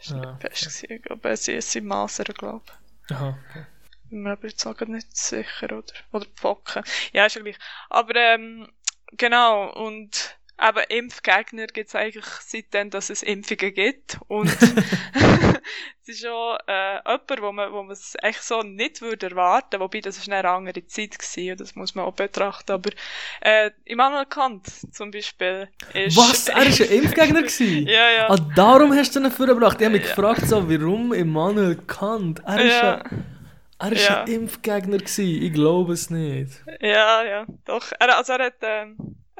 ist 0.00 0.12
Ah, 0.12 0.16
nicht 0.16 0.38
Pest 0.40 0.62
gewesen. 0.62 0.86
Ich 0.92 1.02
glaube, 1.02 1.28
es 1.30 1.48
ist 1.48 1.76
in 1.76 1.86
Masern, 1.86 2.26
glaube 2.34 2.64
ich. 3.08 3.14
Aha, 3.14 3.38
okay. 3.48 3.66
Bin 4.10 4.22
mir 4.22 4.32
aber 4.32 4.48
jetzt 4.48 4.66
auch 4.66 4.78
nicht 4.80 5.16
sicher, 5.16 5.66
oder? 5.66 5.94
Oder 6.12 6.26
Pocken. 6.40 6.82
Ja, 7.12 7.26
ist 7.26 7.36
ja 7.36 7.42
gleich. 7.42 7.58
Aber, 7.90 8.14
ähm, 8.14 8.68
genau, 9.12 9.72
und 9.72 10.36
eben 10.60 10.84
Impfgegner 10.88 11.66
gibt 11.66 11.88
es 11.88 11.94
eigentlich 11.94 12.24
seitdem, 12.24 12.90
dass 12.90 13.10
es 13.10 13.22
Impfungen 13.22 13.74
gibt. 13.74 14.18
Und 14.28 14.48
es 16.02 16.08
ist 16.08 16.20
schon 16.20 16.56
äh, 16.66 16.94
jemand, 16.96 17.40
wo 17.42 17.52
man, 17.52 17.72
wo 17.72 17.82
man 17.82 17.92
es 17.92 18.14
echt 18.22 18.42
so 18.42 18.62
nicht 18.62 19.00
würde 19.02 19.30
erwarten, 19.30 19.80
wobei 19.80 20.00
das 20.00 20.18
ist 20.18 20.30
eine 20.30 20.48
andere 20.48 20.86
Zeit 20.86 21.18
gewesen, 21.18 21.52
und 21.52 21.60
das 21.60 21.74
muss 21.74 21.94
man 21.94 22.04
auch 22.04 22.14
betrachten. 22.14 22.72
Aber 22.72 22.90
äh, 23.40 23.70
Immanuel 23.84 24.26
Kant 24.26 24.66
zum 24.94 25.10
Beispiel 25.10 25.68
ist... 25.94 26.16
Was? 26.16 26.48
Er 26.48 26.56
war 26.56 26.62
ein 26.64 26.72
Impfgegner? 27.02 27.42
gewesen? 27.42 27.86
ja, 27.86 28.10
ja. 28.10 28.30
Ah, 28.30 28.36
darum 28.54 28.92
hast 28.92 29.14
du 29.16 29.20
ihn 29.20 29.30
vorgebracht. 29.30 29.80
Ich 29.80 29.84
habe 29.86 29.96
mich 29.96 30.06
Ja. 30.06 30.14
gefragt, 30.14 30.46
so, 30.46 30.68
warum 30.68 31.12
Immanuel 31.12 31.76
Kant? 31.86 32.40
Er 32.46 32.64
ist 32.64 32.82
Ja. 32.82 32.94
ein, 33.02 33.24
er 33.78 33.92
ist 33.92 34.08
Ja. 34.08 34.22
ein 34.22 34.28
Impfgegner 34.28 34.98
gewesen. 34.98 35.42
Ich 35.42 35.52
glaube 35.52 35.92
es 35.94 36.10
nicht. 36.10 36.62
Ja, 36.80 37.24
ja, 37.24 37.46
doch. 37.64 37.90
Er, 37.98 38.16
also 38.16 38.32
er 38.34 38.46
hat, 38.46 38.54
ähm, 38.62 38.96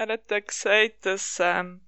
er 0.09 0.15
hat 0.15 0.31
äh, 0.31 0.41
gesagt, 0.41 1.07
dass, 1.07 1.39
ähm, 1.41 1.81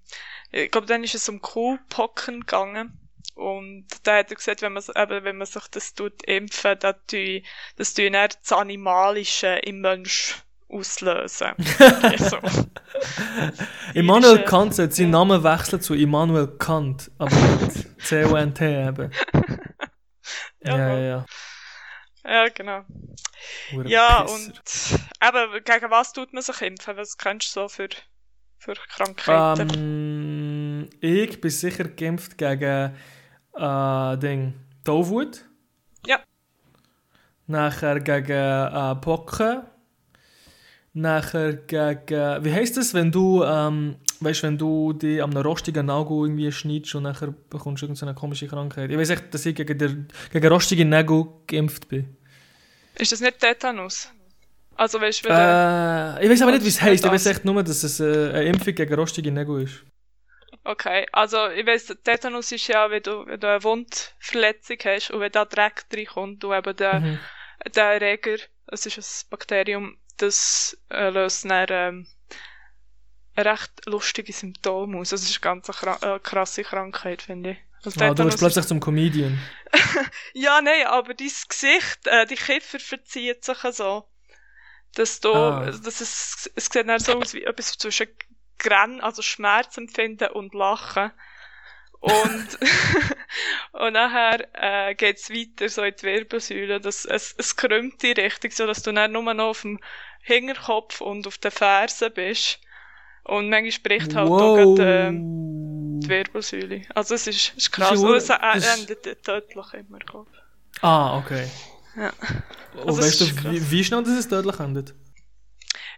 ich 0.50 0.70
glaube, 0.70 0.86
dann 0.86 1.04
ist 1.04 1.14
es 1.14 1.28
um 1.28 1.40
Kuhpocken 1.40 2.40
gegangen. 2.40 2.98
Und 3.34 3.86
da 4.04 4.18
hat 4.18 4.30
er 4.30 4.36
gesagt, 4.36 4.62
wenn 4.62 4.72
man, 4.74 4.82
eben, 4.96 5.24
wenn 5.24 5.36
man 5.36 5.46
sich 5.46 5.66
das 5.68 5.94
tut 5.94 6.22
impfen, 6.24 6.78
dann 6.78 6.94
tue, 7.08 7.42
das 7.76 7.94
tue 7.94 8.10
dann 8.10 8.28
das 8.40 8.52
Animalische 8.52 9.56
im 9.64 9.80
Mensch 9.80 10.36
auslösen. 10.68 11.52
also, 12.02 12.38
Immanuel 13.94 14.44
Kant 14.44 14.74
sollte 14.74 14.94
seinen 14.94 15.10
Namen 15.10 15.42
wechseln 15.42 15.80
zu 15.80 15.94
Immanuel 15.94 16.46
Kant, 16.58 17.10
aber 17.18 17.36
C-O-N-T 17.98 18.88
eben. 18.88 19.10
Ja, 20.66 20.78
ja, 20.78 20.98
ja. 20.98 21.26
Ja, 22.24 22.48
genau. 22.48 22.84
Hure 23.72 23.88
Ja, 23.88 24.22
Pisser. 24.22 24.34
und 24.34 24.62
eben, 25.22 25.64
gegen 25.64 25.90
was 25.90 26.12
tut 26.12 26.32
man 26.32 26.42
sich 26.42 26.60
impfen? 26.62 26.96
Was 26.96 27.16
kennst 27.18 27.54
du 27.56 27.60
so 27.60 27.68
für, 27.68 27.88
für 28.58 28.74
Krankheiten? 28.74 29.68
Ähm, 29.74 30.90
ich 31.00 31.40
bin 31.40 31.50
sicher 31.50 31.84
geimpft 31.84 32.38
gegen 32.38 32.94
äh, 33.54 34.16
Ding, 34.18 34.54
Tollwut. 34.84 35.44
Ja. 36.06 36.20
Nachher 37.46 38.00
gegen 38.00 38.30
äh, 38.30 38.94
Pocken. 38.96 39.62
Nachher 40.94 41.54
gegen. 41.54 42.44
Wie 42.44 42.52
heisst 42.52 42.76
das, 42.76 42.94
wenn 42.94 43.10
du, 43.10 43.42
ähm, 43.44 43.96
weißt, 44.24 44.42
wenn 44.42 44.58
du 44.58 44.92
die 44.92 45.20
am 45.22 45.36
rostigen 45.36 45.86
Nagel 45.86 46.26
irgendwie 46.26 46.50
schneidest 46.52 46.94
und 46.94 47.04
nachher 47.04 47.34
bekommst 47.50 47.82
du 47.82 47.86
irgendeine 47.86 48.14
komische 48.14 48.46
Krankheit. 48.48 48.90
Ich 48.90 48.98
weiß 48.98 49.10
echt, 49.10 49.32
dass 49.34 49.46
ich 49.46 49.54
gegen, 49.54 49.78
der, 49.78 49.90
gegen 50.32 50.48
rostige 50.52 50.84
Nägel 50.84 51.26
geimpft 51.46 51.88
bin. 51.88 52.16
Ist 52.96 53.12
das 53.12 53.20
nicht 53.20 53.38
Tetanus? 53.40 54.08
Also, 54.76 55.00
weißt 55.00 55.24
du, 55.24 55.28
du- 55.28 55.34
Äh, 55.34 56.24
ich 56.24 56.30
weiß 56.30 56.42
aber 56.42 56.52
nicht, 56.52 56.64
wie 56.64 56.68
es 56.68 56.78
du 56.78 56.82
heisst. 56.82 57.04
Ich 57.04 57.10
weiß 57.10 57.26
echt 57.26 57.44
nur, 57.44 57.62
dass 57.62 57.82
es 57.84 58.00
äh, 58.00 58.30
eine 58.30 58.44
Impfung 58.44 58.74
gegen 58.74 58.94
rostige 58.94 59.30
Nägel 59.30 59.62
ist. 59.62 59.84
Okay, 60.64 61.06
also 61.12 61.48
ich 61.50 61.66
weiss, 61.66 61.86
Tetanus 62.04 62.50
ist 62.52 62.66
ja, 62.68 62.90
wenn 62.90 63.02
du, 63.02 63.26
wenn 63.26 63.38
du 63.38 63.48
eine 63.48 63.62
Wundverletzung 63.62 64.78
hast 64.84 65.10
und 65.10 65.20
wenn 65.20 65.32
da 65.32 65.44
Dreck 65.44 65.84
reinkommt 65.92 66.42
und 66.44 66.54
eben 66.56 66.76
der, 66.76 67.00
Mhm. 67.00 67.18
der 67.74 67.84
Erreger, 67.84 68.36
das 68.66 68.86
ist 68.86 68.96
ein 69.26 69.30
Bakterium, 69.30 69.96
das 70.16 70.76
äh, 70.90 71.10
löst 71.10 71.44
dann 71.44 71.66
ähm, 71.70 72.06
ein 73.36 73.46
recht 73.46 73.86
lustige 73.86 74.32
Symptome 74.32 74.98
aus. 74.98 75.10
Das 75.10 75.22
ist 75.22 75.44
eine 75.44 75.60
ganz 75.60 75.68
äh, 75.68 76.18
krasse 76.20 76.62
Krankheit, 76.62 77.22
finde 77.22 77.52
ich. 77.52 77.58
Also 77.84 78.00
Ah, 78.02 78.14
du 78.14 78.24
wirst 78.24 78.38
plötzlich 78.38 78.66
zum 78.66 78.80
Comedian. 78.80 79.38
ja, 80.32 80.60
nein, 80.62 80.86
aber 80.86 81.14
dein 81.14 81.30
Gesicht, 81.48 82.06
äh, 82.06 82.26
die 82.26 82.36
Kiefer 82.36 82.78
verzieht 82.78 83.44
sich 83.44 83.58
so. 83.72 84.08
Dass 84.94 85.20
du, 85.20 85.34
Ah. 85.34 85.66
dass 85.66 86.00
es, 86.00 86.50
es 86.54 86.66
sieht 86.66 86.88
dann 86.88 86.98
so 87.00 87.20
aus 87.20 87.34
wie 87.34 87.44
etwas 87.44 87.76
zwischen 87.76 88.08
Gren, 88.58 89.00
also 89.00 89.22
Schmerz 89.22 89.76
empfinden 89.76 90.28
und 90.28 90.54
Lachen. 90.54 91.10
Und, 92.00 92.58
und 93.72 93.92
nachher 93.94 94.46
äh, 94.52 94.94
geht's 94.94 95.30
weiter 95.30 95.68
so 95.68 95.82
in 95.82 95.94
die 95.96 96.02
Wirbelsäule. 96.02 96.80
Das, 96.80 97.04
es, 97.04 97.34
es 97.36 97.56
krümmt 97.56 98.02
die 98.02 98.12
Richtung, 98.12 98.50
so 98.50 98.66
dass 98.66 98.82
du 98.82 98.92
dann 98.92 99.12
nur 99.12 99.34
noch 99.34 99.48
auf 99.48 99.62
dem 99.62 99.80
Hinterkopf 100.22 101.00
und 101.00 101.26
auf 101.26 101.38
den 101.38 101.50
Fersen 101.50 102.12
bist. 102.12 102.60
Und 103.24 103.48
manchmal 103.48 103.72
spricht 103.72 104.14
halt 104.14 104.28
auch 104.28 104.30
wow. 104.30 104.76
gerade, 104.76 105.08
ähm, 105.08 106.00
die 106.00 106.08
Wirbelsäule. 106.08 106.82
Also 106.94 107.14
es 107.14 107.26
ist, 107.26 107.54
ist 107.56 107.72
krass. 107.72 107.92
Und 107.98 108.06
hure- 108.06 108.16
es 108.16 108.28
äh, 108.30 108.36
endet 108.78 109.22
tödlich 109.24 109.72
immer, 109.74 109.98
glaub 110.00 110.28
ich. 110.32 110.82
Ah, 110.82 111.18
okay. 111.18 111.48
Ja. 111.96 112.12
Und 112.74 112.88
Also, 112.88 113.00
es 113.00 113.20
weißt 113.20 113.44
du, 113.44 113.50
wie, 113.52 113.70
wie 113.70 113.84
schnell 113.84 114.02
das 114.02 114.12
es 114.18 114.28
tödlich 114.28 114.58
endet? 114.60 114.94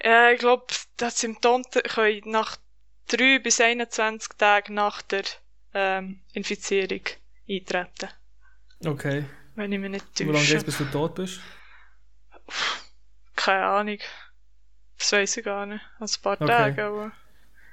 Äh, 0.02 0.34
ich 0.34 0.38
glaube, 0.40 0.66
das 0.98 1.18
Symptome 1.18 1.64
können 1.72 2.20
nach 2.26 2.56
3 3.08 3.38
bis 3.40 3.60
21 3.60 4.28
Tagen 4.38 4.74
nach 4.74 5.02
der 5.02 5.24
ähm, 5.74 6.20
Infizierung 6.32 7.00
eintreten. 7.48 8.08
Okay. 8.84 9.24
Wenn 9.54 9.72
ich 9.72 9.78
mich 9.80 9.90
nicht 9.90 10.06
Wie 10.18 10.24
lange 10.24 10.38
geht's, 10.46 10.50
täusche. 10.50 10.64
bis 10.64 10.78
du 10.78 10.84
tot 10.84 11.14
bist? 11.14 11.40
Keine 13.34 13.64
Ahnung. 13.66 13.98
Das 14.98 15.12
weiß 15.12 15.36
ich 15.38 15.44
gar 15.44 15.66
nicht. 15.66 15.82
Ein 16.00 16.08
paar 16.22 16.40
Okay. 16.40 16.46
Tage, 16.46 16.84
aber 16.84 17.12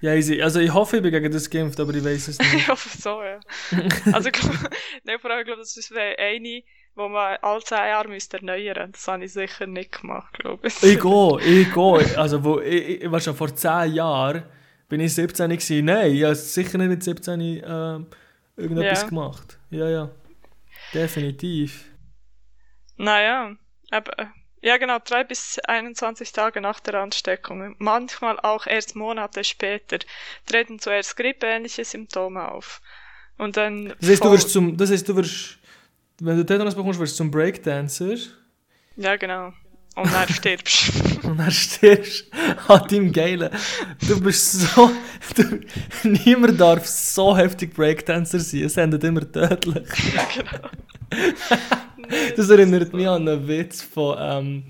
Ja, 0.02 0.14
easy. 0.14 0.42
Also 0.42 0.60
ich 0.60 0.74
hoffe, 0.74 0.98
ich 0.98 1.02
bin 1.04 1.12
gegen 1.12 1.32
das 1.32 1.50
geimpft, 1.50 1.80
aber 1.80 1.94
ich 1.94 2.04
weiß 2.04 2.28
es 2.30 2.40
ich 2.54 2.54
nicht. 2.54 2.68
hoffe 2.68 2.90
so, 2.98 3.22
ja. 3.24 3.40
Also 4.14 4.28
ich 4.30 4.34
glaube, 4.34 4.58
nein, 5.04 5.20
vor 5.20 5.32
allem, 5.32 5.40
ich 5.42 5.46
glaube, 5.46 5.62
das 5.62 5.78
ist 5.78 5.94
eine, 5.96 6.64
wo 6.96 7.08
man 7.10 7.38
alle 7.42 7.64
10 7.64 7.78
Jahre 7.78 8.08
müsste 8.10 8.38
erneuern. 8.38 8.92
Das 8.92 9.08
habe 9.08 9.24
ich 9.26 9.34
sicher 9.34 9.66
nicht 9.68 10.02
gemacht, 10.02 10.34
glaube 10.40 10.68
ich. 10.68 10.76
ich 10.84 11.00
gehe, 11.00 11.40
ich 11.42 11.74
gehe. 11.74 12.18
Also 12.20 12.44
wo, 12.44 12.60
ich, 12.60 13.04
ich, 13.04 13.12
weißt 13.12 13.28
du, 13.28 13.34
vor 13.34 13.56
10 13.56 13.94
Jahren 13.94 14.44
bin 14.90 15.00
ich 15.00 15.14
17 15.16 15.50
gewesen. 15.50 15.86
Nein, 15.86 16.14
ich 16.14 16.24
habe 16.24 16.36
sicher 16.36 16.78
nicht 16.78 16.90
mit 16.90 17.04
17 17.04 17.40
ähm, 17.42 18.08
irgendetwas 18.58 19.02
Ja. 19.04 19.08
gemacht. 19.08 19.58
Ja, 19.72 19.90
ja. 19.90 20.12
Definitiv. 20.94 21.86
Naja, 22.98 23.56
aber, 23.92 24.20
äh, 24.20 24.26
ja 24.64 24.78
genau, 24.78 24.98
drei 25.00 25.24
bis 25.24 25.60
21 25.60 26.32
Tage 26.32 26.62
nach 26.62 26.80
der 26.80 26.96
Ansteckung, 26.96 27.76
manchmal 27.78 28.40
auch 28.40 28.66
erst 28.66 28.96
Monate 28.96 29.44
später, 29.44 30.00
treten 30.48 30.80
zuerst 30.80 31.16
grippeähnliche 31.16 31.86
Symptome 31.86 32.52
auf. 32.52 32.82
Und 33.38 33.58
dann 33.58 33.94
Das 34.00 34.10
heißt, 34.10 34.24
du 34.24 34.32
wirst 34.32 34.50
zum, 34.50 34.76
das 34.78 34.90
heißt, 34.90 35.08
du 35.08 35.16
wirst 35.16 35.60
wenn 36.20 36.38
du 36.38 36.46
Tetanus 36.46 36.76
bekommst, 36.76 37.00
wirst 37.00 37.14
du 37.14 37.18
zum 37.18 37.32
Breakdancer 37.32 38.16
Ja, 38.96 39.16
genau. 39.16 39.54
Und 39.96 40.12
dann 40.12 40.28
stirbst 40.28 40.92
und 41.24 41.38
dann 41.38 41.52
stirbst 41.52 42.26
an 42.68 42.88
deinem 42.88 43.12
Geilen. 43.12 43.50
Du 44.08 44.20
bist 44.20 44.54
so... 44.54 44.92
Du, 45.36 45.60
niemand 46.04 46.60
darf 46.60 46.86
so 46.86 47.38
heftig 47.38 47.74
Breakdancer 47.74 48.40
sein, 48.40 48.64
es 48.64 48.78
endet 48.78 49.04
immer 49.04 49.32
tödlich. 49.32 49.88
ja, 50.16 50.28
genau. 50.36 50.70
Das 52.36 52.50
erinnert 52.50 52.94
mich 52.94 53.08
an 53.08 53.28
einen 53.28 53.48
Witz 53.48 53.82
von, 53.82 54.18
ähm, 54.20 54.64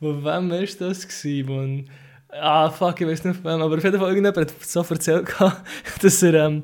von 0.00 0.24
wem 0.24 0.50
ist 0.52 0.80
das 0.80 1.06
gewesen, 1.06 1.46
man? 1.48 1.90
Ah, 2.30 2.70
fuck, 2.70 3.00
ich 3.00 3.06
weiß 3.06 3.24
nicht 3.24 3.40
von 3.40 3.52
wem, 3.52 3.62
aber 3.62 3.76
auf 3.76 3.84
jeden 3.84 3.98
Fall 3.98 4.08
irgendjemand 4.08 4.50
hat 4.50 4.62
so 4.62 4.84
erzählt, 4.88 5.28
dass 6.00 6.22
er, 6.22 6.34
ähm, 6.34 6.62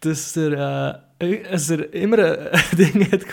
dass 0.00 0.36
er, 0.36 1.02
äh, 1.18 1.42
dass 1.50 1.70
er 1.70 1.92
immer 1.94 2.18
ein 2.18 2.62
Ding 2.76 3.10
hat 3.10 3.26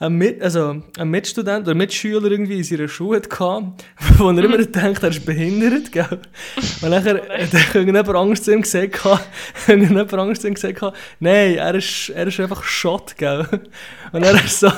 ein, 0.00 0.14
Mit, 0.14 0.40
also 0.40 0.80
ein 0.96 1.08
Mitstudent 1.08 1.66
oder 1.66 1.74
Mitschüler 1.74 2.30
irgendwie 2.30 2.58
in 2.58 2.64
seiner 2.64 2.88
Schule 2.88 3.16
hat 3.16 3.30
gehabt, 3.30 3.84
wo 4.16 4.30
er 4.30 4.44
immer 4.44 4.58
denkt, 4.58 5.02
er 5.02 5.10
ist 5.10 5.24
behindert, 5.24 5.90
gell? 5.90 6.20
Und 6.82 6.90
nachher 6.90 7.16
hat 7.16 7.74
irgendjemand 7.74 8.16
Angst 8.16 8.44
zu 8.44 8.52
ihm 8.52 8.62
gehabt, 8.62 9.28
irgendjemand 9.66 10.14
Angst 10.14 10.42
zu 10.42 10.48
ihm 10.48 10.54
gehabt, 10.54 10.96
nein, 11.18 11.56
er 11.56 11.74
ist, 11.74 12.10
er 12.10 12.26
ist 12.28 12.38
einfach 12.38 12.62
Schott, 12.62 13.16
gell? 13.16 13.46
Und 14.12 14.22
er 14.22 14.34
ist 14.44 14.60
so, 14.60 14.70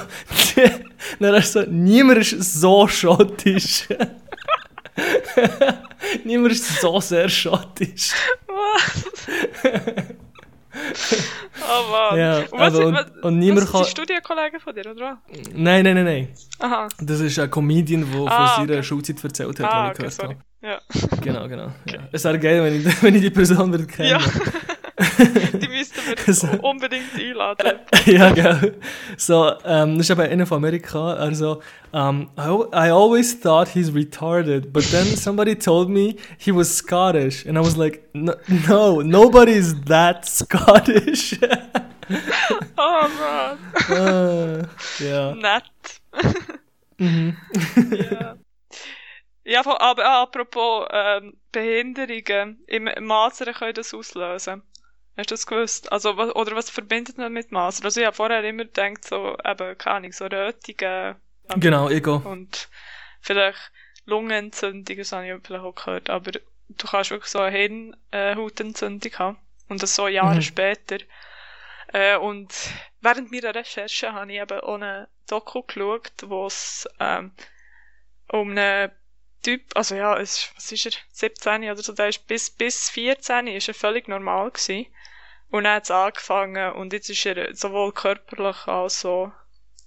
dann 1.18 1.34
ist 1.34 1.52
so, 1.52 1.62
niemand 1.68 2.18
ist 2.20 2.60
so 2.60 2.88
schottisch. 2.88 3.88
niemand 6.24 6.52
ist 6.52 6.80
so 6.80 7.00
sehr 7.00 7.28
schottisch. 7.28 8.12
Oh 10.72 11.90
Mann. 11.90 12.18
Ja, 12.18 12.38
und 12.38 12.52
was, 12.52 12.74
aber 12.74 12.86
und- 12.86 12.94
was, 12.94 13.06
und 13.22 13.38
niemand 13.38 13.62
was 13.62 13.72
kann- 13.72 13.84
sind 13.84 13.90
Studienkollegen 13.90 14.60
von 14.60 14.74
dir, 14.74 14.90
oder 14.90 15.18
was? 15.28 15.36
Nein, 15.52 15.82
nein, 15.84 15.94
nein, 15.94 16.04
nein. 16.04 16.28
Aha. 16.60 16.88
Das 17.00 17.20
ist 17.20 17.38
ein 17.38 17.50
Comedian, 17.50 18.06
der 18.10 18.20
Ah, 18.26 18.46
von 18.56 18.66
seiner 18.66 18.78
okay. 18.78 18.82
Schulzeit 18.84 19.22
erzählt 19.24 19.60
hat, 19.60 19.66
Ah, 19.66 19.70
was 19.70 19.84
ich 19.84 19.90
okay, 19.90 19.96
gehört 19.98 20.12
sorry. 20.14 20.34
habe. 20.34 20.44
Ja. 20.62 21.16
Genau, 21.22 21.48
genau. 21.48 21.72
Ja. 21.86 22.08
Es 22.12 22.24
wäre 22.24 22.38
geil, 22.38 22.62
wenn 22.62 22.80
ich, 22.80 22.84
wenn 23.02 23.14
ich 23.14 23.22
die 23.22 23.30
Person 23.30 23.70
würde 23.72 23.86
kennen. 23.86 24.10
ja. 24.10 24.18
Die 25.00 25.68
müssten 25.68 26.00
wir 26.26 26.34
So. 26.34 26.46
unbedingt 26.62 27.14
einladen. 27.18 27.78
ja, 28.06 28.30
gell. 28.32 28.78
So, 29.16 29.52
ähm, 29.64 29.96
das 29.98 30.08
ist 30.08 30.10
eben 30.10 30.20
einer 30.30 30.46
von 30.46 30.58
Amerika. 30.58 31.14
Also, 31.14 31.62
um, 31.92 32.30
I, 32.36 32.40
al- 32.42 32.68
I 32.72 32.90
always 32.90 33.38
thought 33.40 33.68
he's 33.68 33.90
retarded, 33.92 34.72
but 34.72 34.84
then 34.90 35.06
somebody 35.16 35.54
told 35.56 35.88
me 35.88 36.16
he 36.38 36.52
was 36.52 36.76
Scottish, 36.76 37.46
and 37.46 37.56
I 37.56 37.60
was 37.60 37.76
like, 37.76 38.02
no, 38.12 38.34
no 38.68 39.00
nobody 39.02 39.52
is 39.52 39.74
that 39.86 40.24
Scottish. 40.26 41.38
Oh 42.76 43.06
Mann. 43.20 43.58
Ah, 43.88 44.68
ja. 44.98 45.32
Nett. 45.36 45.62
Mhm. 46.98 47.36
ja. 48.10 48.36
Ja, 49.44 49.60
aber 49.64 50.04
apropos 50.04 50.86
ähm, 50.92 51.34
Behinderungen, 51.52 52.64
im 52.66 52.88
Masern 53.06 53.54
können 53.54 53.74
das 53.74 53.94
auslösen. 53.94 54.62
Hast 55.20 55.30
du 55.30 55.34
das 55.34 55.46
gewusst? 55.46 55.92
Also, 55.92 56.16
was, 56.16 56.34
oder 56.34 56.56
was 56.56 56.70
verbindet 56.70 57.18
man 57.18 57.32
mit 57.32 57.52
Masern? 57.52 57.84
Also, 57.84 58.00
ich 58.00 58.06
habe 58.06 58.16
vorher 58.16 58.42
immer 58.44 58.64
gedacht, 58.64 59.04
so, 59.04 59.36
eben, 59.44 59.78
keine 59.78 59.96
Ahnung, 59.96 60.12
so 60.12 60.26
Rötungen 60.26 61.16
Genau, 61.56 61.88
Ego. 61.90 62.16
und 62.24 62.68
vielleicht 63.20 63.58
Lungenentzündung, 64.06 64.96
das 64.96 65.12
habe 65.12 65.26
ich 65.28 65.34
vielleicht 65.46 65.64
auch 65.64 65.74
gehört, 65.74 66.10
aber 66.10 66.32
du 66.32 66.86
kannst 66.86 67.10
wirklich 67.10 67.30
so 67.30 67.40
eine 67.40 67.56
Hirnhautentzündung 67.56 69.12
haben. 69.18 69.38
Und 69.68 69.82
das 69.82 69.94
so 69.94 70.08
Jahre 70.08 70.36
Mhm. 70.36 70.42
später. 70.42 70.98
Äh, 71.92 72.16
und 72.16 72.52
während 73.00 73.30
meiner 73.32 73.54
Recherche 73.54 74.12
habe 74.12 74.32
ich 74.32 74.40
eben 74.40 74.60
auch 74.60 74.74
eine 74.74 75.08
Doku 75.28 75.62
geschaut, 75.62 76.12
wo 76.24 76.46
es 76.46 76.88
ähm, 76.98 77.32
um 78.28 78.50
einen 78.50 78.90
Typ, 79.42 79.62
also 79.74 79.94
ja, 79.94 80.18
es, 80.18 80.50
was 80.54 80.70
ist 80.70 80.86
er, 80.86 80.92
17 81.12 81.64
oder 81.64 81.82
so, 81.82 81.92
der 81.92 82.08
ist 82.08 82.26
bis, 82.26 82.50
bis 82.50 82.90
14 82.90 83.46
ist 83.46 83.68
er 83.68 83.74
völlig 83.74 84.06
normal 84.06 84.50
gewesen. 84.50 84.86
Und 85.50 85.64
dann 85.64 85.74
hat 85.76 85.84
es 85.84 85.90
angefangen 85.90 86.72
und 86.72 86.92
jetzt 86.92 87.10
ist 87.10 87.26
er 87.26 87.54
sowohl 87.54 87.92
körperlich 87.92 88.66
als 88.66 89.04
auch 89.04 89.32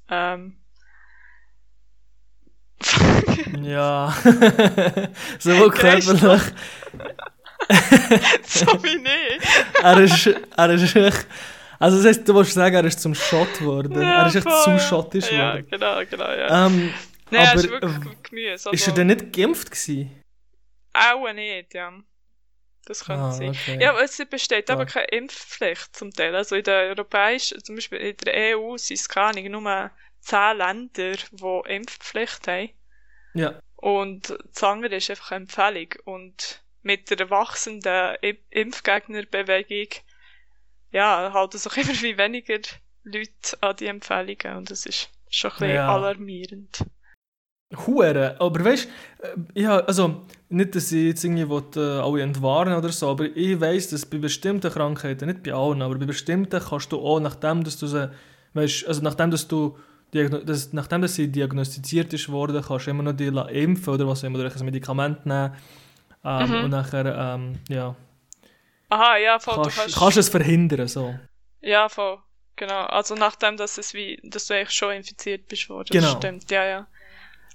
ähm, 0.09 0.57
Ja. 3.61 4.13
Sowohl 5.39 5.71
körperlich. 5.71 6.41
so 8.45 8.65
wie 8.83 8.97
nicht. 8.97 9.47
er 9.81 9.97
ist, 9.99 10.27
er 10.57 10.69
ist 10.71 10.95
echt, 10.95 11.27
also 11.79 11.97
das 11.97 12.05
heisst, 12.07 12.27
du 12.27 12.35
willst 12.35 12.53
sagen, 12.53 12.75
er 12.75 12.83
ist 12.83 12.99
zum 12.99 13.15
Schott 13.15 13.57
geworden. 13.57 14.01
er 14.01 14.27
ist 14.27 14.35
echt 14.35 14.43
voll, 14.43 14.63
zu 14.63 14.69
ja. 14.71 14.79
schottisch 14.79 15.31
Ja, 15.31 15.55
geworden. 15.55 15.67
genau, 15.69 16.01
genau, 16.09 16.31
ja. 16.31 16.65
Ähm, 16.67 16.93
Nein, 17.31 17.41
er 17.41 17.51
aber, 17.51 17.59
ist 17.61 17.69
wirklich 17.69 18.23
Gemüse. 18.23 18.53
ist 18.55 18.67
Also, 18.67 18.91
er 18.91 18.93
denn 18.95 19.07
nicht 19.07 19.31
geimpft 19.33 19.71
gewesen? 19.71 20.23
Auch 20.93 21.31
nicht, 21.33 21.73
ja. 21.73 21.91
Das 22.85 23.05
könnte 23.05 23.23
Ah, 23.23 23.31
sein. 23.31 23.49
okay. 23.51 23.81
Ja, 23.81 23.91
aber 23.91 24.03
es 24.03 24.17
besteht 24.29 24.69
aber 24.69 24.83
Ja. 24.83 24.89
keine 24.89 25.07
Impfpflicht 25.07 25.95
zum 25.95 26.11
Teil. 26.11 26.35
Also 26.35 26.55
in 26.55 26.63
der 26.63 26.89
europäischen, 26.89 27.63
zum 27.63 27.75
Beispiel 27.75 27.99
in 27.99 28.17
der 28.17 28.57
EU 28.57 28.77
sind 28.77 28.99
es 28.99 29.07
keine 29.07 29.39
Ahnung, 29.39 29.63
nur 29.63 29.91
10 30.19 30.57
Länder, 30.57 31.13
die 31.31 31.61
Impfpflicht 31.73 32.47
haben. 32.47 32.69
Ja. 33.33 33.59
Und 33.75 34.37
das 34.53 34.63
andere 34.63 34.95
ist 34.95 35.09
einfach 35.09 35.31
eine 35.31 35.43
Empfehlung. 35.43 35.89
Und 36.05 36.63
mit 36.81 37.09
der 37.09 37.29
wachsenden 37.29 38.15
Impfgegnerbewegung, 38.49 39.87
ja, 40.91 41.31
halten 41.33 41.57
sich 41.57 41.77
immer 41.77 42.01
wie 42.01 42.17
weniger 42.17 42.59
Leute 43.03 43.57
an 43.61 43.75
die 43.77 43.87
Empfehlungen. 43.87 44.57
Und 44.57 44.71
das 44.71 44.85
ist 44.85 45.09
schon 45.29 45.51
ein 45.51 45.57
bisschen 45.59 45.75
Ja. 45.75 45.87
alarmierend. 45.87 46.85
Hure, 47.85 48.35
aber 48.39 48.65
weißt 48.65 48.87
du, 49.55 49.59
ja, 49.59 49.79
also 49.79 50.21
nicht, 50.49 50.75
dass 50.75 50.91
ich 50.91 51.05
jetzt 51.07 51.23
irgendwie 51.23 51.49
will, 51.49 51.63
äh, 51.75 51.99
alle 52.01 52.21
entwarnen 52.21 52.75
oder 52.75 52.89
so, 52.89 53.09
aber 53.09 53.25
ich 53.25 53.59
weiss, 53.59 53.89
dass 53.89 54.05
bei 54.05 54.17
bestimmten 54.17 54.71
Krankheiten, 54.71 55.27
nicht 55.27 55.43
bei 55.43 55.53
allen, 55.53 55.81
aber 55.81 55.95
bei 55.95 56.05
bestimmten 56.05 56.59
kannst 56.59 56.91
du 56.91 56.99
auch, 56.99 57.19
nachdem 57.19 57.63
dass 57.63 57.77
du 57.77 57.87
sie, 57.87 58.09
weißt, 58.53 58.87
also 58.87 59.01
nachdem 59.01 59.31
dass 59.31 59.47
du 59.47 59.77
dass, 60.11 60.73
nachdem 60.73 61.01
dass 61.01 61.15
sie 61.15 61.27
diagnostiziert 61.27 62.13
ist 62.13 62.29
worden, 62.29 62.63
kannst 62.67 62.85
du 62.85 62.91
immer 62.91 63.01
noch 63.01 63.13
die 63.13 63.25
impfen 63.25 63.93
oder 63.95 64.07
was 64.07 64.23
auch 64.23 64.27
immer, 64.27 64.39
oder 64.39 64.55
ein 64.55 64.65
Medikament 64.65 65.25
nehmen 65.25 65.53
ähm, 66.23 66.49
Mhm. 66.51 66.63
und 66.65 66.69
nachher, 66.69 67.05
ähm, 67.05 67.59
ja, 67.67 67.95
Aha, 68.89 69.17
ja, 69.17 69.39
voll, 69.39 69.55
kannst, 69.55 69.77
du 69.77 69.81
kannst, 69.81 69.97
kannst 69.97 70.17
es 70.17 70.29
verhindern, 70.29 70.87
so. 70.87 71.15
Ja, 71.61 71.89
voll. 71.89 72.19
Genau. 72.55 72.83
Also 72.85 73.15
nachdem, 73.15 73.57
dass 73.57 73.79
es 73.79 73.95
wie, 73.95 74.19
dass 74.23 74.45
du 74.45 74.53
eigentlich 74.53 74.69
schon 74.69 74.93
infiziert 74.93 75.47
bist 75.47 75.67
worden. 75.69 75.87
Genau. 75.91 76.09
Das 76.09 76.17
stimmt, 76.17 76.51
ja, 76.51 76.63
ja. 76.65 76.87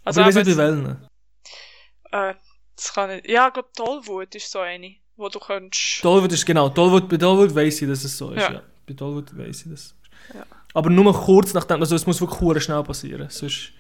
Also 0.09 0.21
aber 0.21 0.31
ich 0.31 0.37
weiß 0.37 0.47
nicht, 0.47 0.59
aber 0.59 0.71
bei 0.71 0.77
welchen. 0.77 0.87
jetzt- 0.89 2.13
äh, 2.13 2.35
das 2.77 2.93
kann 2.95 3.11
ich, 3.11 3.29
ja, 3.29 3.49
ich 3.49 3.53
glaube, 3.55 3.69
Tollwut 3.77 4.35
ist 4.35 4.51
so 4.51 4.61
eine, 4.61 4.95
wo 5.17 5.29
du 5.29 5.39
könntest, 5.39 6.01
Tollwut 6.03 6.33
ist 6.33 6.47
genau, 6.47 6.69
Tollwut, 6.69 7.09
bei 7.09 7.17
Tollwut 7.17 7.55
weiss 7.55 7.83
ich, 7.83 7.89
dass 7.89 8.05
es 8.05 8.17
so 8.17 8.31
ist, 8.31 8.43
ja. 8.43 8.53
Ja. 8.53 8.63
Bei 8.87 8.95
Tollwut 8.95 9.37
weiss 9.37 9.65
ich 9.65 9.71
das. 9.71 9.95
Ja. 10.35 10.45
Aber 10.75 10.91
nur 10.91 11.13
kurz 11.13 11.55
nachdem, 11.55 11.81
also 11.81 11.95
es 11.97 12.07
muss 12.07 12.21
wirklich 12.21 12.63
schnell 12.65 12.83
passieren, 12.85 13.29
sonst, 13.31 13.73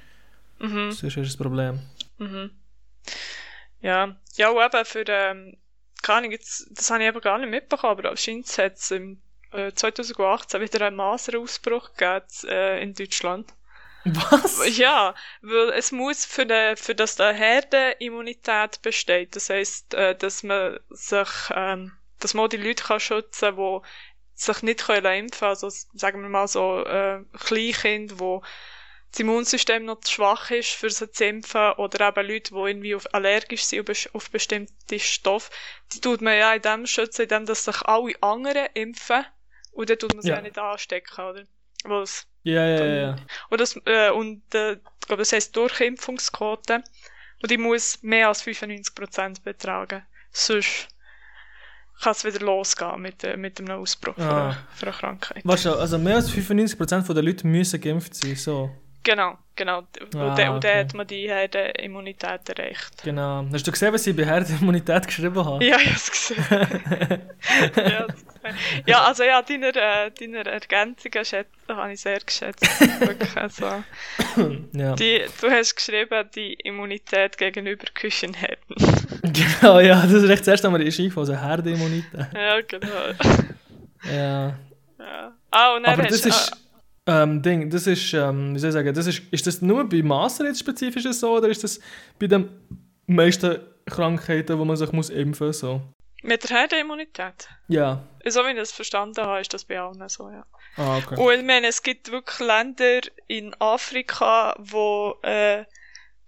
mhm, 0.59 0.91
sonst 0.93 1.17
ist 1.17 1.29
es 1.29 1.35
ein 1.35 1.43
Problem. 1.43 1.81
mhm. 2.19 2.51
Ja, 3.81 4.17
ja, 4.37 4.51
und 4.51 4.75
eben 4.75 4.85
für, 4.85 5.05
ähm, 5.07 5.57
keine 6.03 6.19
Ahnung, 6.19 6.33
jetzt, 6.33 6.67
das 6.73 6.91
habe 6.91 7.03
ich 7.03 7.09
eben 7.09 7.21
gar 7.21 7.39
nicht 7.39 7.51
mitbekommen, 7.51 7.99
aber 7.99 8.11
anscheinend 8.11 8.47
hat 8.59 8.77
es 8.77 8.91
im 8.91 9.23
äh, 9.53 9.73
2018 9.73 10.61
wieder 10.61 10.87
einen 10.87 10.97
Maserausbruch 10.97 11.93
gegeben 11.95 12.27
äh, 12.49 12.83
in 12.83 12.95
Deutschland. 12.95 13.55
Was? 14.15 14.77
Ja, 14.77 15.15
weil 15.43 15.71
es 15.71 15.93
muss 15.93 16.25
für, 16.25 16.47
de, 16.47 16.77
für 16.77 16.95
das 16.95 17.21
eine 17.21 17.37
Herdenimmunität 17.37 18.83
besteht. 18.83 19.37
Das 19.37 19.51
heisst, 19.51 19.95
äh, 19.95 20.15
dass 20.17 20.43
man 20.43 20.79
sich, 20.91 21.29
ähm, 21.55 21.93
dass 22.21 22.35
man 22.35 22.49
die 22.49 22.57
Leute 22.57 22.85
kann 22.85 23.01
schützen, 23.01 23.57
die 23.57 23.79
sich 24.35 24.63
nicht 24.63 24.87
können 24.87 25.05
impfen 25.07 25.41
können. 25.41 25.51
Also, 25.51 25.69
sagen 25.71 26.23
wir 26.23 26.29
mal 26.29 26.49
so, 26.49 26.85
äh, 26.85 27.25
Kleinkinder, 27.39 28.19
wo 28.21 28.43
das 29.11 29.21
Immunsystem 29.21 29.87
noch 29.87 30.01
zu 30.01 30.13
schwach 30.13 30.51
ist, 30.51 30.69
für 30.71 30.91
sie 30.91 31.11
zu 31.11 31.25
impfen, 31.25 31.73
oder 31.79 32.09
eben 32.09 32.29
Leute, 32.29 32.55
die 32.55 32.61
irgendwie 32.61 32.95
auf, 32.95 33.13
allergisch 33.15 33.65
sind 33.65 33.89
auf 34.13 34.31
bestimmte 34.31 34.99
Stoffe. 35.01 35.51
Die 35.93 36.01
tut 36.01 36.21
man 36.21 36.37
ja 36.37 36.53
in 36.53 36.61
dem 36.63 36.87
schützen, 36.87 37.23
indem 37.23 37.47
dass 37.47 37.65
sich 37.65 37.81
alle 37.83 38.13
anderen 38.21 38.69
impfen, 38.75 39.25
und 39.73 39.89
dann 39.89 39.99
tut 39.99 40.13
man 40.13 40.23
sie 40.23 40.29
Ja. 40.29 40.37
ja 40.37 40.43
nicht 40.43 40.59
anstecken, 40.59 41.25
oder? 41.25 41.45
Es 42.03 42.27
Ja, 42.43 42.65
ja, 42.67 42.85
ja, 42.85 42.95
ja. 42.95 43.17
und, 43.51 43.61
das, 43.61 43.79
äh, 43.87 44.11
und 44.11 44.43
äh, 44.55 44.73
ich 44.73 45.07
glaube, 45.07 45.23
das 45.23 45.33
heisst 45.33 45.57
Durchimpfungsquote. 45.57 46.83
Und 47.43 47.51
die 47.51 47.59
muss 47.59 48.03
mehr 48.03 48.29
als 48.29 48.45
95% 48.45 49.43
betragen. 49.45 50.03
Sonst 50.33 50.89
kann 52.03 52.13
es 52.13 52.25
wieder 52.25 52.41
losgehen 52.41 53.01
mit, 53.01 53.25
äh, 53.25 53.37
mit 53.37 53.59
einem 53.61 53.81
Ausbruch 53.81 54.15
für, 54.15 54.23
Ah. 54.23 54.45
eine, 54.47 54.59
für 54.75 54.87
eine 54.87 54.95
Krankheit. 54.97 55.45
Weißt 55.45 55.65
du, 55.67 55.75
also 55.75 55.99
mehr 55.99 56.17
als 56.17 56.31
95% 56.31 57.13
der 57.15 57.23
Leute 57.23 57.47
müssen 57.47 57.81
geimpft 57.81 58.15
sein, 58.15 58.37
so. 58.37 58.71
Genau, 59.05 59.39
genau. 59.57 59.79
Ah, 59.79 60.05
und 60.05 60.39
dann 60.39 60.57
okay. 60.57 60.81
hat 60.81 60.93
man 60.95 61.07
die 61.07 61.29
Herdenimmunität 61.29 62.49
erreicht. 62.51 63.03
Genau. 63.05 63.47
Hast 63.53 63.67
du 63.67 63.71
gesehen, 63.71 63.93
was 63.93 64.05
sie 64.05 64.13
bei 64.13 64.25
Herdenimmunität 64.25 65.07
geschrieben 65.07 65.45
haben? 65.45 65.63
Ja, 65.63 65.79
ich 65.79 65.91
hab's 65.91 66.11
gesehen. 66.11 66.37
ja, 67.77 68.07
ja, 68.87 69.05
also 69.05 69.23
ja, 69.23 69.43
deine, 69.43 69.69
äh, 69.69 70.11
deine 70.11 70.45
Ergänzungen 70.45 71.25
schätze, 71.25 71.49
habe 71.69 71.93
ich 71.93 72.01
sehr 72.01 72.21
geschätzt. 72.21 72.65
Wirklich, 73.01 73.37
also. 73.37 73.85
ja. 74.73 74.95
Die, 74.95 75.23
du 75.41 75.51
hast 75.51 75.75
geschrieben, 75.75 76.29
die 76.35 76.55
Immunität 76.55 77.37
gegenüber 77.39 77.87
Küchenherden. 77.95 78.77
genau, 79.23 79.81
ja, 79.81 80.03
das 80.03 80.13
ist 80.13 80.31
echt 80.31 80.41
das 80.41 80.49
erste 80.49 80.71
Mal 80.71 80.83
ist 80.83 80.99
eingefallen, 80.99 81.31
also 81.31 81.41
Herdenimmunität. 81.41 82.29
ja, 82.35 82.61
genau. 82.61 82.89
Ja. 84.05 84.57
ja. 84.99 85.37
Ah, 85.51 85.77
und 85.77 85.85
dann 85.85 85.95
Aber 85.95 86.05
hast, 86.05 86.25
das 86.25 86.27
ist, 86.27 86.53
ähm, 87.07 87.43
Ding, 87.43 87.71
das 87.71 87.87
ist, 87.87 88.13
ähm, 88.13 88.55
wie 88.55 88.59
soll 88.59 88.69
ich 88.69 88.75
sagen, 88.75 88.95
das 88.95 89.07
ist, 89.07 89.23
ist 89.31 89.47
das 89.47 89.63
nur 89.63 89.89
bei 89.89 90.03
Master 90.03 90.45
jetzt 90.45 90.61
spezifisch 90.61 91.05
so, 91.05 91.39
oder 91.39 91.49
ist 91.49 91.65
das 91.65 91.81
bei 92.19 92.27
den 92.27 92.49
meisten 93.07 93.59
Krankheiten, 93.87 94.59
wo 94.59 94.65
man 94.65 94.77
sich 94.77 94.93
muss 94.93 95.09
impfen 95.09 95.47
muss, 95.47 95.61
so? 95.61 95.81
Mit 96.23 96.49
der 96.49 96.57
Herdenimmunität? 96.57 97.49
Ja. 97.69 98.03
So 98.25 98.45
wie 98.45 98.51
ich 98.51 98.57
das 98.57 98.73
verstanden 98.73 99.25
habe, 99.25 99.41
ist 99.41 99.55
das 99.55 99.65
bei 99.65 99.81
allen 99.81 100.09
so, 100.09 100.29
ja. 100.31 100.45
Ah, 100.77 100.99
okay. 100.99 101.17
Und 101.17 101.33
ich 101.33 101.45
meine, 101.45 101.69
es 101.69 101.83
gibt 101.83 102.11
wirklich 102.11 102.39
Länder 102.41 103.01
in 103.27 103.55
Afrika, 103.61 104.55
wo, 104.59 105.17
äh, 105.23 105.65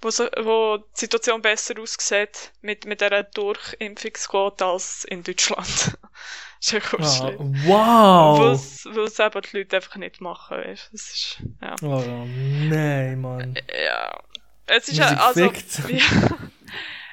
wo, 0.00 0.10
so, 0.10 0.24
wo 0.42 0.78
die 0.78 1.00
Situation 1.00 1.42
besser 1.42 1.74
aussieht 1.80 2.52
mit, 2.62 2.86
mit 2.86 3.00
dieser 3.00 3.24
Durchimpfungsquote 3.24 4.64
als 4.64 5.04
in 5.04 5.22
Deutschland. 5.24 5.66
das 5.68 5.96
ist 6.60 6.72
ja 6.72 6.80
kurz 6.80 7.20
ah, 7.20 7.32
wow! 7.38 8.38
Weil 8.84 9.04
es 9.04 9.18
eben 9.18 9.42
die 9.42 9.56
Leute 9.56 9.76
einfach 9.76 9.96
nicht 9.96 10.20
machen, 10.20 10.56
weißt. 10.56 10.90
Das 10.92 11.02
ist, 11.02 11.42
ja. 11.60 11.74
Oh, 11.82 12.02
nein, 12.26 13.20
Mann. 13.20 13.56
Ja. 13.84 14.20
Es 14.66 14.88
ist 14.88 14.98
ja, 14.98 15.16
also, 15.16 15.40
ja. 15.88 16.04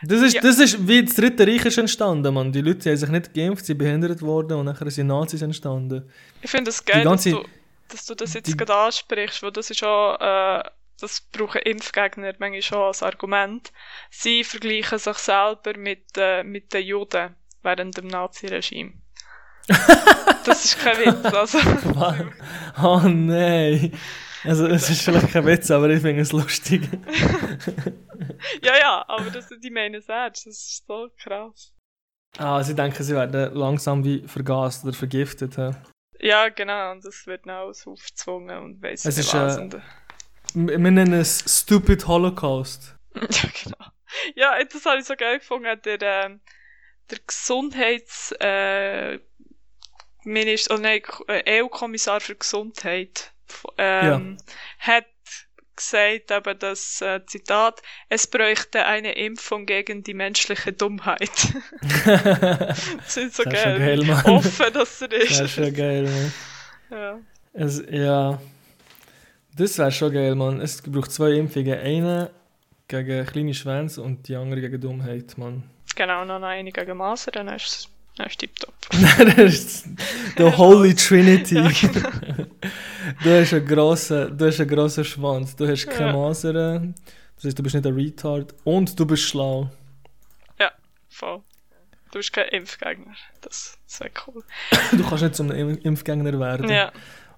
Das 0.04 0.22
ist, 0.22 0.34
Ja. 0.36 0.42
das 0.42 0.60
ist 0.60 0.88
wie 0.88 1.04
das 1.04 1.16
Dritte 1.16 1.48
Reich 1.48 1.66
ist 1.66 1.78
entstanden, 1.78 2.34
Mann. 2.34 2.52
Die 2.52 2.62
Leute 2.62 2.90
haben 2.90 2.98
sich 2.98 3.10
nicht 3.10 3.34
geimpft, 3.34 3.62
sie 3.66 3.72
sind 3.72 3.78
behindert 3.80 4.22
worden 4.22 4.54
und 4.60 4.66
nachher 4.66 4.90
sind 4.92 5.08
Nazis 5.08 5.42
entstanden. 5.42 6.10
Ich 6.42 6.52
finde 6.52 6.70
es 6.70 6.84
geil, 6.86 7.04
ganze- 7.04 7.32
dass, 7.32 7.40
du, 7.42 7.48
dass 7.90 8.06
du 8.06 8.16
das 8.16 8.34
jetzt 8.36 8.48
die- 8.48 8.58
gerade 8.58 8.76
ansprichst, 8.76 9.42
weil 9.42 9.52
das 9.52 9.70
ist 9.72 9.84
auch, 9.84 10.16
äh, 10.20 10.64
das 11.00 11.22
brauchen 11.32 11.62
Impfgegner 11.62 12.34
manchmal 12.40 12.62
schon 12.62 12.78
als 12.80 13.02
Argument. 13.04 13.72
Sie 14.12 14.44
vergleichen 14.44 14.98
sich 15.00 15.18
selber 15.18 15.78
mit, 15.78 16.04
äh, 16.18 16.44
mit 16.44 16.74
den 16.74 16.86
Juden 16.86 17.36
während 17.64 17.98
dem 17.98 18.08
Naziregime. 18.08 18.94
das 20.46 20.64
ist 20.66 20.80
kein 20.80 20.98
Witz, 20.98 21.26
also. 21.34 21.60
Oh 22.84 23.02
nein. 23.08 23.92
Also, 24.44 24.68
es 24.68 24.90
ist 24.90 25.02
vielleicht 25.02 25.32
kein 25.32 25.46
Witz, 25.46 25.70
aber 25.72 25.90
ich 25.90 26.02
finde 26.02 26.22
es 26.22 26.32
lustig. 26.32 26.88
ja, 28.64 28.78
ja, 28.78 29.06
aber 29.08 29.30
das, 29.30 29.50
die 29.50 29.70
meinen 29.70 29.96
es 29.96 30.10
ernst, 30.10 30.46
das 30.46 30.56
ist 30.56 30.86
so 30.88 31.10
krass. 31.18 31.74
Ah, 32.38 32.62
sie 32.64 32.76
denken, 32.76 33.04
sie 33.04 33.16
werden 33.16 33.54
langsam 33.56 34.04
wie 34.04 34.28
vergast 34.28 34.84
oder 34.84 34.94
vergiftet. 34.94 35.58
hä? 35.58 35.72
Ja, 36.20 36.50
genau, 36.50 36.92
und 36.92 37.06
das 37.06 37.26
wird 37.28 37.46
dann 37.46 37.56
alles 37.56 37.86
aufgezwungen 37.88 38.58
und 38.58 38.82
weiss 38.82 39.06
Es 39.06 39.18
nicht 39.18 39.28
ist, 39.28 39.34
was. 39.34 39.58
äh, 39.58 39.62
und, 39.62 39.82
Wir 40.54 40.78
nennen 40.78 41.14
es 41.14 41.44
Stupid 41.48 42.08
Holocaust. 42.08 42.96
Ja, 43.16 43.50
genau. 43.64 43.86
Ja, 44.36 44.64
das 44.64 44.86
habe 44.86 45.00
ich 45.00 45.06
so 45.06 45.16
geil 45.16 45.40
gefunden. 45.40 45.80
Der, 45.84 46.02
ähm, 46.02 46.42
der 47.10 47.20
Gesundheits, 47.26 48.32
äh, 48.40 49.20
Minister, 50.24 50.76
oh 50.76 50.78
nein, 50.78 51.02
äh, 51.28 51.62
EU-Kommissar 51.62 52.20
für 52.20 52.36
Gesundheit, 52.36 53.34
ähm, 53.78 54.38
hat 54.80 55.06
gesagt, 55.78 56.32
aber 56.32 56.54
das 56.56 57.02
äh, 57.02 57.26
Zitat, 57.26 57.82
es 58.10 58.28
bräuchte 58.28 58.86
eine 58.86 59.14
Impfung 59.14 59.66
gegen 59.66 60.04
die 60.04 60.14
menschliche 60.14 60.74
Dummheit. 60.74 61.32
das 62.06 63.18
ist 63.18 63.36
so 63.36 63.44
Das 63.44 63.54
ist 63.54 63.64
geil. 63.64 63.80
geil, 63.80 64.04
Mann. 64.06 64.26
Offen, 64.26 64.74
dass 64.74 65.02
er 65.02 65.08
Das 65.08 65.40
ist. 65.40 65.52
schon 65.52 65.74
geil, 65.74 66.04
Mann. 66.04 66.34
Ja. 66.92 67.20
Es, 67.54 67.82
ja. 67.90 68.40
Das 69.56 69.78
wäre 69.78 69.92
schon 69.92 70.14
geil, 70.14 70.36
Mann. 70.36 70.62
Es 70.62 70.82
braucht 70.82 71.12
zwei 71.12 71.32
Impfungen. 71.32 71.80
Eine 71.80 72.32
gegen 72.88 73.26
kleine 73.26 73.54
Schwänze 73.54 74.02
und 74.02 74.28
die 74.28 74.36
andere 74.36 74.62
gegen 74.62 74.80
Dummheit, 74.80 75.38
Mann. 75.38 75.64
Genau, 75.96 76.26
noch 76.26 76.42
eine 76.44 76.72
gegen 76.72 76.98
Masern, 76.98 77.32
dann 77.34 77.48
ist 77.56 77.90
ist 78.26 78.40
tipptopp. 78.40 78.74
das 79.36 79.38
ist 79.38 79.86
the 80.38 80.44
Holy 80.58 80.94
Trinity. 80.96 81.56
Ja, 81.56 81.70
genau. 81.82 82.10
du, 83.24 83.42
hast 83.42 83.54
einen 83.54 83.66
grossen, 83.68 84.38
du 84.38 84.46
hast 84.48 84.60
einen 84.60 84.70
grossen 84.70 85.06
Schwanz. 85.06 85.56
Du 85.56 85.68
hast 85.68 85.88
keine 85.88 86.12
Ja. 86.12 86.18
Masern. 86.18 86.96
Das 87.36 87.46
heißt, 87.46 87.60
du 87.60 87.64
bist 87.64 87.76
nicht 87.76 87.86
ein 87.86 87.94
Retard. 87.94 88.56
Und 88.64 89.00
du 89.00 89.06
bist 89.06 89.24
schlau. 89.24 89.70
Voll. 91.10 91.42
Du 92.12 92.20
bist 92.20 92.32
kein 92.32 92.48
Impfgegner. 92.50 93.16
Das, 93.42 93.78
das 93.88 94.00
wäre 94.02 94.12
cool. 94.28 94.44
Du 94.92 95.04
kannst 95.08 95.24
nicht 95.24 95.36
zum 95.36 95.50
Im- 95.50 95.78
Impfgänger 95.80 96.40
werden. 96.40 96.70
Ja, 96.70 96.92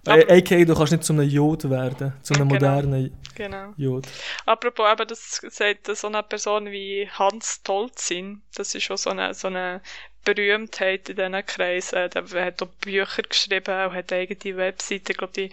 Äh, 0.06 0.38
A.k.a. 0.40 0.66
du 0.66 0.76
kannst 0.76 0.92
nicht 0.92 1.04
zum 1.06 1.20
einem 1.20 1.30
Jod 1.30 1.70
werden. 1.70 2.14
Zu 2.22 2.34
einem 2.34 2.50
Genau. 2.50 2.56
modernen 2.56 3.18
genau. 3.36 3.74
Jod. 3.78 4.06
Apropos, 4.46 4.86
eben, 4.92 5.08
das 5.08 5.42
sagt 5.50 5.88
so 5.96 6.08
eine 6.08 6.24
Person 6.24 6.66
wie 6.72 7.08
Hans 7.12 7.62
Tolzin. 7.64 8.42
Das 8.56 8.76
ist 8.76 8.84
schon 8.84 8.98
so 8.98 9.12
eine, 9.12 9.34
so 9.34 9.48
eine 9.48 9.82
Berühmtheit 10.26 11.10
in 11.10 11.16
diesen 11.16 11.46
Kreisen. 11.46 12.10
Der 12.10 12.46
hat 12.46 12.62
auch 12.62 12.68
Bücher 12.82 13.24
geschrieben 13.24 13.86
und 13.86 13.94
hat 13.94 14.12
eine 14.14 14.22
eigene 14.22 14.58
Webseite. 14.58 15.12
Ich 15.12 15.18
glaube, 15.18 15.34
die 15.34 15.52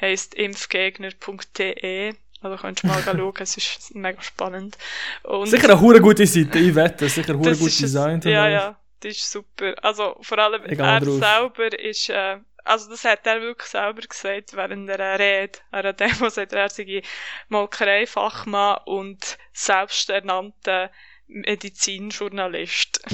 heisst 0.00 0.34
impfgegner.de. 0.34 2.14
Also 2.42 2.56
könntest 2.56 2.84
du 2.84 2.88
mal 2.88 3.02
schauen, 3.02 3.34
es 3.40 3.56
ist 3.56 3.94
mega 3.94 4.22
spannend. 4.22 4.78
Und 5.24 5.46
Sicher 5.46 5.70
eine 5.70 5.80
hure 5.80 6.00
gute 6.00 6.26
Seite, 6.26 6.58
ich 6.58 6.74
wette. 6.74 7.08
Sicher 7.08 7.34
hure 7.34 7.54
gut 7.54 7.80
designt. 7.80 8.24
Ja, 8.24 8.48
ja, 8.48 8.76
das 9.00 9.12
ist 9.16 9.30
super. 9.30 9.74
Also 9.82 10.16
vor 10.22 10.38
allem 10.38 10.64
Egal 10.64 10.94
er 10.94 11.00
drauf. 11.00 11.18
selber 11.18 11.78
ist, 11.78 12.08
äh, 12.08 12.38
also 12.64 12.88
das 12.88 13.04
hat 13.04 13.26
er 13.26 13.42
wirklich 13.42 13.68
selber 13.68 14.00
gesagt 14.00 14.56
während 14.56 14.88
einer 14.90 15.18
Rede, 15.18 15.58
einer 15.70 15.92
Demo, 15.92 16.30
sagt 16.30 16.54
er, 16.54 16.60
er 16.60 16.70
sei 16.70 17.02
Molkereifachmann 17.48 18.78
und 18.86 19.36
selbsternannter 19.52 20.90
Medizinjournalist. 21.30 23.00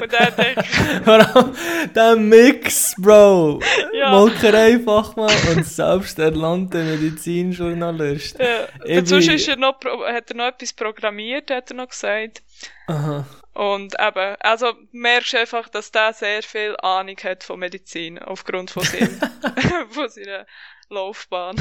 und 0.00 0.12
er 0.12 0.30
denkt, 0.32 0.66
Vor 1.04 1.14
allem 1.36 1.54
der 1.94 2.16
Mix, 2.16 2.94
Bro. 2.98 3.60
Ja. 3.92 4.10
Molkerei-Fachmann 4.10 5.30
und 5.56 5.64
selbsternannter 5.66 6.82
Medizinjournalist. 6.84 8.38
äh, 8.40 8.66
Ich 8.84 8.98
dazu 9.00 9.18
bin- 9.18 9.30
ist 9.30 9.48
er 9.48 9.56
noch, 9.56 9.78
hat 9.84 10.30
er 10.30 10.36
noch 10.36 10.46
etwas 10.48 10.72
programmiert, 10.72 11.50
hat 11.50 11.70
er 11.70 11.76
noch 11.76 11.88
gesagt. 11.88 12.42
Aha. 12.86 13.26
Und 13.54 13.94
eben, 14.00 14.34
also 14.40 14.72
merkst 14.90 15.32
du 15.34 15.38
einfach, 15.38 15.68
dass 15.68 15.92
der 15.92 16.12
sehr 16.12 16.42
viel 16.42 16.74
Ahnung 16.82 17.16
hat 17.22 17.44
von 17.44 17.60
Medizin, 17.60 18.18
aufgrund 18.18 18.70
von, 18.72 18.82
seinem, 18.82 19.20
von 19.90 20.08
seiner 20.08 20.44
Laufbahn. 20.90 21.56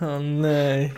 Oh 0.00 0.18
nein. 0.20 0.94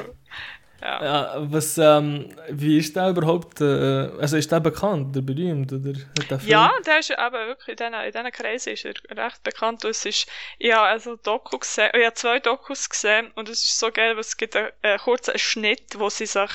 Ja. 0.82 1.04
Ja, 1.04 1.34
was, 1.38 1.78
ähm, 1.78 2.34
wie 2.50 2.78
ist 2.78 2.96
der 2.96 3.10
überhaupt, 3.10 3.60
äh, 3.60 4.10
also 4.20 4.36
ist 4.36 4.50
der 4.50 4.58
bekannt, 4.58 5.14
der 5.14 5.20
berühmt, 5.20 5.72
oder 5.72 5.92
der 5.92 6.40
Ja, 6.44 6.72
der 6.84 6.98
ist 6.98 7.10
eben 7.10 7.46
wirklich, 7.46 7.68
in 7.68 7.76
diesen, 7.76 7.94
in 7.94 8.12
diesen 8.12 8.32
Kreisen 8.32 8.72
ist 8.72 8.84
er 8.84 8.94
recht 9.16 9.42
bekannt. 9.44 9.84
Und 9.84 9.92
es 9.92 10.04
ist, 10.04 10.26
ich 10.58 10.72
habe 10.72 10.88
also 10.88 11.14
Doku 11.14 11.58
gesehen, 11.58 11.90
ich 11.94 12.04
habe 12.04 12.14
zwei 12.14 12.40
Dokus 12.40 12.90
gesehen 12.90 13.30
und 13.36 13.48
es 13.48 13.62
ist 13.62 13.78
so 13.78 13.92
geil, 13.92 14.14
weil 14.14 14.20
es 14.20 14.36
gibt 14.36 14.56
einen, 14.56 14.72
einen 14.82 14.98
kurzen 14.98 15.38
Schnitt, 15.38 15.98
wo 15.98 16.10
sie 16.10 16.26
sich 16.26 16.50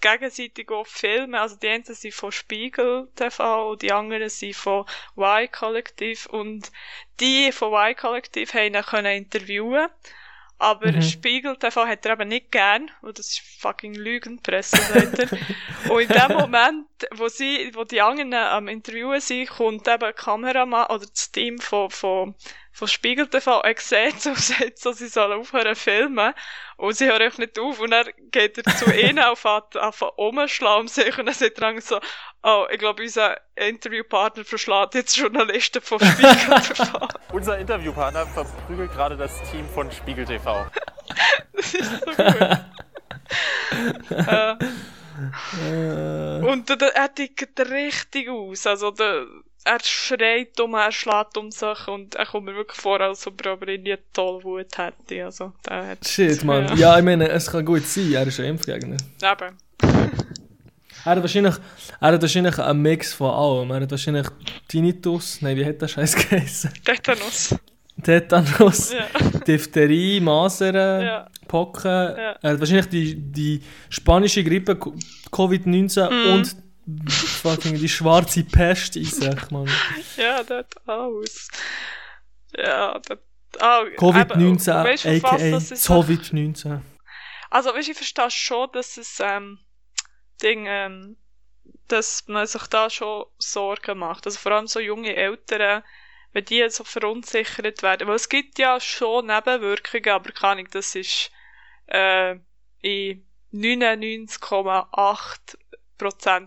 gegenseitig 0.00 0.70
auch 0.70 0.86
filmen. 0.86 1.34
Also 1.34 1.56
die 1.56 1.68
einen 1.68 1.82
sind 1.82 2.14
von 2.14 2.30
Spiegel 2.30 3.08
TV 3.16 3.72
und 3.72 3.82
die 3.82 3.90
anderen 3.90 4.28
sind 4.28 4.54
von 4.54 4.84
Y-Kollektiv 5.16 6.26
und 6.26 6.70
die 7.18 7.50
von 7.50 7.72
Y-Kollektiv 7.72 8.54
haben 8.54 8.74
ihn 8.74 8.82
können 8.82 9.16
interviewen 9.16 9.88
aber 10.58 10.92
Mhm. 10.92 11.02
Spiegel 11.02 11.56
TV 11.56 11.86
hat 11.86 12.04
er 12.06 12.12
eben 12.14 12.28
nicht 12.28 12.50
gern, 12.50 12.90
weil 13.02 13.12
das 13.12 13.28
ist 13.28 13.40
fucking 13.60 13.94
Lügenpresse, 13.94 14.76
sagt 14.76 15.18
er. 15.20 15.92
Und 15.92 16.00
in 16.02 16.08
dem 16.08 16.36
Moment, 16.38 16.87
wo 17.14 17.28
sie, 17.28 17.70
wo 17.74 17.84
die 17.84 18.00
anderen 18.00 18.34
am 18.34 18.68
Interviewen 18.68 19.20
sind, 19.20 19.50
kommt 19.50 19.86
eben 19.88 20.04
ein 20.04 20.14
Kameramann 20.14 20.86
oder 20.86 21.06
das 21.06 21.30
Team 21.30 21.58
von, 21.58 21.90
von, 21.90 22.34
von 22.72 22.88
Spiegel 22.88 23.28
TV, 23.28 23.60
er 23.60 23.74
sieht 23.78 24.20
so, 24.20 24.34
sagt 24.34 24.78
so, 24.78 24.92
sie 24.92 25.08
sollen 25.08 25.40
aufhören 25.40 25.74
zu 25.74 25.80
filmen. 25.82 26.34
Und 26.76 26.96
sie 26.96 27.06
hören 27.06 27.22
einfach 27.22 27.38
nicht 27.38 27.58
auf. 27.58 27.80
Und 27.80 27.90
dann 27.90 28.06
geht 28.30 28.56
er 28.58 28.76
zu 28.76 28.86
ihnen 28.94 29.18
auf, 29.18 29.44
auf 29.44 30.02
umschlagen 30.16 30.82
um 30.82 30.88
sich 30.88 31.18
und 31.18 31.26
dann 31.26 31.34
sagt 31.34 31.58
er 31.60 31.80
so, 31.80 32.00
oh, 32.42 32.66
ich 32.70 32.78
glaube, 32.78 33.02
unser 33.02 33.36
Interviewpartner 33.56 34.44
verschlägt 34.44 34.94
jetzt 34.94 35.16
Journalisten 35.16 35.82
von 35.82 35.98
Spiegel 35.98 36.60
TV. 36.60 37.08
Unser 37.32 37.58
Interviewpartner 37.58 38.26
verprügelt 38.26 38.92
gerade 38.92 39.16
das 39.16 39.32
Team 39.50 39.66
von 39.68 39.90
Spiegel 39.90 40.24
TV. 40.24 40.66
Das 41.52 41.74
ist 41.74 41.90
so 41.90 42.06
gut. 42.12 42.58
äh, 44.10 44.56
Äh, 45.64 46.44
Und 46.46 46.68
der, 46.68 46.96
er 46.96 47.14
tickt 47.14 47.58
richtig 47.60 48.28
aus. 48.28 48.66
Also 48.66 48.90
der, 48.90 49.26
er 49.64 49.78
schreit 49.82 50.58
um, 50.60 50.74
er 50.74 50.92
schlägt 50.92 51.36
um 51.36 51.50
sich 51.50 51.88
und 51.88 52.14
er 52.14 52.26
kommt 52.26 52.46
mir 52.46 52.54
wirklich 52.54 52.80
vor, 52.80 53.00
als 53.00 53.26
ob 53.26 53.44
er 53.44 53.52
aber 53.52 53.68
irgendwie 53.68 53.96
toll 54.12 54.42
Wut 54.44 54.78
hätte. 54.78 55.24
Also, 55.24 55.52
der 55.68 55.88
hat, 55.88 56.06
shit, 56.06 56.42
man. 56.44 56.76
Ja. 56.76 56.98
ich 56.98 57.04
meine, 57.04 57.28
es 57.28 57.50
kann 57.50 57.64
gut 57.64 57.84
sein, 57.86 58.12
er 58.12 58.26
ist 58.26 58.40
ein 58.40 58.46
Impfgegner. 58.46 58.96
Eben. 59.22 59.56
Er 61.04 61.12
hat 61.12 61.22
wahrscheinlich, 61.22 61.54
er 62.00 62.12
hat 62.12 62.20
wahrscheinlich 62.20 62.58
einen 62.58 62.82
Mix 62.82 63.14
von 63.14 63.30
allem. 63.30 63.70
Er 63.70 63.80
hat 63.80 63.90
wahrscheinlich 63.90 64.26
Tinnitus, 64.66 65.40
nein, 65.40 65.56
wie 65.56 65.64
hat 65.64 65.80
der 65.80 65.88
Scheiß 65.88 66.14
geheißen? 66.28 66.70
Tetanus. 66.84 67.54
Tetanus, 68.02 68.92
Ja. 68.92 69.06
Diphtherie, 69.46 70.20
Masern, 70.20 71.02
Ja. 71.02 71.28
Pocken. 71.46 71.90
Ja. 72.16 72.38
Hat 72.42 72.60
wahrscheinlich 72.60 72.88
die, 72.88 73.14
die 73.16 73.62
spanische 73.90 74.44
Grippe, 74.44 74.76
Co- 74.76 74.94
Covid-19 75.32 76.10
Mhm. 76.10 76.32
und 76.32 76.56
fucking 77.10 77.74
die 77.78 77.88
schwarze 77.88 78.44
Pest 78.44 78.96
in 78.96 79.04
sich, 79.04 79.50
Mann. 79.50 79.68
Ja, 80.16 80.42
das 80.42 80.66
alles. 80.86 81.48
Ja, 82.56 82.98
das. 83.06 83.18
Ah, 83.60 83.82
Covid-19, 83.96 84.70
eben, 84.70 84.84
weißt 84.84 85.04
du, 85.04 85.08
auf 85.16 85.22
was 85.22 85.32
aka 85.32 85.50
das 85.50 85.70
ist? 85.70 85.86
Covid-19. 85.88 86.80
Also, 87.50 87.74
weißt 87.74 87.88
ich 87.88 87.96
verstehe 87.96 88.30
schon, 88.30 88.68
dass 88.72 88.96
es, 88.98 89.20
ähm, 89.20 89.58
Ding, 90.42 90.66
ähm, 90.68 91.16
dass 91.88 92.24
man 92.28 92.46
sich 92.46 92.62
da 92.68 92.90
schon 92.90 93.24
Sorgen 93.38 93.98
macht. 93.98 94.26
Also 94.26 94.38
vor 94.38 94.52
allem 94.52 94.66
so 94.66 94.78
junge 94.80 95.16
Eltern, 95.16 95.82
wenn 96.32 96.44
die 96.44 96.68
so 96.70 96.84
verunsichert 96.84 97.82
werden. 97.82 98.08
Weil 98.08 98.16
es 98.16 98.28
gibt 98.28 98.58
ja 98.58 98.80
schon 98.80 99.26
Nebenwirkungen, 99.26 100.10
aber 100.10 100.32
keine 100.32 100.52
Ahnung, 100.52 100.68
das 100.70 100.94
ist 100.94 101.30
äh, 101.86 102.36
in 102.82 103.26
99,8% 103.52 105.56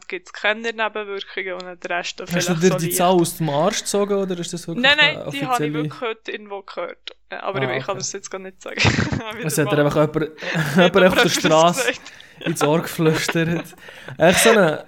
gibt 0.08 0.28
es 0.28 0.34
keine 0.34 0.62
Nebenwirkungen 0.72 1.54
und 1.54 1.84
der 1.84 1.98
Rest 1.98 2.20
dann 2.20 2.28
Hast 2.28 2.50
du 2.50 2.56
vielleicht 2.56 2.64
dir 2.64 2.68
so 2.70 2.78
die 2.78 2.86
leicht. 2.86 2.98
Zahl 2.98 3.14
aus 3.14 3.38
dem 3.38 3.50
Arsch 3.50 3.80
gezogen 3.82 4.14
oder 4.14 4.38
ist 4.40 4.54
das 4.54 4.68
wirklich 4.68 4.84
Nein, 4.84 4.98
nein, 4.98 5.30
die 5.32 5.46
habe 5.46 5.66
ich 5.68 5.74
wirklich 5.74 6.02
heute 6.02 6.32
irgendwo 6.32 6.62
gehört. 6.62 7.16
Ja, 7.32 7.44
Aber 7.44 7.60
Ah, 7.62 7.76
ich 7.78 7.84
kann 7.86 7.92
okay. 7.92 7.98
das 8.00 8.12
jetzt 8.14 8.30
gar 8.32 8.40
nicht 8.40 8.62
sagen. 8.62 8.80
Es 9.44 9.58
hat 9.58 9.72
dir 9.72 9.78
einfach 9.80 9.96
jemand, 9.96 10.32
jemand 10.76 11.06
auf 11.06 11.22
der 11.24 11.30
Straße 11.30 11.92
ins 12.42 12.64
Ohr 12.64 12.82
geflüstert. 12.82 13.64
Echt 14.18 14.40
so 14.40 14.50
eine, 14.50 14.86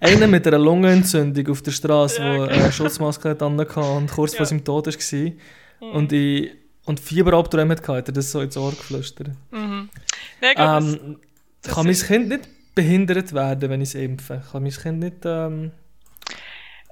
einer 0.00 0.26
mit 0.26 0.46
einer 0.46 0.58
Lungenentzündung 0.58 1.48
auf 1.50 1.62
der 1.62 1.72
Straße, 1.72 2.20
Ja, 2.22 2.36
der 2.38 2.46
genau. 2.48 2.62
eine 2.64 2.72
Schutzmaske 2.72 3.30
hatte 3.30 3.44
und 3.46 4.10
kurz 4.10 4.32
vor 4.34 4.40
Ja. 4.40 4.44
seinem 4.46 4.64
Tod 4.64 4.86
war. 4.86 5.30
Mhm. 5.80 5.92
Und, 5.96 6.12
ich, 6.12 6.52
und 6.84 7.00
Fieberabträume 7.00 7.74
hatte, 7.76 7.92
hat 7.94 8.08
er 8.08 8.12
das 8.14 8.30
so 8.30 8.40
ins 8.40 8.56
Ohr 8.56 8.70
geflüstert. 8.70 9.28
Mhm. 9.50 9.88
Nein, 10.40 10.50
ich 10.50 10.54
glaube, 10.56 10.86
Ähm, 10.86 11.20
das 11.62 11.74
kann 11.74 11.86
mein 11.86 11.94
Kind 11.96 12.28
nicht 12.28 12.48
behindert 12.78 13.32
werden, 13.32 13.70
wenn 13.70 13.80
ich 13.80 13.90
es 13.90 13.94
impfe? 13.94 14.42
Kann 14.50 14.62
mein 14.62 14.72
Kind 14.72 14.98
nicht... 15.00 15.24
Ähm, 15.24 15.72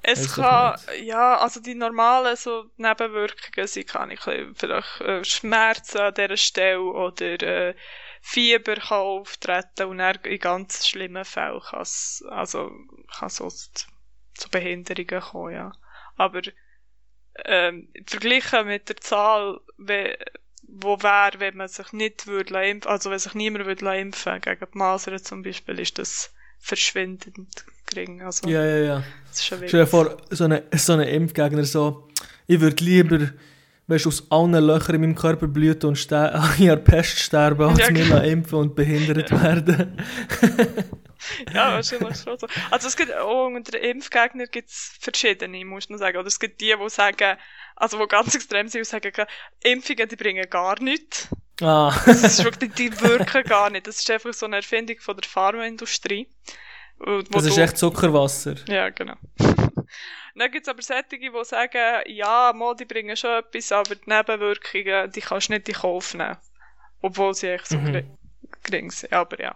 Es 0.03 0.35
kann, 0.35 0.79
ja, 1.03 1.37
also 1.37 1.59
die 1.59 1.75
normalen 1.75 2.37
so 2.37 2.71
Nebenwirkungen 2.77 3.67
sind, 3.67 3.87
kann 3.87 4.11
ich 4.11 4.21
vielleicht 4.21 5.01
äh, 5.01 5.23
Schmerzen 5.23 5.97
an 5.97 6.13
dieser 6.13 6.37
Stelle 6.37 6.81
oder 6.81 7.41
äh, 7.41 7.75
Fieber 8.21 8.75
kann 8.75 8.99
auftreten 8.99 9.87
und 9.87 9.97
dann 9.97 10.15
in 10.23 10.39
ganz 10.39 10.87
schlimmen 10.87 11.25
Fällen 11.25 11.61
kann 11.61 11.81
es, 11.81 12.23
also, 12.29 12.71
kann 13.17 13.29
so 13.29 13.49
zu 13.49 14.49
Behinderungen 14.49 15.21
kommen, 15.21 15.53
ja. 15.53 15.71
Aber, 16.15 16.41
ähm, 17.45 17.89
verglichen 18.05 18.67
mit 18.67 18.87
der 18.87 18.97
Zahl, 18.97 19.59
we, 19.77 20.17
wo 20.67 21.01
wäre, 21.01 21.39
wenn 21.39 21.57
man 21.57 21.67
sich 21.67 21.93
nicht 21.93 22.27
würde 22.27 22.67
impfen, 22.67 22.91
also 22.91 23.09
wenn 23.09 23.19
sich 23.19 23.33
niemand 23.33 23.65
würde 23.65 23.97
impfen, 23.97 24.41
gegen 24.41 24.59
die 24.59 24.77
Masern 24.77 25.23
zum 25.23 25.43
Beispiel, 25.43 25.79
ist 25.79 25.97
das 25.97 26.31
verschwindend 26.59 27.35
gering, 27.85 28.21
also, 28.21 28.47
ja, 28.47 28.65
ja, 28.65 28.77
ja. 28.77 29.03
Stell 29.33 29.67
dir 29.67 29.87
vor, 29.87 30.17
so 30.29 30.45
ein 30.45 30.61
so 30.73 30.93
eine 30.93 31.09
Impfgegner 31.09 31.63
so, 31.63 32.07
ich 32.47 32.59
würde 32.59 32.83
lieber 32.83 33.31
weißt, 33.87 34.07
aus 34.07 34.29
allen 34.29 34.53
Löchern 34.53 34.95
in 34.95 35.01
meinem 35.01 35.15
Körper 35.15 35.47
blüten 35.47 35.89
und 35.89 35.95
ster 35.95 36.35
an 36.35 36.57
ihrer 36.59 36.75
Pest 36.75 37.19
sterben, 37.19 37.69
als 37.69 37.79
Ja, 37.79 37.91
mir 37.91 38.03
genau. 38.03 38.21
impfen 38.21 38.59
und 38.59 38.75
behindert 38.75 39.31
werden. 39.31 39.97
Ja, 41.51 41.73
wahrscheinlich 41.73 42.19
schon 42.19 42.37
so. 42.37 42.47
Also 42.69 42.87
es 42.87 42.95
gibt 42.95 43.11
auch 43.13 43.47
unter 43.47 43.79
Impfgegnern 43.79 44.47
gibt 44.51 44.69
es 44.69 44.95
verschiedene, 44.99 45.65
muss 45.65 45.89
man 45.89 45.97
sagen. 45.97 46.17
Oder 46.17 46.27
es 46.27 46.39
gibt 46.39 46.61
die, 46.61 46.73
die 46.79 46.89
sagen, 46.89 47.37
also 47.77 47.97
die 47.99 48.07
ganz 48.07 48.35
extrem 48.35 48.67
sind 48.67 48.81
und 48.81 48.85
sagen, 48.87 49.25
Impfungen, 49.61 50.09
die 50.09 50.15
bringen 50.15 50.49
gar 50.49 50.79
nichts. 50.81 51.29
Ah, 51.61 51.91
Das 52.05 52.23
ist 52.23 52.43
wirklich, 52.43 52.73
die 52.73 52.91
wirken 53.01 53.43
gar 53.43 53.69
nicht. 53.69 53.87
Das 53.87 53.99
ist 53.99 54.09
einfach 54.11 54.33
so 54.33 54.45
eine 54.45 54.57
Erfindung 54.57 54.99
von 54.99 55.15
der 55.17 55.27
Pharmaindustrie. 55.29 56.27
Wo 56.99 57.21
das 57.21 57.45
ist 57.45 57.57
echt 57.57 57.77
Zuckerwasser. 57.77 58.55
Ja, 58.67 58.89
genau. 58.89 59.15
Dann 60.35 60.51
gibt 60.51 60.67
es 60.67 60.69
aber 60.69 60.81
solche, 60.83 61.03
die 61.19 61.31
sagen, 61.43 62.01
ja, 62.07 62.51
mal, 62.53 62.75
die 62.75 62.85
bringen 62.85 63.15
schon 63.17 63.39
etwas, 63.39 63.71
aber 63.71 63.95
die 63.95 64.07
Nebenwirkungen, 64.09 65.11
die 65.11 65.21
kannst 65.21 65.49
du 65.49 65.53
nicht 65.53 65.67
in 65.69 65.75
Kauf 65.75 66.13
nehmen. 66.13 66.37
Obwohl 67.01 67.33
sie 67.33 67.47
echt 67.49 67.67
so 67.67 67.77
Mhm. 67.77 68.17
gering- 68.63 68.91
sind, 68.91 69.13
aber 69.13 69.39
ja. 69.41 69.55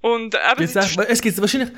Und 0.00 0.34
eben, 0.34 0.62
es 1.08 1.20
gibt 1.22 1.40
wahrscheinlich, 1.40 1.70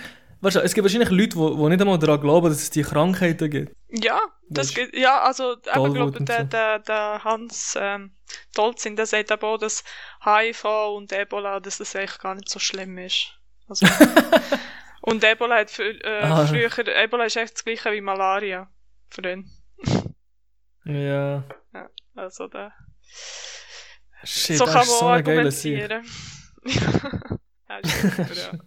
weißt 0.44 0.56
du, 0.56 0.60
es 0.60 0.74
gibt 0.74 0.84
wahrscheinlich 0.84 1.10
Leute, 1.10 1.36
die, 1.36 1.68
nicht 1.68 1.80
einmal 1.80 1.98
daran 1.98 2.20
glauben, 2.20 2.48
dass 2.48 2.62
es 2.62 2.70
die 2.70 2.82
Krankheiten 2.82 3.50
gibt. 3.50 3.74
Ja, 3.88 4.20
das 4.48 4.74
geht, 4.74 4.94
ja, 4.96 5.22
also, 5.22 5.56
Tollwut 5.56 5.94
glaube 5.94 6.24
der, 6.24 6.40
so. 6.42 6.44
der, 6.44 6.78
der 6.80 7.24
Hans, 7.24 7.76
ähm, 7.80 8.14
Dolzin, 8.54 8.96
der 8.96 9.06
sagt 9.06 9.32
aber 9.32 9.48
auch, 9.48 9.58
dass 9.58 9.82
HIV 10.24 10.64
und 10.94 11.12
Ebola, 11.12 11.60
dass 11.60 11.78
das 11.78 11.96
eigentlich 11.96 12.18
gar 12.18 12.34
nicht 12.34 12.48
so 12.48 12.58
schlimm 12.58 12.98
ist. 12.98 13.32
Also, 13.68 13.86
und 15.00 15.24
Ebola 15.24 15.56
hat, 15.56 15.70
für, 15.70 15.84
äh, 15.84 16.22
Ah. 16.22 16.46
früher, 16.46 16.70
Ebola 16.96 17.24
ist 17.24 17.36
echt 17.36 17.54
das 17.54 17.64
gleiche 17.64 17.92
wie 17.92 18.00
Malaria. 18.00 18.68
Für 19.10 19.30
ihn. 19.30 19.50
Ja. 20.84 21.44
Also, 22.14 22.48
der, 22.48 22.72
Shit, 24.24 24.56
so 24.56 24.64
kann 24.64 24.74
man 24.74 24.84
so 24.86 24.92
auch 24.92 25.16
Sicht. 25.16 25.28
argumentieren. 25.28 26.06
ja, 27.68 27.78
ist 27.78 28.00
super, 28.00 28.32
ja. 28.34 28.58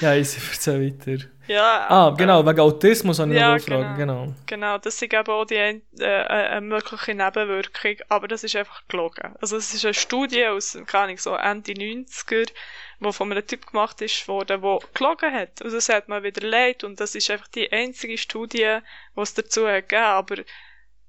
Ja, 0.00 0.14
ich 0.14 0.36
erzähle 0.52 0.86
weiter. 0.86 1.24
Ja, 1.46 1.86
Ah, 1.88 2.12
äh, 2.12 2.16
genau, 2.16 2.46
wegen 2.46 2.60
Autismus 2.60 3.18
habe 3.18 3.32
ich 3.32 3.40
ja, 3.40 3.46
noch 3.46 3.52
eine 3.54 3.60
Frage. 3.60 3.98
Genau. 3.98 4.34
Genau, 4.46 4.78
das 4.78 4.98
sind 4.98 5.12
eben 5.12 5.28
auch 5.28 5.44
die 5.44 5.56
äh, 5.56 5.80
äh, 5.98 6.26
eine 6.26 6.60
mögliche 6.60 7.14
Nebenwirkung, 7.14 7.96
aber 8.08 8.28
das 8.28 8.44
ist 8.44 8.54
einfach 8.54 8.86
gelogen. 8.86 9.34
Also 9.40 9.56
es 9.56 9.74
ist 9.74 9.84
eine 9.84 9.94
Studie 9.94 10.46
aus, 10.46 10.78
keine 10.86 11.04
Ahnung, 11.04 11.18
so 11.18 11.34
Ende 11.34 11.72
90er, 11.72 12.52
die 13.00 13.12
von 13.12 13.32
einem 13.32 13.44
Typ 13.44 13.66
gemacht 13.66 14.00
ist 14.00 14.28
worden, 14.28 14.62
der 14.62 14.78
gelogen 14.94 15.32
hat. 15.34 15.60
Also 15.62 15.76
das 15.76 15.88
hat 15.88 16.08
man 16.08 16.22
wieder 16.22 16.46
leid 16.46 16.84
und 16.84 17.00
das 17.00 17.16
ist 17.16 17.30
einfach 17.30 17.48
die 17.48 17.72
einzige 17.72 18.16
Studie, 18.16 18.78
die 19.16 19.20
es 19.20 19.34
dazu 19.34 19.66
hat 19.66 19.88
gegeben, 19.88 20.04
aber 20.04 20.36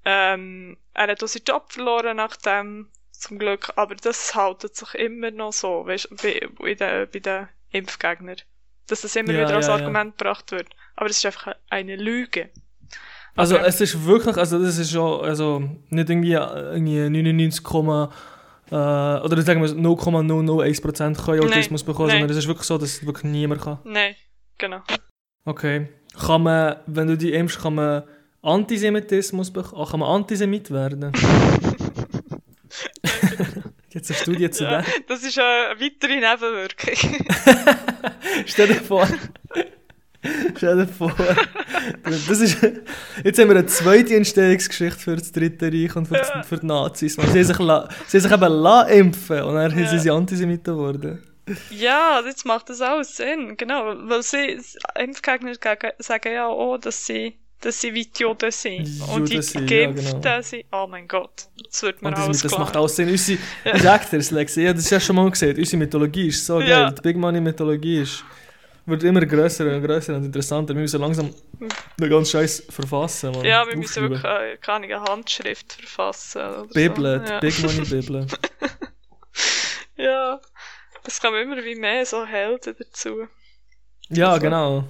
ähm, 0.04 0.76
er 0.94 1.08
hat 1.08 1.22
auch 1.22 1.28
seinen 1.28 1.44
Job 1.44 1.72
verloren 1.72 2.16
nach 2.16 2.36
dem, 2.36 2.88
zum 3.12 3.38
Glück, 3.38 3.72
aber 3.76 3.94
das 3.94 4.34
haltet 4.34 4.74
sich 4.74 4.94
immer 4.94 5.30
noch 5.30 5.52
so, 5.52 5.86
weißt 5.86 6.08
bei, 6.20 6.48
bei 6.58 6.74
den, 6.74 7.08
bei 7.12 7.18
den 7.20 7.48
Impfgegnern. 7.70 8.36
Dass 8.88 9.02
das 9.02 9.14
immer 9.16 9.32
Ja, 9.32 9.40
wieder 9.46 9.56
als 9.56 9.66
ja. 9.68 9.74
Argument 9.74 10.18
gebracht 10.18 10.50
wird. 10.52 10.68
Aber 10.96 11.08
es 11.08 11.18
ist 11.18 11.26
einfach 11.26 11.54
eine 11.70 11.96
Lüge. 11.96 12.50
Also 13.34 13.56
Okay. 13.56 13.64
es 13.66 13.80
ist 13.80 14.04
wirklich, 14.04 14.36
also 14.36 14.62
das 14.62 14.78
ist 14.78 14.90
schon, 14.90 15.22
also 15.24 15.60
nicht 15.88 16.10
irgendwie, 16.10 16.32
irgendwie 16.32 17.08
99, 17.08 17.64
äh, 18.70 18.74
oder 18.74 19.42
sagen 19.42 19.62
wir 19.62 19.68
0,001% 19.70 21.14
können 21.24 21.40
Nein, 21.40 21.48
Autismus 21.48 21.82
bekommen, 21.82 22.08
nein. 22.08 22.18
sondern 22.18 22.30
es 22.30 22.44
ist 22.44 22.48
wirklich 22.48 22.66
so, 22.66 22.76
dass 22.78 23.04
wirklich 23.06 23.24
niemand 23.24 23.62
kann. 23.62 23.78
Nein, 23.84 24.14
genau. 24.58 24.80
Okay. 25.44 25.88
Kann 26.26 26.42
man, 26.42 26.76
wenn 26.86 27.06
du 27.08 27.16
die 27.16 27.32
impfst, 27.32 27.60
kann 27.62 27.74
man 27.74 28.02
Antisemitismus 28.42 29.50
bekommen? 29.50 29.86
Kann 29.88 30.00
man 30.00 30.10
Antisemit 30.10 30.70
werden? 30.70 31.12
Gibt 33.92 34.04
es 34.04 34.10
eine 34.10 34.18
Studie 34.20 34.50
zu 34.50 34.64
Ja, 34.64 34.80
dem? 34.82 34.92
das 35.06 35.22
ist 35.22 35.38
eine 35.38 35.74
weitere 35.80 36.14
Nebenwirkung. 36.16 37.26
Stell 38.46 38.68
dir 38.68 38.74
vor. 38.76 39.06
Stell 40.56 40.76
dir 40.76 40.86
vor. 40.86 41.12
Das 42.04 42.28
ist, 42.40 42.58
jetzt 43.24 43.38
haben 43.40 43.48
wir 43.48 43.56
eine 43.56 43.66
zweite 43.66 44.14
Entstehungsgeschichte 44.16 44.98
für 45.00 45.16
das 45.16 45.32
Dritte 45.32 45.66
Reich 45.66 45.94
und 45.96 46.06
für, 46.06 46.14
das, 46.14 46.46
für 46.46 46.58
die 46.58 46.66
Nazis. 46.66 47.14
Sie, 47.14 47.20
haben 47.22 47.44
sich 47.44 47.58
la, 47.58 47.88
sie 48.06 48.18
haben 48.18 48.22
sich 48.22 48.32
eben 48.32 48.52
la 48.52 48.82
impfen 48.82 49.42
und 49.42 49.54
dann 49.56 49.76
Ja. 49.78 49.88
sind 49.88 50.00
sie 50.00 50.10
Antisemiten 50.10 50.74
geworden. 50.74 51.22
ja, 51.70 52.22
jetzt 52.24 52.46
macht 52.46 52.68
das 52.70 52.80
alles 52.80 53.16
Sinn, 53.16 53.56
genau. 53.56 53.94
Weil 54.08 54.22
sie, 54.22 54.60
Impfgegner 54.98 55.52
sagen 55.98 56.32
ja 56.32 56.46
auch, 56.46 56.78
dass 56.78 57.04
sie, 57.04 57.36
dass 57.62 57.80
sie 57.80 57.94
wie 57.94 58.04
die 58.04 58.22
Juden 58.22 58.50
sind. 58.50 59.00
und 59.14 59.28
die 59.28 59.34
Juden 59.34 59.42
sind, 59.42 59.70
ja, 59.70 59.86
Geimpften 59.86 60.20
genau. 60.20 60.42
sind, 60.42 60.64
oh 60.72 60.86
mein 60.88 61.08
Gott, 61.08 61.46
das 61.64 61.82
wird 61.82 62.02
mir 62.02 62.08
alles 62.08 62.18
Antisemit, 62.26 62.44
das 62.44 62.50
klar. 62.52 62.60
macht 62.60 62.76
alles 62.76 62.96
Sinn. 62.96 63.08
Unsere, 63.08 63.38
unsere 63.72 63.94
Actors, 63.94 64.30
Lexi, 64.30 64.62
ja, 64.62 64.72
das 64.72 64.82
hast 64.82 64.90
du 64.90 64.94
ja 64.96 65.00
schon 65.00 65.16
mal 65.16 65.30
gesehen. 65.30 65.56
Unsere 65.56 65.76
Mythologie 65.78 66.28
ist 66.28 66.44
so 66.44 66.58
geil. 66.58 66.68
Ja. 66.68 66.90
Die 66.90 67.00
Big 67.00 67.16
Money 67.16 67.40
Mythologie 67.40 68.02
ist, 68.02 68.24
wird 68.84 69.04
immer 69.04 69.24
grösser 69.24 69.74
und 69.74 69.82
grösser 69.82 70.16
und 70.16 70.24
interessanter. 70.24 70.74
Wir 70.74 70.82
müssen 70.82 71.00
langsam 71.00 71.32
den 71.98 72.10
ganzen 72.10 72.32
Scheiß 72.32 72.64
verfassen. 72.68 73.30
Man. 73.32 73.44
ja, 73.44 73.66
wir 73.66 73.76
müssen 73.76 74.02
wirklich 74.02 74.24
äh, 74.24 74.56
keine 74.60 75.00
Handschrift 75.00 75.72
verfassen. 75.74 76.68
Bibel, 76.74 77.24
so. 77.24 77.32
die 77.34 77.46
Big 77.46 77.62
Money 77.62 77.88
Bibel. 77.88 78.26
Ja. 79.96 80.04
ja, 80.04 80.40
es 81.04 81.20
kommen 81.20 81.40
immer 81.42 81.62
wie 81.64 81.76
mehr 81.76 82.04
so 82.04 82.26
Helden 82.26 82.74
dazu. 82.78 83.28
Ja, 84.08 84.30
Also- 84.32 84.40
genau. 84.40 84.84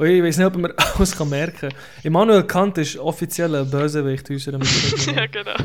Und 0.00 0.06
ich 0.06 0.22
weiß 0.22 0.38
nicht, 0.38 0.46
ob 0.46 0.56
man 0.56 0.72
alles 0.76 1.14
kann 1.14 1.28
merken 1.28 1.68
kann. 1.68 1.78
Immanuel 2.02 2.44
Kant 2.44 2.78
ist 2.78 2.96
offiziell 2.96 3.54
ein 3.54 3.68
Bösewicht 3.68 4.30
unserer 4.30 4.54
ja, 4.58 4.58
Mythologie. 4.58 5.28
genau. 5.30 5.56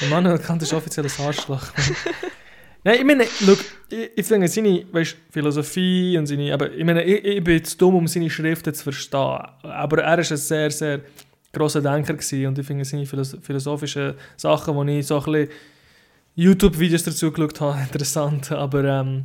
Immanuel 0.00 0.38
Kant 0.38 0.62
ist 0.62 0.72
offiziell 0.72 1.06
ein 1.06 1.26
Arschloch. 1.26 1.64
Nein, 2.84 2.98
ich 2.98 3.04
meine, 3.04 3.24
schau, 3.24 3.56
ich, 3.88 4.10
ich 4.14 4.24
finde 4.24 4.46
seine 4.46 4.84
weißt, 4.92 5.16
Philosophie 5.32 6.16
und 6.16 6.26
seine. 6.26 6.54
Aber 6.54 6.70
ich 6.70 6.84
meine, 6.84 7.02
ich, 7.02 7.24
ich 7.24 7.42
bin 7.42 7.54
jetzt 7.56 7.82
dumm, 7.82 7.96
um 7.96 8.06
seine 8.06 8.30
Schriften 8.30 8.72
zu 8.72 8.84
verstehen. 8.84 9.18
Aber 9.64 10.02
er 10.04 10.18
war 10.18 10.18
ein 10.18 10.36
sehr, 10.36 10.70
sehr 10.70 11.00
grosser 11.52 11.82
Denker 11.82 12.14
gewesen 12.14 12.46
und 12.46 12.60
ich 12.60 12.66
finde 12.68 12.84
seine 12.84 13.06
philosoph 13.06 13.44
philosophischen 13.44 14.14
Sachen, 14.36 14.86
die 14.86 15.00
ich 15.00 15.06
so 15.08 15.18
ein 15.18 15.24
bisschen 15.24 15.48
YouTube-Videos 16.36 17.02
dazu 17.02 17.32
geschaut 17.32 17.60
habe, 17.60 17.80
interessant. 17.80 18.52
Aber 18.52 18.84
ähm, 18.84 19.24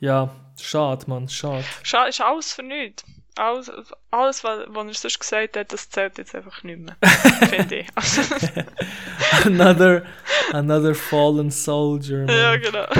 ja, 0.00 0.34
schade, 0.60 1.04
Mann, 1.06 1.28
schade. 1.28 1.62
Scha 1.84 2.06
ist 2.06 2.20
alles 2.20 2.54
für 2.54 2.64
nichts. 2.64 3.04
Alles, 3.36 3.70
alles 4.10 4.44
was, 4.44 4.66
was 4.68 4.86
er 4.86 4.94
sonst 4.94 5.20
gesagt 5.20 5.56
hat, 5.56 5.72
das 5.72 5.88
zählt 5.88 6.18
jetzt 6.18 6.34
einfach 6.34 6.62
nicht 6.64 6.78
mehr. 6.80 6.96
Finde 7.48 7.76
ich. 7.76 7.86
Another, 9.46 10.02
another 10.52 10.94
fallen 10.94 11.50
soldier. 11.50 12.26
Man. 12.26 12.36
ja, 12.36 12.56
genau. 12.56 12.86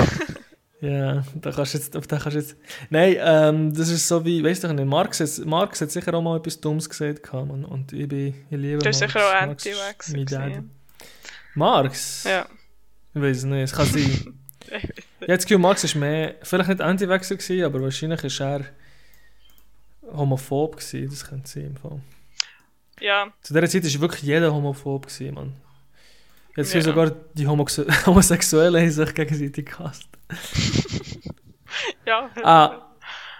Ja, 0.81 1.23
da 1.35 1.51
kannst 1.51 1.75
jetzt, 1.75 1.95
auf 1.95 2.07
den 2.07 2.19
kannst 2.19 2.35
du 2.35 2.39
jetzt... 2.41 2.57
Nein, 2.89 3.15
ähm, 3.17 3.73
das 3.73 3.87
ist 3.87 4.05
so 4.05 4.25
wie, 4.25 4.43
weißt 4.43 4.65
du 4.65 4.73
nicht, 4.73 4.85
Marx, 4.85 5.21
hat- 5.21 5.45
Marx 5.45 5.79
hat 5.79 5.91
sicher 5.91 6.13
auch 6.13 6.21
mal 6.21 6.35
etwas 6.37 6.59
Dummes 6.59 6.89
gesagt 6.89 7.23
gehabt, 7.23 7.47
Mann. 7.47 7.63
und 7.63 7.93
ich 7.93 8.05
bin, 8.05 8.33
ich 8.49 8.57
liebe 8.57 8.79
Du 8.79 8.83
bist 8.89 8.99
sicher 8.99 9.21
auch 9.21 9.55
gewesen. 9.55 10.71
Marx? 11.55 12.25
Ja. 12.25 12.45
Ich 13.13 13.21
weiß 13.21 13.37
es 13.37 13.43
nicht, 13.45 13.61
es 13.61 13.71
kann 13.71 13.85
sein. 13.85 14.39
Das 15.25 15.43
Gefühl, 15.45 15.59
Marx 15.59 15.85
ist 15.85 15.95
mehr, 15.95 16.35
vielleicht 16.43 16.67
nicht 16.67 16.81
Anti-Vaxxer 16.81 17.35
gewesen, 17.37 17.63
aber 17.63 17.81
wahrscheinlich 17.81 18.21
ist 18.25 18.41
er 18.41 18.65
homophob 20.15 20.77
gewesen, 20.77 21.09
das 21.09 21.25
könnte 21.25 21.49
sein 21.49 21.65
im 21.65 21.75
Fall. 21.75 21.99
Ja, 22.99 23.33
Zu 23.41 23.53
dieser 23.53 23.67
Zeit 23.67 23.93
war 23.95 24.01
wirklich 24.01 24.23
jeder 24.23 24.53
homophob 24.53 25.07
gewesen, 25.07 25.33
Mann. 25.33 25.53
Jetzt 26.55 26.73
Ja. 26.73 26.79
ja. 26.79 26.85
sogar 26.85 27.11
die 27.33 27.47
Homosexuellen 28.05 28.81
haben 28.81 28.91
sich 28.91 29.13
gegenseitig 29.13 29.65
gehasst. 29.65 30.07
ja. 32.05 32.29
Ah, 32.43 32.81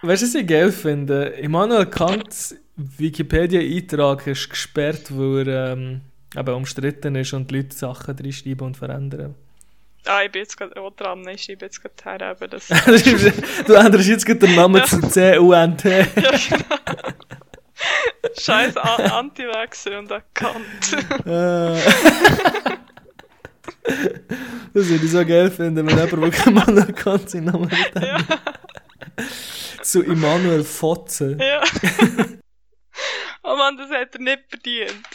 weißt 0.02 0.24
du, 0.24 0.28
was 0.28 0.36
ich 0.36 0.48
geil 0.48 0.72
finde? 0.72 1.26
Immanuel 1.26 1.86
Kants 1.86 2.56
Wikipedia-Eintrag 2.76 4.26
ist 4.28 4.50
gesperrt, 4.50 5.16
weil 5.16 5.48
er 5.48 5.74
ähm, 5.74 6.02
eben 6.36 6.54
umstritten 6.56 7.16
ist 7.16 7.34
und 7.34 7.52
die 7.52 7.58
Leute 7.58 7.76
Sachen 7.76 8.18
reinschreiben 8.18 8.66
und 8.66 8.78
verändern. 8.78 9.36
Ah, 10.06 10.24
ich 10.24 10.32
bin 10.32 10.42
jetzt 10.42 10.58
gerade 10.58 10.76
auch 10.82 10.92
dran. 10.92 11.26
Ich 11.30 11.44
schreibe 11.44 11.66
jetzt 11.66 11.82
gerade 11.82 11.96
her, 12.04 12.32
aber 12.32 12.48
das... 12.48 12.68
du 13.68 13.74
änderst 13.74 14.08
jetzt 14.08 14.26
gerade 14.26 14.40
den 14.40 14.56
Namen 14.56 14.84
zu 14.86 15.00
C-U-N-T. 15.02 15.90
ja, 16.00 16.06
genau. 16.16 16.78
Scheiß 18.38 18.78
Anti-Vaxxer 18.78 20.00
und 20.00 20.12
erkannt. 20.12 20.94
Äh. 21.26 21.76
das 24.74 24.88
würde 24.88 25.06
ich 25.06 25.12
so 25.12 25.26
geil 25.26 25.52
finden, 25.52 25.88
wenn 25.88 25.90
jemand 25.90 26.12
wirklich 26.12 26.46
Immanuel 26.46 26.94
Kant 26.94 27.30
seinen 27.30 27.46
Namen 27.46 27.70
ja, 27.96 28.18
hat. 28.28 28.40
Zu 29.82 30.04
Immanuel 30.04 30.64
Fotze. 30.64 31.38
ja. 31.40 31.62
oh 33.44 33.56
Mann, 33.56 33.78
das 33.78 33.90
hat 33.90 34.16
er 34.16 34.22
nicht 34.22 34.44
verdient. 34.50 35.06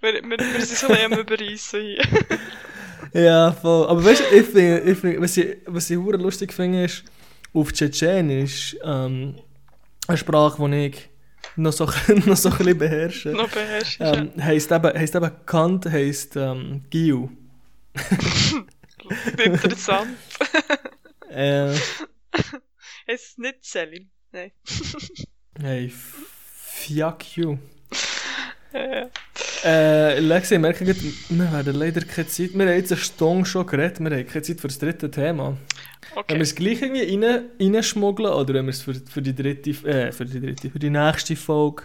Wir, 0.00 0.14
wir, 0.14 0.38
wir 0.38 0.60
sind 0.64 0.78
so 0.78 0.88
am 0.88 1.12
Überreissen 1.18 1.80
hier. 1.80 2.02
Ja, 3.12 3.52
voll. 3.52 3.86
Aber 3.88 4.04
weißt 4.04 4.22
du, 4.30 4.36
ich 4.36 4.46
finde, 4.46 4.80
ich 4.80 4.98
find, 4.98 5.20
was 5.20 5.36
ich, 5.36 5.56
was 5.66 5.90
ich 5.90 5.96
lustig 5.98 6.52
finde, 6.52 6.84
ist, 6.84 7.04
auf 7.52 7.72
Tschetschenisch, 7.72 8.76
ähm, 8.84 9.36
eine 10.06 10.18
Sprache, 10.18 10.68
die 10.70 10.86
ich 10.86 11.08
noch 11.56 11.72
so, 11.72 11.84
noch 12.26 12.36
so 12.36 12.50
ein 12.50 12.56
bisschen 12.58 12.78
beherrsche, 12.78 13.28
Noch 13.30 13.48
beherrscht. 13.50 13.98
ähm, 14.00 14.30
heisst, 14.40 14.70
eben, 14.70 14.98
heisst 14.98 15.14
eben 15.14 15.30
Kant, 15.46 15.86
heisst 15.86 16.36
ähm, 16.36 16.84
Giu. 16.90 17.28
Interessant. 19.44 20.08
Äh, 21.30 21.72
Es 21.72 23.22
ist 23.22 23.38
nicht 23.38 23.62
Selim. 23.62 24.08
Nein. 24.32 24.50
hey, 25.60 25.92
fuck 25.92 27.36
you. 27.36 27.58
Äh, 28.72 30.20
Lexi, 30.20 30.54
ich 30.54 30.60
merke 30.60 30.84
gerade, 30.84 31.02
wir 31.02 31.52
werden 31.52 31.74
leider 31.74 32.00
keine 32.02 32.28
Zeit, 32.28 32.54
wir 32.54 32.66
haben 32.66 32.76
jetzt 32.76 32.92
eine 32.92 33.00
Stunde 33.00 33.44
schon 33.46 33.66
geredet, 33.66 34.00
wir 34.00 34.10
haben 34.10 34.26
keine 34.26 34.42
Zeit 34.42 34.60
für 34.60 34.68
das 34.68 34.78
dritte 34.78 35.10
Thema. 35.10 35.56
Wenn 36.14 36.14
wir 36.14 36.20
okay. 36.20 36.40
es 36.40 36.54
gleich 36.54 36.82
irgendwie 36.82 37.24
rein, 37.24 37.50
reinschmuggeln 37.60 38.32
oder 38.32 38.54
wenn 38.54 38.66
wir 38.66 38.70
es 38.70 38.82
für, 38.82 38.94
für 38.94 39.22
die 39.22 39.34
dritte, 39.34 39.70
äh, 39.86 40.12
für 40.12 40.24
die 40.24 40.40
dritte, 40.40 40.70
für 40.70 40.78
die 40.78 40.90
nächste 40.90 41.36
Folge, 41.36 41.84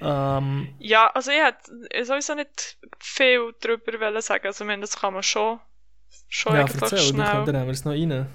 ähm, 0.00 0.74
Ja, 0.78 1.08
also 1.08 1.30
ich 1.30 1.38
hätte 1.38 2.04
sowieso 2.04 2.34
nicht 2.34 2.78
viel 2.98 3.54
darüber 3.60 4.20
sagen. 4.22 4.46
Also, 4.46 4.64
ich 4.64 4.68
meine, 4.68 4.80
das 4.80 4.98
kann 4.98 5.14
man 5.14 5.22
schon, 5.22 5.60
schon 6.28 6.54
ja, 6.54 6.62
erzähl, 6.62 6.80
dann 6.80 6.98
schnell. 6.98 7.44
können 7.44 7.66
wir 7.66 7.72
es 7.72 7.84
noch 7.84 7.92
rein. 7.92 8.26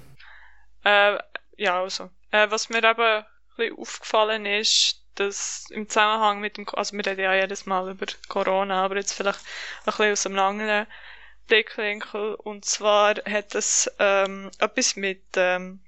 Äh, 0.84 1.18
ja, 1.56 1.82
also. 1.82 2.10
Äh, 2.30 2.50
was 2.50 2.68
mir 2.68 2.78
eben 2.78 3.00
ein 3.00 3.24
bisschen 3.56 3.78
aufgefallen 3.78 4.46
ist, 4.46 5.02
dass 5.20 5.66
im 5.70 5.88
Zusammenhang 5.88 6.40
mit 6.40 6.56
dem, 6.56 6.66
also 6.70 6.96
wir 6.96 7.06
reden 7.06 7.22
ja 7.22 7.34
jedes 7.34 7.66
Mal 7.66 7.90
über 7.90 8.06
Corona, 8.28 8.84
aber 8.84 8.96
jetzt 8.96 9.12
vielleicht 9.14 9.40
ein 9.40 9.84
bisschen 9.86 10.12
aus 10.12 10.26
einem 10.26 10.38
anderen 10.38 10.86
Blickwinkel. 11.48 12.34
Und 12.36 12.64
zwar 12.64 13.16
hat 13.28 13.54
es 13.54 13.90
ähm, 13.98 14.50
etwas 14.58 14.96
mit 14.96 15.24
ähm, 15.36 15.80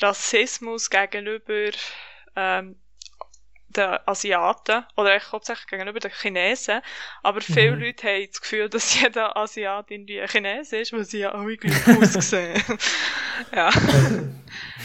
Rassismus 0.00 0.90
gegenüber 0.90 1.70
ähm, 2.36 2.80
den 3.68 3.98
Asiaten 4.06 4.84
oder 4.96 5.12
eigentlich 5.12 5.32
hauptsächlich 5.32 5.68
gegenüber 5.68 6.00
den 6.00 6.10
Chinesen. 6.10 6.80
Aber 7.22 7.40
viele 7.40 7.76
Mhm. 7.76 7.82
Leute 7.82 8.08
haben 8.08 8.26
das 8.26 8.40
Gefühl, 8.40 8.68
dass 8.68 8.94
jeder 9.00 9.36
Asiat 9.36 9.90
irgendwie 9.90 10.20
ein 10.20 10.28
Chines 10.28 10.72
ist, 10.72 10.92
weil 10.92 11.04
sie 11.04 11.20
ja 11.20 11.32
alle 11.32 11.56
gleich 11.56 11.86
aussehen. 11.88 12.62
ja. 13.54 13.70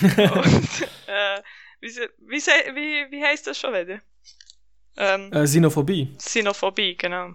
Und, 0.02 0.82
äh, 1.08 1.42
wie, 1.86 2.10
wie, 2.30 2.76
wie, 2.76 3.12
wie 3.12 3.24
heisst 3.24 3.48
das 3.48 3.58
schon 3.58 3.74
wieder? 3.74 4.02
Ähm, 4.98 5.32
Äh, 5.32 5.44
Xenophobie. 5.44 6.16
Sinophobie, 6.18 6.96
genau. 6.96 7.34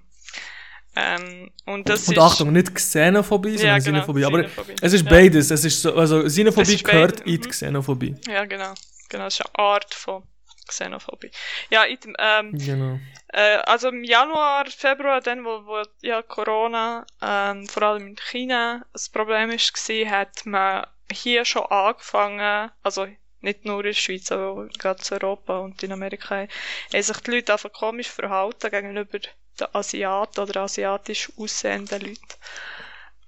Ähm, 0.96 1.50
und 1.66 1.88
das 1.88 2.08
Und 2.08 2.16
ist... 2.16 2.22
Achtung, 2.22 2.52
nicht 2.52 2.74
Xenophobie, 2.74 3.56
sondern 3.56 3.66
Ja, 3.66 3.78
genau, 3.78 4.00
Xenophobie. 4.00 4.24
Aber 4.24 4.42
Xenophobie. 4.42 4.76
es 4.80 4.92
ist 4.92 5.08
beides. 5.08 5.50
Es 5.50 5.64
ist 5.64 5.82
so, 5.82 5.94
also 5.94 6.24
Xenophobie 6.24 6.74
ist 6.74 6.84
gehört 6.84 7.18
beide, 7.18 7.30
in 7.30 7.40
die 7.40 7.46
mhm. 7.46 7.50
Xenophobie. 7.50 8.14
Ja, 8.26 8.44
genau. 8.44 8.74
Genau, 9.08 9.24
das 9.24 9.38
ist 9.38 9.46
eine 9.46 9.64
Art 9.64 9.94
von 9.94 10.22
Xenophobie. 10.66 11.30
Ja, 11.70 11.84
dem, 11.86 12.16
ähm, 12.18 12.58
Genau. 12.58 12.98
Äh, 13.28 13.58
also 13.66 13.88
im 13.88 14.02
Januar, 14.02 14.66
Februar, 14.66 15.20
dann, 15.20 15.44
wo, 15.44 15.64
wo 15.64 15.82
ja 16.02 16.22
Corona, 16.22 17.06
ähm, 17.22 17.68
vor 17.68 17.82
allem 17.82 18.08
in 18.08 18.16
China, 18.16 18.84
das 18.92 19.08
Problem 19.08 19.50
ist 19.50 19.72
gewesen, 19.72 20.10
hat 20.10 20.46
man 20.46 20.86
hier 21.12 21.44
schon 21.44 21.66
angefangen, 21.66 22.70
also 22.82 23.06
nicht 23.40 23.64
nur 23.64 23.80
in 23.80 23.86
der 23.86 23.92
Schweiz, 23.94 24.30
aber 24.32 24.68
gerade 24.78 25.02
in 25.10 25.22
Europa 25.22 25.58
und 25.58 25.82
in 25.82 25.92
Amerika, 25.92 26.36
haben 26.36 27.02
sich 27.02 27.20
die 27.20 27.30
Leute 27.30 27.52
einfach 27.52 27.72
komisch 27.72 28.08
verhalten 28.08 28.70
gegenüber 28.70 29.18
den 29.18 29.74
Asiaten 29.74 30.40
oder 30.40 30.62
asiatisch 30.62 31.30
aussehenden 31.36 32.00
Leuten. 32.00 32.34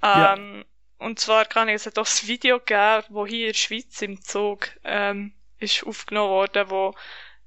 Ja. 0.02 0.34
Ähm, 0.34 0.64
Und 0.98 1.18
zwar 1.18 1.46
kann 1.46 1.68
ich, 1.68 1.74
es 1.74 1.86
hat 1.86 1.98
auch 1.98 2.06
ein 2.06 2.28
Video 2.28 2.58
gegeben, 2.60 3.04
wo 3.08 3.26
hier 3.26 3.46
in 3.48 3.52
der 3.52 3.58
Schweiz 3.58 4.00
im 4.02 4.22
Zug, 4.22 4.68
ähm, 4.84 5.34
ist 5.58 5.84
aufgenommen 5.84 6.30
worden, 6.30 6.70
wo 6.70 6.94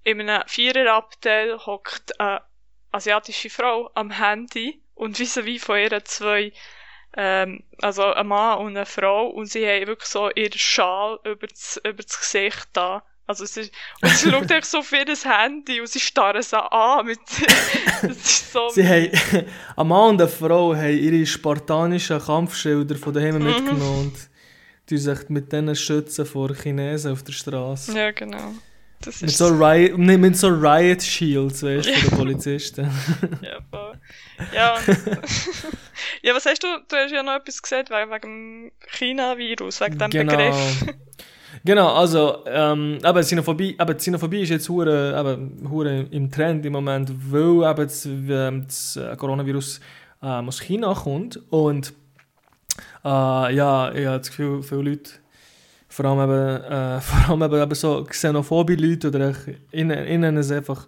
in 0.04 0.20
einem 0.22 0.44
Viererabteil 0.48 1.58
hockt 1.66 2.20
eine 2.20 2.42
asiatische 2.92 3.50
Frau 3.50 3.90
am 3.94 4.12
Handy 4.12 4.82
und 4.94 5.18
vis-à-vis 5.18 5.64
von 5.64 5.78
ihr 5.80 6.04
zwei, 6.04 6.52
ähm, 7.18 7.64
also 7.82 8.04
ein 8.04 8.28
Mann 8.28 8.60
und 8.60 8.76
eine 8.78 8.86
Frau 8.86 9.28
und 9.28 9.48
sie 9.48 9.66
haben 9.66 9.88
wirklich 9.88 10.10
so 10.10 10.30
ihren 10.32 10.58
Schal 10.58 11.20
über 11.24 11.48
das, 11.48 11.80
über 11.84 12.04
das 12.04 12.20
Gesicht 12.20 12.68
da. 12.74 13.04
Also 13.28 13.44
es 13.44 13.58
ist, 13.58 13.74
und 14.04 14.12
sie 14.12 14.30
schaut 14.30 14.52
echt 14.52 14.66
so 14.68 14.80
auf 14.80 14.92
ihr 14.92 15.06
Handy 15.08 15.82
und 15.82 15.88
sie 15.88 16.00
starren 16.00 16.44
sie 16.44 16.62
an 16.72 17.06
mit, 17.08 17.20
das 18.04 18.18
ist 18.18 18.52
so, 18.54 18.70
Sie 18.70 18.88
haben, 18.88 19.10
ein 19.78 19.88
Mann 19.88 20.10
und 20.12 20.22
eine 20.22 20.30
Frau 20.30 20.76
haben 20.76 20.98
ihre 20.98 21.26
spartanischen 21.26 22.20
Kampfschilder 22.20 22.96
von 22.96 23.14
daheim 23.14 23.40
Mhm. 23.40 23.46
mitgenommen 23.46 24.00
und 24.14 24.30
die 24.90 24.98
sich 25.00 25.28
mit 25.30 25.52
denen 25.52 25.76
schützen 25.76 26.26
vor 26.28 26.54
Chinesen 26.54 27.14
auf 27.14 27.24
der 27.24 27.32
Straße. 27.34 27.98
ja 27.98 28.12
genau. 28.12 28.54
Das 29.06 29.22
Mit 29.22 29.32
so, 29.32 29.48
Riot, 29.48 29.98
nee, 29.98 30.18
mit 30.18 30.36
so 30.36 30.48
Riot 30.48 31.02
Shields, 31.02 31.62
weißt 31.64 31.88
du, 31.88 31.92
Ja. 31.92 32.18
Polizisten. 32.18 32.90
Ja, 33.42 33.60
voll. 33.70 33.94
Ja, 34.54 34.76
und 34.76 34.88
ja, 36.24 36.34
was 36.34 36.46
hast 36.46 36.64
du? 36.64 36.68
Du 36.88 36.96
hast 36.96 37.12
ja 37.12 37.24
noch 37.24 37.36
etwas 37.36 37.62
gesagt 37.62 37.90
wegen, 37.90 38.12
wegen 38.12 38.22
dem 38.22 38.72
China-Virus, 38.88 39.82
wegen 39.82 39.98
dem 39.98 40.10
genau. 40.10 40.32
Begriff. 40.36 40.86
Genau, 41.64 41.94
also, 41.96 42.44
ähm, 42.46 43.00
aber 43.02 43.22
Xenophobie, 43.22 43.76
aber 43.80 43.96
Xenophobie 43.96 44.42
ist 44.42 44.50
jetzt 44.50 44.70
hure, 44.70 45.18
eben, 45.18 45.68
hure 45.68 46.06
im 46.12 46.30
Trend 46.30 46.64
im 46.66 46.74
Moment, 46.74 47.12
weil 47.32 47.72
eben 47.72 47.88
das, 47.88 48.06
ähm, 48.06 48.66
das 48.68 48.98
äh, 48.98 49.16
Coronavirus 49.16 49.80
ähm, 50.22 50.48
aus 50.50 50.60
China 50.60 50.94
kommt 50.94 51.40
und 51.50 51.94
äh, 53.04 53.56
ja, 53.56 53.92
ich 53.94 54.06
habe 54.06 54.18
das 54.20 54.28
Gefühl, 54.28 54.62
viele 54.62 54.82
Leute, 54.82 55.12
vor 55.96 56.06
allem 56.06 56.30
eben, 56.30 56.64
äh, 56.64 57.02
vor 57.02 57.30
allem 57.30 57.44
eben, 57.44 57.62
eben 57.62 57.76
so 57.76 58.04
xenophobe 58.04 58.76
Leute 58.76 59.08
oder 59.08 59.34
ich 59.72 59.84
nenne 59.84 60.40
es 60.40 60.52
einfach 60.52 60.86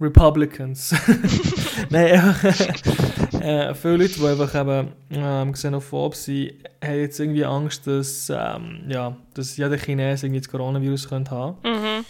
Republicans. 0.00 0.94
Nein, 1.90 2.12
einfach, 2.12 2.60
äh, 3.40 3.74
viele 3.74 3.96
Leute, 3.98 4.14
die 4.14 4.26
einfach 4.26 4.54
eben 4.54 4.92
ähm, 5.10 5.52
xenophob 5.52 6.14
sind, 6.14 6.54
haben 6.82 7.00
jetzt 7.00 7.20
irgendwie 7.20 7.44
Angst, 7.44 7.86
dass, 7.86 8.30
ähm, 8.30 8.84
ja, 8.88 9.14
dass 9.34 9.58
jeder 9.58 9.76
Chines 9.76 10.22
irgendwie 10.22 10.40
das 10.40 10.48
Coronavirus 10.48 11.08
könnte 11.08 11.30
haben 11.32 11.56
Mhm. 11.62 12.04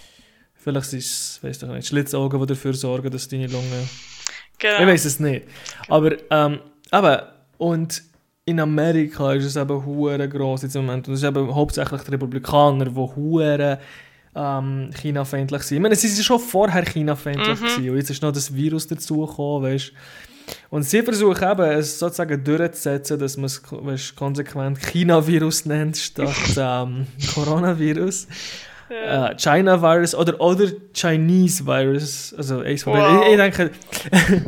Vielleicht 0.55 0.93
ist 0.93 0.95
es, 0.95 1.43
weiß 1.43 1.63
ich 1.63 1.69
nicht, 1.69 1.89
Schlitzaugen, 1.89 2.39
die 2.39 2.47
dafür 2.47 2.75
sorgen, 2.75 3.11
dass 3.11 3.27
deine 3.27 3.47
Lunge 3.47 3.89
Genau. 4.59 4.81
Ich 4.81 4.87
weiß 4.87 5.05
es 5.07 5.19
nicht. 5.19 5.47
Aber, 5.89 6.13
ähm, 6.31 6.61
aber, 6.91 7.33
und 7.57 8.03
in 8.45 8.61
Amerika 8.61 9.33
ist 9.35 9.45
es 9.45 9.57
eben 9.57 9.85
hure 9.85 10.29
gross 10.29 10.63
jetzt 10.63 10.77
im 10.77 10.87
Moment. 10.87 11.07
Und 11.09 11.15
es 11.15 11.23
ist 11.23 11.29
eben 11.29 11.55
hauptsächlich 11.55 12.03
die 12.03 12.11
Republikaner, 12.11 12.87
die 12.87 12.97
hure 12.97 13.79
ähm, 14.35 14.91
China-feindlich 14.95 15.63
sind. 15.63 15.79
Ich 15.79 15.83
meine, 15.83 15.97
sie 15.97 16.09
waren 16.09 16.23
schon 16.23 16.41
vorher 16.41 16.85
China-feindlich 16.85 17.61
gewesen, 17.61 17.91
und 17.91 17.97
jetzt 17.97 18.11
ist 18.11 18.23
noch 18.23 18.33
das 18.33 18.55
Virus 18.55 18.87
dazugekommen, 18.87 19.71
weißt 19.71 19.93
Und 20.71 20.85
sie 20.85 21.03
versuchen 21.03 21.51
eben, 21.51 21.71
es 21.71 21.99
sozusagen 21.99 22.43
durchzusetzen, 22.43 23.19
dass 23.19 23.37
man 23.37 23.47
es 23.47 23.63
weißt, 23.71 24.17
konsequent 24.17 24.81
China-Virus 24.81 25.67
nennt, 25.67 25.97
statt 25.97 26.35
ähm, 26.57 27.07
Coronavirus. 27.35 28.27
Äh, 28.91 29.37
China-Virus 29.37 30.15
oder, 30.15 30.41
oder 30.41 30.67
Chinese-Virus. 30.95 32.35
Also, 32.37 32.61
eins 32.61 32.83
von 32.83 32.95
beiden. 32.95 33.17
Wow. 33.19 33.25
ich, 33.27 33.31
ich 33.33 33.37
denke, 33.37 33.71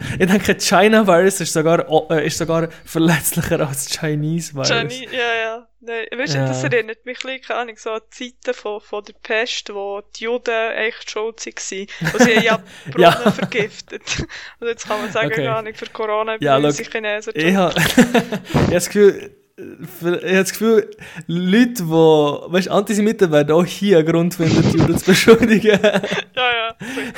ich 0.19 0.27
denke, 0.31 0.55
China-Virus 0.59 1.41
ist 1.41 1.53
sogar, 1.53 2.11
äh, 2.11 2.27
ist 2.27 2.39
sogar 2.39 2.69
verletzlicher 2.85 3.61
als 3.67 3.89
Chinese-Virus. 3.89 4.69
Jenny, 4.69 5.09
ja, 5.13 5.35
ja. 5.45 5.69
Nein, 5.85 6.07
weißt 6.17 6.35
du, 6.35 6.39
Ja. 6.39 6.47
das 6.47 6.63
erinnert 6.63 7.05
mich 7.05 7.17
ein 7.19 7.23
bisschen, 7.23 7.41
keine 7.43 7.61
Ahnung, 7.61 7.75
so 7.77 7.91
an 7.91 8.01
die 8.21 8.33
Zeiten 8.41 8.55
von, 8.57 8.81
von 8.81 9.03
der 9.05 9.15
Pest, 9.21 9.73
wo 9.75 10.01
die 10.17 10.25
Juden 10.25 10.71
echt 10.77 11.11
schuld 11.11 11.45
waren. 11.45 11.87
Und 12.13 12.23
sie 12.23 12.37
haben 12.37 12.45
ja 12.45 12.57
Brunnen 12.91 13.01
Ja. 13.03 13.13
vergiftet. 13.33 14.27
Und 14.61 14.67
jetzt 14.69 14.87
kann 14.87 15.01
man 15.03 15.11
sagen, 15.11 15.27
Okay. 15.27 15.37
keine 15.45 15.57
Ahnung, 15.57 15.75
für 15.75 15.87
Corona 15.87 16.37
Ja, 16.41 16.59
ja, 16.59 16.71
die 16.71 16.85
Chinesen 16.85 17.33
Ich 17.35 17.55
habe 17.57 17.75
ich 17.77 18.55
hab 18.55 18.71
das 18.71 18.87
Gefühl, 18.87 19.35
ich 19.57 20.03
habe 20.03 20.21
das 20.21 20.51
Gefühl, 20.51 20.91
Leute, 21.27 21.75
die, 21.75 21.85
weißt, 21.85 22.71
Antisemiten 22.71 23.31
werden 23.31 23.53
auch 23.53 23.65
hier 23.65 23.99
einen 23.99 24.07
Grund 24.07 24.35
finden, 24.35 24.63
die 24.71 24.79
Juden 24.79 24.97
zu 24.97 25.07
beschuldigen. 25.07 25.79
Ja, 26.35 26.75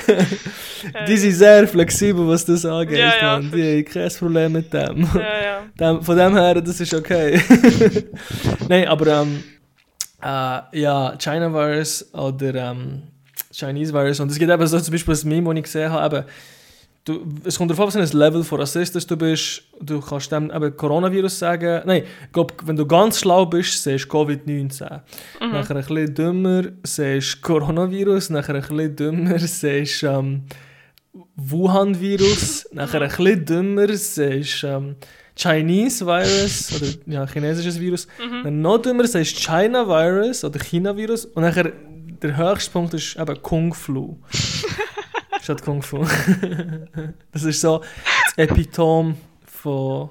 ja. 0.08 0.26
Die 1.08 1.16
sind 1.16 1.32
sehr 1.32 1.66
flexibel, 1.68 2.26
was 2.28 2.44
das 2.44 2.66
angeht. 2.66 2.98
Ja, 2.98 3.16
ja, 3.16 3.38
man. 3.38 3.50
Die 3.50 3.78
haben 3.78 3.84
kein 3.84 4.10
Problem 4.10 4.52
mit 4.52 4.72
dem. 4.72 5.08
Ja, 5.14 5.62
ja. 5.78 6.00
von 6.00 6.16
dem 6.16 6.36
her, 6.36 6.60
das 6.60 6.80
ist 6.80 6.92
okay. 6.92 7.40
Nein, 8.68 8.88
aber 8.88 9.22
ähm, 9.22 9.44
äh, 10.22 10.80
ja, 10.80 11.16
China 11.16 11.52
Virus 11.52 12.12
oder 12.12 12.54
ähm, 12.54 13.02
Chinese 13.52 13.94
Virus. 13.94 14.20
Und 14.20 14.30
es 14.30 14.38
gibt 14.38 14.50
eben 14.50 14.66
so 14.66 14.78
zum 14.80 14.92
Beispiel 14.92 15.14
das 15.14 15.24
Meme, 15.24 15.48
das 15.48 15.58
ich 15.58 15.62
gesehen 15.64 15.92
habe, 15.92 16.16
eben, 16.16 16.26
du, 17.04 17.26
es 17.44 17.58
kommt 17.58 17.70
darauf 17.70 17.94
an, 17.94 18.02
was 18.02 18.12
ein 18.12 18.18
Level 18.18 18.42
von 18.42 18.60
Rassist 18.60 19.10
du 19.10 19.16
bist. 19.16 19.62
Du 19.80 20.00
kannst 20.00 20.32
dem 20.32 20.50
eben 20.50 20.76
Coronavirus 20.76 21.38
sagen. 21.38 21.82
Nein, 21.84 22.04
ich 22.26 22.32
glaube, 22.32 22.54
wenn 22.64 22.76
du 22.76 22.86
ganz 22.86 23.20
schlau 23.20 23.46
bist, 23.46 23.82
siehst 23.82 24.06
du 24.06 24.16
Covid-19. 24.16 25.00
Nachher 25.40 25.76
ein 25.76 25.84
bisschen 25.84 26.14
dümmer 26.14 26.62
siehst 26.82 27.36
du 27.36 27.40
Coronavirus. 27.42 28.30
Nachher 28.30 28.54
ein 28.54 28.62
bisschen 28.62 28.96
dümmer 28.96 29.38
siehst 29.38 30.02
du 30.02 30.06
ähm, 30.06 30.42
Wuhan-Virus. 31.36 32.68
Nachher 32.72 33.02
ein 33.02 33.08
bisschen 33.08 33.44
dümmer 33.44 33.88
siehst 33.88 34.62
du 34.62 34.66
ähm, 34.66 34.96
Chinese 35.36 36.06
Virus 36.06 36.72
oder 36.76 36.90
ja, 37.06 37.26
chinesisches 37.26 37.78
Virus. 37.78 38.06
Dann 38.44 38.62
noch 38.62 38.78
dümmer 38.78 39.06
siehst 39.06 39.36
du 39.36 39.40
China 39.40 39.86
Virus 39.86 40.44
oder 40.44 40.58
China 40.58 40.96
Virus. 40.96 41.26
Und 41.26 41.42
nachher 41.42 41.72
der 42.22 42.36
höchste 42.36 42.70
Punkt 42.70 42.94
ist 42.94 43.16
eben 43.16 43.42
Kung 43.42 43.74
Flu. 43.74 44.16
Statt 45.44 45.62
Kung 45.62 45.82
Fu. 45.82 45.98
das 47.32 47.42
ist 47.42 47.60
so 47.60 47.80
das 47.80 48.38
Epitom 48.38 49.14
von 49.44 50.08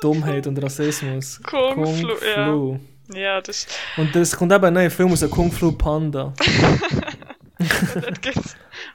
Dummheit 0.00 0.48
und 0.48 0.60
Rassismus. 0.60 1.40
Kung 1.44 1.86
Flu, 1.96 2.14
ja. 2.26 2.44
Flu. 2.44 2.80
Ja, 3.14 3.40
das, 3.40 3.68
Und 3.96 4.12
das 4.12 4.36
kommt 4.36 4.52
eben 4.52 4.64
ein 4.64 4.72
neuer 4.72 4.90
Film 4.90 5.12
aus, 5.12 5.20
der 5.20 5.28
Kung 5.28 5.52
Flu 5.52 5.70
Panda. 5.70 6.32
das 7.58 8.20
geht 8.20 8.34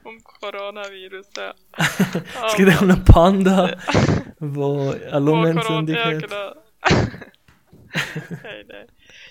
um 0.04 0.22
Coronavirus, 0.22 1.28
ja. 1.38 1.54
Es 2.48 2.56
gibt 2.58 2.76
auch 2.76 2.82
einen 2.82 3.02
Panda, 3.06 3.78
der 4.38 5.14
eine 5.14 5.20
Lungenentzündung 5.26 5.96
ja, 5.96 6.06
hat. 6.08 6.22
genau. 6.24 6.56
hey, 8.44 8.66
nein. 8.68 8.88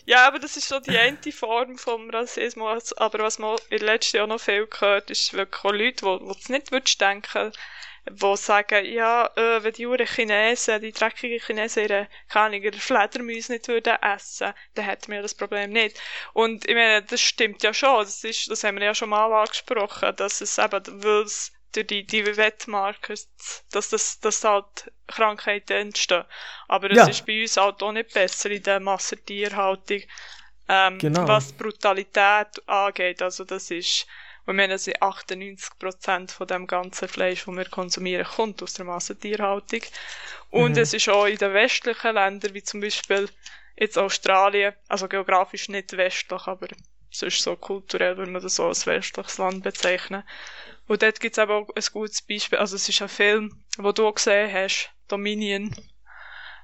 Ja, 0.07 0.27
aber 0.27 0.39
das 0.39 0.57
ist 0.57 0.69
so 0.69 0.81
die 0.81 0.97
eine 0.99 1.19
Form 1.33 1.79
vom 1.79 2.11
Rassismus. 2.11 2.93
Aber 2.95 3.19
was 3.21 3.39
man 3.39 3.59
in 3.71 3.79
letzten 3.81 4.19
Jahren 4.19 4.29
noch 4.31 4.41
viel 4.41 4.67
gehört, 4.67 5.11
ist 5.11 5.33
wirklich 5.33 5.65
auch 5.65 5.73
Leute, 5.73 6.05
die, 6.05 6.39
es 6.39 6.49
nicht 6.49 6.73
würdest 6.73 7.01
denken 7.01 7.53
die 8.11 8.37
sagen, 8.37 8.85
ja, 8.85 9.31
äh, 9.37 9.63
wenn 9.65 9.73
die 9.73 9.87
Uhren 9.87 10.07
Chinesen, 10.07 10.81
die 10.83 10.93
dreckigen 10.93 11.41
Chinesen 11.41 11.85
ihre, 11.85 12.09
keine 12.29 12.59
ihre 12.59 12.79
Fledermäuse 12.79 13.53
nicht 13.53 13.69
würden 13.69 13.97
essen, 14.03 14.53
dann 14.75 14.85
hätten 14.85 15.11
wir 15.13 15.23
das 15.23 15.35
Problem 15.35 15.71
nicht. 15.71 15.99
Und 16.35 16.69
ich 16.69 16.75
meine, 16.75 17.03
das 17.03 17.21
stimmt 17.21 17.63
ja 17.63 17.73
schon. 17.73 18.05
Das, 18.05 18.23
ist, 18.25 18.51
das 18.51 18.63
haben 18.63 18.77
wir 18.79 18.85
ja 18.85 18.95
schon 18.95 19.09
mal 19.09 19.33
angesprochen, 19.33 20.15
dass 20.17 20.41
es 20.43 20.59
eben, 20.59 20.83
weil 21.03 21.23
es 21.23 21.53
durch 21.75 21.87
die, 21.89 22.07
die 22.07 22.25
Wettmarken, 22.37 23.17
dass, 23.73 23.91
das, 23.91 24.21
dass 24.21 24.45
halt 24.45 24.93
Krankheiten 25.07 25.73
entstehen. 25.77 26.25
Aber 26.69 26.91
es 26.91 27.07
Ja. 27.07 27.09
ist 27.09 27.27
bei 27.27 27.43
uns 27.43 27.57
halt 27.57 27.83
auch 27.83 27.93
nicht 27.93 28.13
besser 28.15 28.51
in 28.51 28.63
der 28.63 28.81
Massentierhaltung, 28.81 30.03
ähm, 30.69 31.03
Genau. 31.03 31.27
was 31.27 31.53
Brutalität 31.53 32.67
angeht. 32.67 33.23
Also 33.23 33.45
das 33.45 33.71
ist, 33.71 34.07
wir 34.47 34.55
meinen, 34.55 34.73
also 34.73 34.93
98% 35.01 36.33
von 36.33 36.47
dem 36.47 36.67
ganzen 36.67 37.09
Fleisch, 37.09 37.45
das 37.45 37.55
wir 37.57 37.65
konsumieren, 37.67 38.27
kommt 38.27 38.63
aus 38.63 38.75
der 38.75 38.85
Massentierhaltung. 38.87 39.81
Und 40.51 40.77
Mhm. 40.77 40.79
es 40.79 40.93
ist 40.95 41.09
auch 41.09 41.27
in 41.27 41.39
den 41.39 41.53
westlichen 41.55 42.15
Ländern, 42.15 42.55
wie 42.55 42.63
zum 42.63 42.81
Beispiel 42.81 43.29
jetzt 43.77 43.99
Australien, 43.99 44.75
also 44.89 45.09
geografisch 45.09 45.69
nicht 45.69 45.97
westlich, 45.97 46.47
aber 46.47 46.69
sonst 47.11 47.43
so 47.43 47.57
kulturell 47.57 48.17
würde 48.17 48.31
man 48.31 48.43
das 48.43 48.57
so 48.57 48.67
als 48.67 48.87
westliches 48.87 49.39
Land 49.39 49.63
bezeichnen. 49.65 50.25
Und 50.87 51.03
dort 51.03 51.19
gibt 51.21 51.35
es 51.35 51.39
aber 51.39 51.55
auch 51.57 51.69
ein 51.75 51.83
gutes 51.93 52.21
Beispiel, 52.23 52.59
also 52.59 52.77
es 52.77 52.89
ist 52.89 53.01
ein 53.01 53.09
Film, 53.09 53.65
wo 53.79 53.93
du 53.93 54.11
gesehen 54.13 54.53
hast, 54.53 54.91
Dominion, 55.09 55.75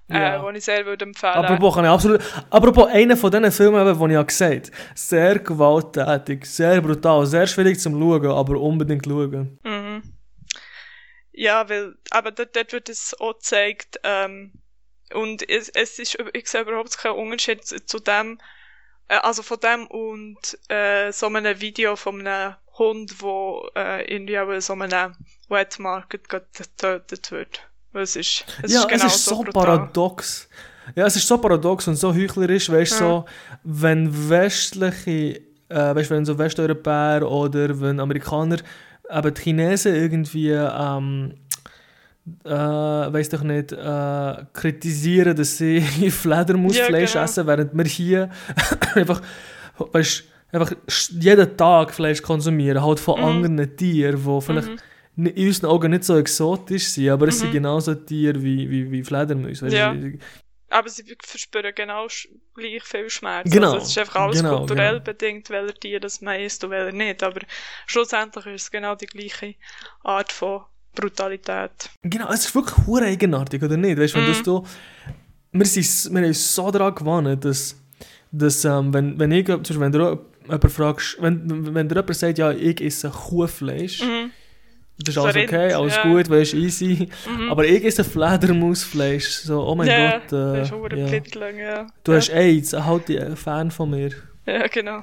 Ja. 0.08 0.36
äh, 0.36 0.44
den 0.44 0.56
ich 0.56 0.64
sehr 0.64 0.84
würde 0.84 1.04
empfehlen. 1.06 1.32
Apropos, 1.34 1.74
kann 1.74 1.84
ich 1.84 1.90
absolut, 1.90 2.20
apropos 2.50 2.88
einer 2.88 3.16
von 3.16 3.30
diesen 3.30 3.52
Filmen, 3.52 3.86
eben, 3.86 3.98
die 3.98 4.04
ich 4.06 4.12
ja 4.12 4.22
gesagt 4.22 4.70
habe, 4.72 4.84
sehr 4.94 5.38
gewalttätig, 5.38 6.44
sehr 6.46 6.80
brutal, 6.82 7.24
sehr 7.26 7.46
schwierig 7.46 7.78
zum 7.80 7.94
Schauen, 7.98 8.26
aber 8.26 8.60
unbedingt 8.60 9.06
schauen. 9.06 9.58
Mhm. 9.62 10.02
Ja, 11.32 11.68
weil, 11.68 11.94
aber 12.10 12.32
dort, 12.32 12.54
dort 12.56 12.72
wird 12.72 12.88
es 12.88 13.16
auch 13.18 13.34
gezeigt, 13.34 13.98
ähm, 14.04 14.52
und 15.14 15.48
es, 15.48 15.68
es 15.70 15.98
ist, 15.98 16.18
ich 16.34 16.48
sehe 16.48 16.60
überhaupt 16.62 16.96
keinen 16.98 17.14
Unterschied 17.14 17.64
zu 17.64 17.84
zu 17.84 17.98
dem, 18.00 18.38
äh, 19.08 19.16
also 19.16 19.42
von 19.42 19.58
dem 19.60 19.86
und, 19.86 20.58
äh, 20.68 21.10
so 21.12 21.26
einem 21.26 21.60
Video 21.60 21.96
von 21.96 22.26
einem 22.26 22.54
Hund, 22.78 23.22
wo, 23.22 23.68
äh, 23.76 24.12
irgendwie 24.12 24.38
auch 24.38 24.60
so 24.60 24.72
einem 24.74 25.14
Wet 25.48 25.78
Market 25.78 26.28
getötet 26.28 27.30
wird. 27.30 27.60
Es 27.92 28.16
ist, 28.16 28.44
es 28.62 28.72
ja, 28.72 28.80
ist 28.80 28.88
genau 28.88 29.06
es 29.06 29.16
ist 29.16 29.24
so 29.24 29.42
brutal. 29.42 29.52
paradox. 29.52 30.48
Ja, 30.94 31.06
es 31.06 31.16
ist 31.16 31.26
so 31.26 31.38
paradox 31.38 31.88
und 31.88 31.96
so 31.96 32.14
heuchlerisch, 32.14 32.70
weißt 32.70 32.92
du, 32.92 33.04
so, 33.04 33.24
wenn 33.64 34.28
westliche, 34.28 35.40
äh, 35.68 35.94
weißt 35.94 36.10
du, 36.10 36.14
wenn 36.14 36.24
so 36.24 36.38
Westeuropäer 36.38 37.28
oder 37.28 37.80
wenn 37.80 38.00
Amerikaner, 38.00 38.58
aber 39.08 39.30
die 39.30 39.42
Chinesen 39.42 39.94
irgendwie, 39.94 40.50
ähm, 40.50 41.34
äh, 42.44 42.50
weiß 42.50 43.28
doch 43.30 43.42
nicht, 43.42 43.72
äh, 43.72 44.44
kritisieren, 44.52 45.36
dass 45.36 45.58
sie 45.58 45.80
Fledermausfleisch 46.10 47.14
Ja, 47.14 47.20
genau. 47.20 47.24
essen, 47.24 47.46
während 47.46 47.76
wir 47.76 47.84
hier 47.84 48.30
einfach, 48.94 49.20
weißt 49.78 50.24
einfach 50.52 50.72
jeden 51.10 51.56
Tag 51.56 51.92
Fleisch 51.94 52.22
konsumieren, 52.22 52.82
halt 52.82 53.00
von 53.00 53.18
Mhm. 53.18 53.26
anderen 53.26 53.76
Tieren, 53.76 54.16
die 54.24 54.40
vielleicht 54.40 54.70
ni- 55.16 55.30
in 55.30 55.46
unseren 55.48 55.70
Augen 55.70 55.90
nicht 55.90 56.04
so 56.04 56.16
exotisch 56.16 56.88
sind, 56.88 57.10
aber 57.10 57.28
es 57.28 57.38
sind 57.38 57.52
genauso 57.52 57.94
Tiere 57.94 58.42
wie, 58.42 58.68
wie, 58.70 58.90
wie 58.90 59.02
Fledermäuse. 59.04 59.68
Ja. 59.68 59.94
Aber 60.72 60.88
sie 60.88 61.02
verspüren 61.24 61.72
genau 61.74 62.06
gleich 62.54 62.82
viel 62.84 63.10
Schmerz. 63.10 63.50
Genau, 63.50 63.72
Also 63.72 63.78
es 63.84 63.88
ist 63.90 63.98
einfach 63.98 64.20
alles 64.20 64.36
genau, 64.40 64.58
kulturell 64.58 64.92
genau. 64.94 65.04
bedingt, 65.04 65.50
welcher 65.50 65.74
Tier 65.74 65.98
das 65.98 66.20
man 66.20 66.38
isst 66.40 66.62
und 66.62 66.70
welcher 66.70 66.96
nicht. 66.96 67.22
Aber 67.24 67.40
schlussendlich 67.86 68.46
ist 68.46 68.62
es 68.62 68.70
genau 68.70 68.94
die 68.94 69.06
gleiche 69.06 69.56
Art 70.04 70.30
von 70.30 70.62
Brutalität. 70.94 71.90
Genau, 72.02 72.30
es 72.32 72.46
ist 72.46 72.54
wirklich 72.54 72.86
hure 72.86 73.04
eigenartig, 73.04 73.62
oder 73.62 73.76
nicht? 73.76 73.98
Weißt 73.98 74.14
du, 74.14 74.18
wenn 74.20 74.30
Mhm. 74.30 74.42
du, 74.44 74.64
wir, 75.52 75.66
sind, 75.66 76.12
wir 76.14 76.20
haben 76.20 76.28
uns 76.28 76.54
so 76.54 76.70
daran 76.70 76.94
gewohnt, 76.94 77.44
dass, 77.44 77.76
dass 78.30 78.64
ähm, 78.64 78.94
wenn, 78.94 79.18
wenn 79.18 79.32
ich, 79.32 79.46
zum 79.46 79.58
Beispiel, 79.62 79.80
wenn 79.80 79.92
du 79.92 80.24
jemanden 80.44 80.70
fragst, 80.70 81.16
wenn, 81.20 81.74
wenn, 81.74 81.88
dir 81.88 81.96
jemand 81.96 82.16
sagt, 82.16 82.38
ja, 82.38 82.50
ich 82.52 82.80
esse 82.80 83.10
Kuhfleisch, 83.10 84.02
Mhm. 84.02 84.30
das 84.98 85.14
ist 85.16 85.18
alles 85.18 85.36
okay, 85.36 85.72
alles 85.72 85.96
ja. 85.96 86.04
Mhm. 86.04 86.12
gut, 86.12 86.30
weißt 86.30 86.54
easy, 86.54 87.08
aber 87.50 87.64
ich 87.64 87.84
esse 87.84 88.04
Fledermausfleisch, 88.04 89.28
so, 89.28 89.62
oh 89.66 89.74
mein 89.74 89.88
ja, 89.88 90.12
Gott, 90.18 90.32
das 90.32 90.58
äh, 90.58 90.62
ist 90.62 90.72
auch 90.72 90.90
ja. 90.90 91.06
Ja. 91.58 91.86
du 92.04 92.12
ja. 92.12 92.18
hast 92.18 92.30
AIDS, 92.30 92.72
halt 92.72 93.08
dich 93.08 93.20
ein 93.20 93.36
Fan 93.36 93.70
von 93.70 93.90
mir. 93.90 94.10
Ja, 94.46 94.66
genau. 94.66 95.02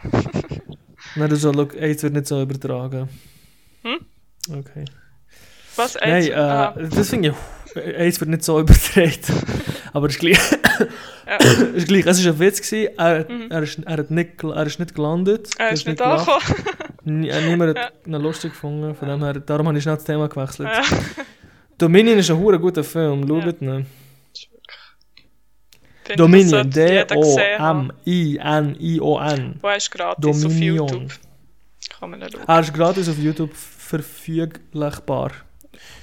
Nein, 1.16 1.30
du 1.30 1.36
so, 1.36 1.52
look, 1.52 1.76
AIDS 1.76 2.04
wird 2.04 2.14
nicht 2.14 2.28
so 2.28 2.42
übertragen. 2.42 3.08
Hm? 3.84 4.00
Okay. 4.52 4.86
Was? 5.76 5.96
Nein, 5.96 6.10
AIDS? 6.12 6.28
äh, 6.30 6.34
Aha. 6.34 6.76
das 6.78 7.10
finde 7.10 7.30
ich 7.30 7.36
eins 7.98 8.20
wird 8.20 8.30
nicht 8.30 8.44
so 8.44 8.60
übertreten. 8.60 9.36
Aber 9.94 10.08
es 10.08 10.16
ist 10.16 10.20
gleich. 10.20 10.40
Ja. 11.28 11.38
ist 11.76 11.88
gleich. 11.88 12.06
Es 12.06 12.24
war 12.26 12.34
ein 12.34 12.40
Witz. 12.40 12.62
Gewesen. 12.62 12.98
Er, 12.98 13.26
Mhm. 13.32 13.52
er, 13.52 13.64
ist, 13.64 13.80
er, 13.86 13.98
hat 13.98 14.12
nicht, 14.12 14.44
er 14.44 14.66
ist 14.66 14.80
nicht 14.80 14.96
gelandet. 14.96 15.50
Er 15.58 15.66
hat 15.68 15.74
ist 15.74 15.88
nicht 15.88 16.02
angekommen. 16.02 16.42
Nie- 17.04 17.32
Niemand 17.48 17.76
Ja. 17.78 17.84
hat 17.86 17.94
ihn 18.06 18.14
lustig 18.14 18.52
gefunden. 18.54 18.96
Von 18.96 19.08
dem 19.08 19.24
her, 19.24 19.34
darum 19.34 19.68
habe 19.68 19.78
ich 19.78 19.84
schnell 19.84 19.96
das 19.96 20.04
Thema 20.06 20.28
gewechselt. 20.28 20.70
Ja. 20.72 20.82
Dominion 21.78 22.18
ist 22.18 22.30
ein 22.32 22.38
hure 22.38 22.60
guter 22.60 22.84
Film. 22.84 23.28
Schaut 23.28 23.62
ihn. 23.62 23.86
Finde, 26.04 26.16
Dominion. 26.18 26.70
D-O-M-I-N-I-O-N. 28.18 29.60
Wo 29.62 29.70
ist 29.70 29.92
gratis 29.92 30.42
Dominion. 30.42 30.80
auf 30.82 30.92
YouTube? 30.92 31.12
Kann 32.00 32.10
man 32.12 32.20
nicht 32.20 32.34
schauen. 32.34 32.44
Er 32.48 32.60
ist 32.60 32.74
gratis 32.74 33.10
auf 33.10 33.18
YouTube 33.18 33.54
verfügbar. 33.54 35.32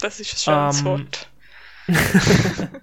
Das 0.00 0.20
ist 0.20 0.32
ein 0.34 0.38
schönes 0.38 0.80
Ähm. 0.80 0.84
Wort. 0.86 1.28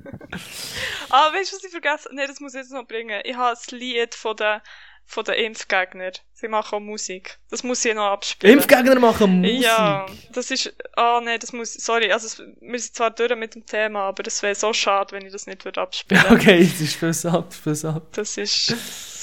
ah, 1.09 1.33
weißt 1.33 1.51
du, 1.51 1.55
was 1.57 1.63
ich 1.63 1.71
vergessen 1.71 2.09
Nein, 2.13 2.27
das 2.27 2.39
muss 2.39 2.53
ich 2.53 2.59
jetzt 2.61 2.71
noch 2.71 2.85
bringen. 2.87 3.21
Ich 3.23 3.35
habe 3.35 3.55
das 3.55 3.71
Lied 3.71 4.15
von 4.15 4.35
den, 4.35 4.61
von 5.05 5.23
den 5.23 5.35
Impfgegnern. 5.35 6.13
Sie 6.33 6.47
machen 6.47 6.75
auch 6.75 6.79
Musik. 6.79 7.37
Das 7.49 7.63
muss 7.63 7.83
ich 7.85 7.93
noch 7.93 8.11
abspielen. 8.11 8.53
Impfgegner 8.57 8.99
machen 8.99 9.41
Musik. 9.41 9.61
Ja, 9.61 10.05
das 10.33 10.51
ist. 10.51 10.73
Ah, 10.95 11.19
nein, 11.23 11.39
das 11.39 11.53
muss. 11.53 11.73
Sorry, 11.73 12.11
also 12.11 12.27
es- 12.27 12.39
wir 12.61 12.79
sind 12.79 12.95
zwar 12.95 13.11
durch 13.11 13.35
mit 13.35 13.55
dem 13.55 13.65
Thema, 13.65 14.01
aber 14.07 14.23
es 14.25 14.41
wäre 14.41 14.55
so 14.55 14.73
schade, 14.73 15.11
wenn 15.13 15.25
ich 15.25 15.31
das 15.31 15.47
nicht 15.47 15.65
würde 15.65 15.81
abspielen 15.81 16.23
Okay, 16.29 16.61
es 16.61 16.81
ist 16.81 16.95
fürs 16.95 17.25
ab, 17.25 17.53
fürs 17.53 17.85
ab. 17.85 18.07
Das 18.13 18.37
ist 18.37 18.67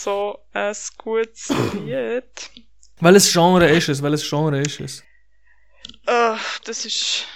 so 0.03 0.39
ein 0.53 0.75
gutes 0.99 1.49
Lied. 1.85 2.25
Welches 3.01 3.33
Genre 3.33 3.69
ist 3.71 3.89
es? 3.89 4.03
Welches 4.03 4.29
Genre 4.29 4.61
ist 4.61 4.81
es? 4.81 5.05
Ah, 6.07 6.37
das 6.65 6.85
ist. 6.85 7.27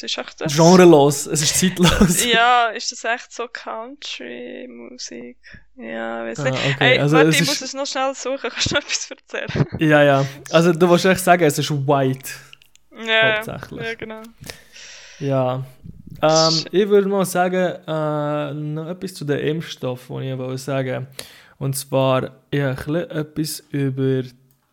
Das 0.00 0.10
ist 0.12 0.18
echt 0.18 0.40
das. 0.40 0.56
Genrelos, 0.56 1.26
es 1.26 1.42
ist 1.42 1.58
zeitlos. 1.60 2.24
Ja, 2.24 2.66
ist 2.74 2.90
das 2.92 3.04
echt 3.04 3.32
so 3.32 3.46
Country-Musik? 3.50 5.36
Ja, 5.76 6.24
weiß 6.24 6.40
Ah, 6.40 6.44
nicht. 6.44 6.54
okay, 6.54 6.74
Hey, 6.78 6.98
also 6.98 7.16
warte, 7.16 7.28
es 7.30 7.34
ich 7.36 7.40
ist- 7.42 7.48
muss 7.48 7.60
es 7.62 7.74
noch 7.74 7.86
schnell 7.86 8.14
suchen. 8.14 8.50
Kannst 8.50 8.70
du 8.70 8.74
noch 8.74 8.82
etwas 8.82 9.10
erzählen? 9.10 9.66
Ja, 9.78 10.02
ja. 10.02 10.26
Also 10.50 10.72
du 10.72 10.88
willst 10.90 11.04
echt 11.06 11.20
sagen, 11.20 11.44
es 11.44 11.58
ist 11.58 11.70
white. 11.70 12.28
ja, 13.06 13.36
Hauptsächlich. 13.36 13.86
ja, 13.86 13.94
genau. 13.94 14.22
Ja. 15.18 15.64
Ähm, 16.22 16.64
ich 16.70 16.88
würde 16.88 17.08
mal 17.08 17.24
sagen, 17.26 17.74
äh, 17.86 18.54
noch 18.54 18.88
etwas 18.88 19.14
zu 19.14 19.24
dem 19.24 19.38
Impfstoff, 19.38 20.06
den 20.08 20.22
ich 20.22 20.38
wollte 20.38 20.58
sagen. 20.58 21.06
Und 21.58 21.74
zwar, 21.76 22.30
ich 22.50 22.60
habe 22.60 23.08
etwas 23.10 23.60
über 23.70 24.22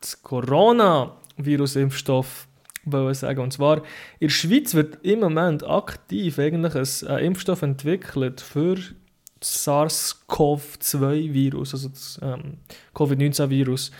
das 0.01 0.21
Coronavirus-Impfstoff 0.21 2.47
sagen. 2.85 3.41
Und 3.41 3.53
zwar, 3.53 3.77
in 4.19 4.27
der 4.27 4.29
Schweiz 4.29 4.73
wird 4.73 4.99
im 5.03 5.19
Moment 5.19 5.67
aktiv 5.67 6.39
eigentlich 6.39 6.75
ein 6.75 7.09
äh, 7.09 7.25
Impfstoff 7.25 7.61
entwickelt 7.61 8.41
für 8.41 8.75
das 9.39 9.65
SARS-CoV-2-Virus, 9.65 11.73
also 11.73 11.89
das 11.89 12.19
ähm, 12.21 12.57
Covid-19-Virus. 12.93 13.91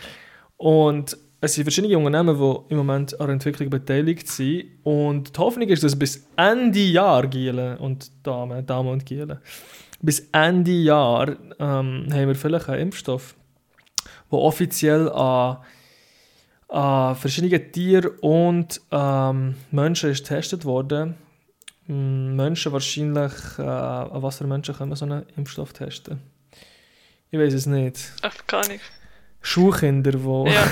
Und 0.57 1.17
es 1.41 1.55
sind 1.55 1.65
verschiedene 1.65 1.97
Unternehmen, 1.97 2.37
die 2.37 2.73
im 2.73 2.77
Moment 2.77 3.19
an 3.19 3.27
der 3.27 3.33
Entwicklung 3.33 3.69
beteiligt 3.69 4.29
sind. 4.29 4.65
Und 4.83 5.35
die 5.35 5.41
Hoffnung 5.41 5.67
ist, 5.67 5.83
dass 5.83 5.97
bis 5.97 6.25
Ende 6.37 6.79
Jahr, 6.79 7.27
Giele 7.27 7.77
und 7.79 8.11
Damen, 8.25 8.65
Damen 8.65 8.89
und 8.89 9.05
Giele, 9.05 9.41
bis 10.01 10.29
Ende 10.31 10.71
Jahr 10.71 11.35
ähm, 11.59 12.07
haben 12.11 12.27
wir 12.27 12.35
vielleicht 12.35 12.69
einen 12.69 12.83
Impfstoff, 12.83 13.35
der 14.31 14.39
offiziell 14.39 15.09
an, 15.09 15.57
an 16.73 17.15
verschiedene 17.15 17.71
Tiere 17.71 18.09
und 18.21 18.81
ähm, 18.91 19.55
Menschen 19.71 20.09
ist 20.09 20.23
getestet 20.27 20.65
worden. 20.65 21.15
Mm, 21.87 22.35
Menschen 22.35 22.71
wahrscheinlich, 22.71 23.31
äh, 23.59 23.61
an 23.61 24.21
was 24.23 24.37
für 24.37 24.47
Menschen 24.47 24.75
können 24.75 24.91
wir 24.91 24.95
so 24.95 25.05
einen 25.05 25.23
Impfstoff 25.37 25.73
testen? 25.73 26.19
Ich 27.29 27.39
weiß 27.39 27.53
es 27.53 27.65
nicht. 27.67 28.11
Ach, 28.21 28.35
gar 28.47 28.67
nicht. 28.67 28.83
Schulkinder, 29.41 30.11
die 30.11 30.17
Ja. 30.51 30.65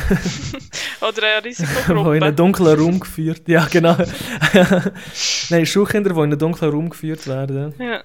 Oder 1.07 1.35
eine 1.35 1.41
die 1.41 1.49
in 1.49 1.63
Risikogruppe. 1.65 2.11
einen 2.11 2.35
dunklen 2.35 2.79
Raum 2.79 2.99
geführt 2.99 3.41
Ja, 3.47 3.67
genau. 3.69 3.97
Nein, 5.49 5.65
Schulkinder, 5.65 6.11
die 6.11 6.15
in 6.15 6.23
einen 6.23 6.39
dunklen 6.39 6.71
Raum 6.71 6.89
geführt 6.89 7.27
werden. 7.27 7.73
ja. 7.79 8.01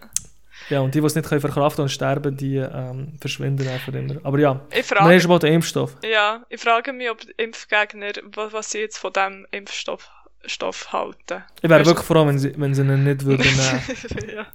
Ja, 0.69 0.81
und 0.81 0.95
die, 0.95 1.01
die 1.01 1.07
es 1.07 1.14
nicht 1.14 1.29
können 1.29 1.41
verkraften 1.41 1.83
und 1.83 1.91
sterben, 1.91 2.37
die 2.37 2.57
ähm, 2.57 3.17
verschwinden 3.21 3.69
einfach 3.69 3.93
immer. 3.93 4.17
Aber 4.25 4.39
ja, 4.39 4.61
Ich 4.75 4.85
frage, 4.87 5.14
ist 5.14 5.29
mal 5.29 5.39
der 5.39 5.51
Impfstoff. 5.53 5.97
ja, 6.03 6.45
ich 6.49 6.61
frage 6.61 6.93
mich, 6.93 7.09
ob 7.11 7.21
die 7.21 7.31
Impfgegner, 7.37 8.12
was, 8.35 8.53
was 8.53 8.71
sie 8.71 8.81
jetzt 8.81 8.99
von 8.99 9.12
diesem 9.12 9.47
Impfstoff 9.53 10.11
Stoff 10.49 10.93
halten. 10.93 11.43
Ich 11.61 11.69
wäre 11.69 11.85
wirklich 11.85 12.07
froh, 12.07 12.25
wenn 12.25 12.39
sie, 12.39 12.53
wenn 12.57 12.73
sie 12.73 12.83
ihn 12.83 13.03
nicht 13.03 13.25
würden 13.25 13.43
nehmen. 13.45 13.83
ja. 14.37 14.47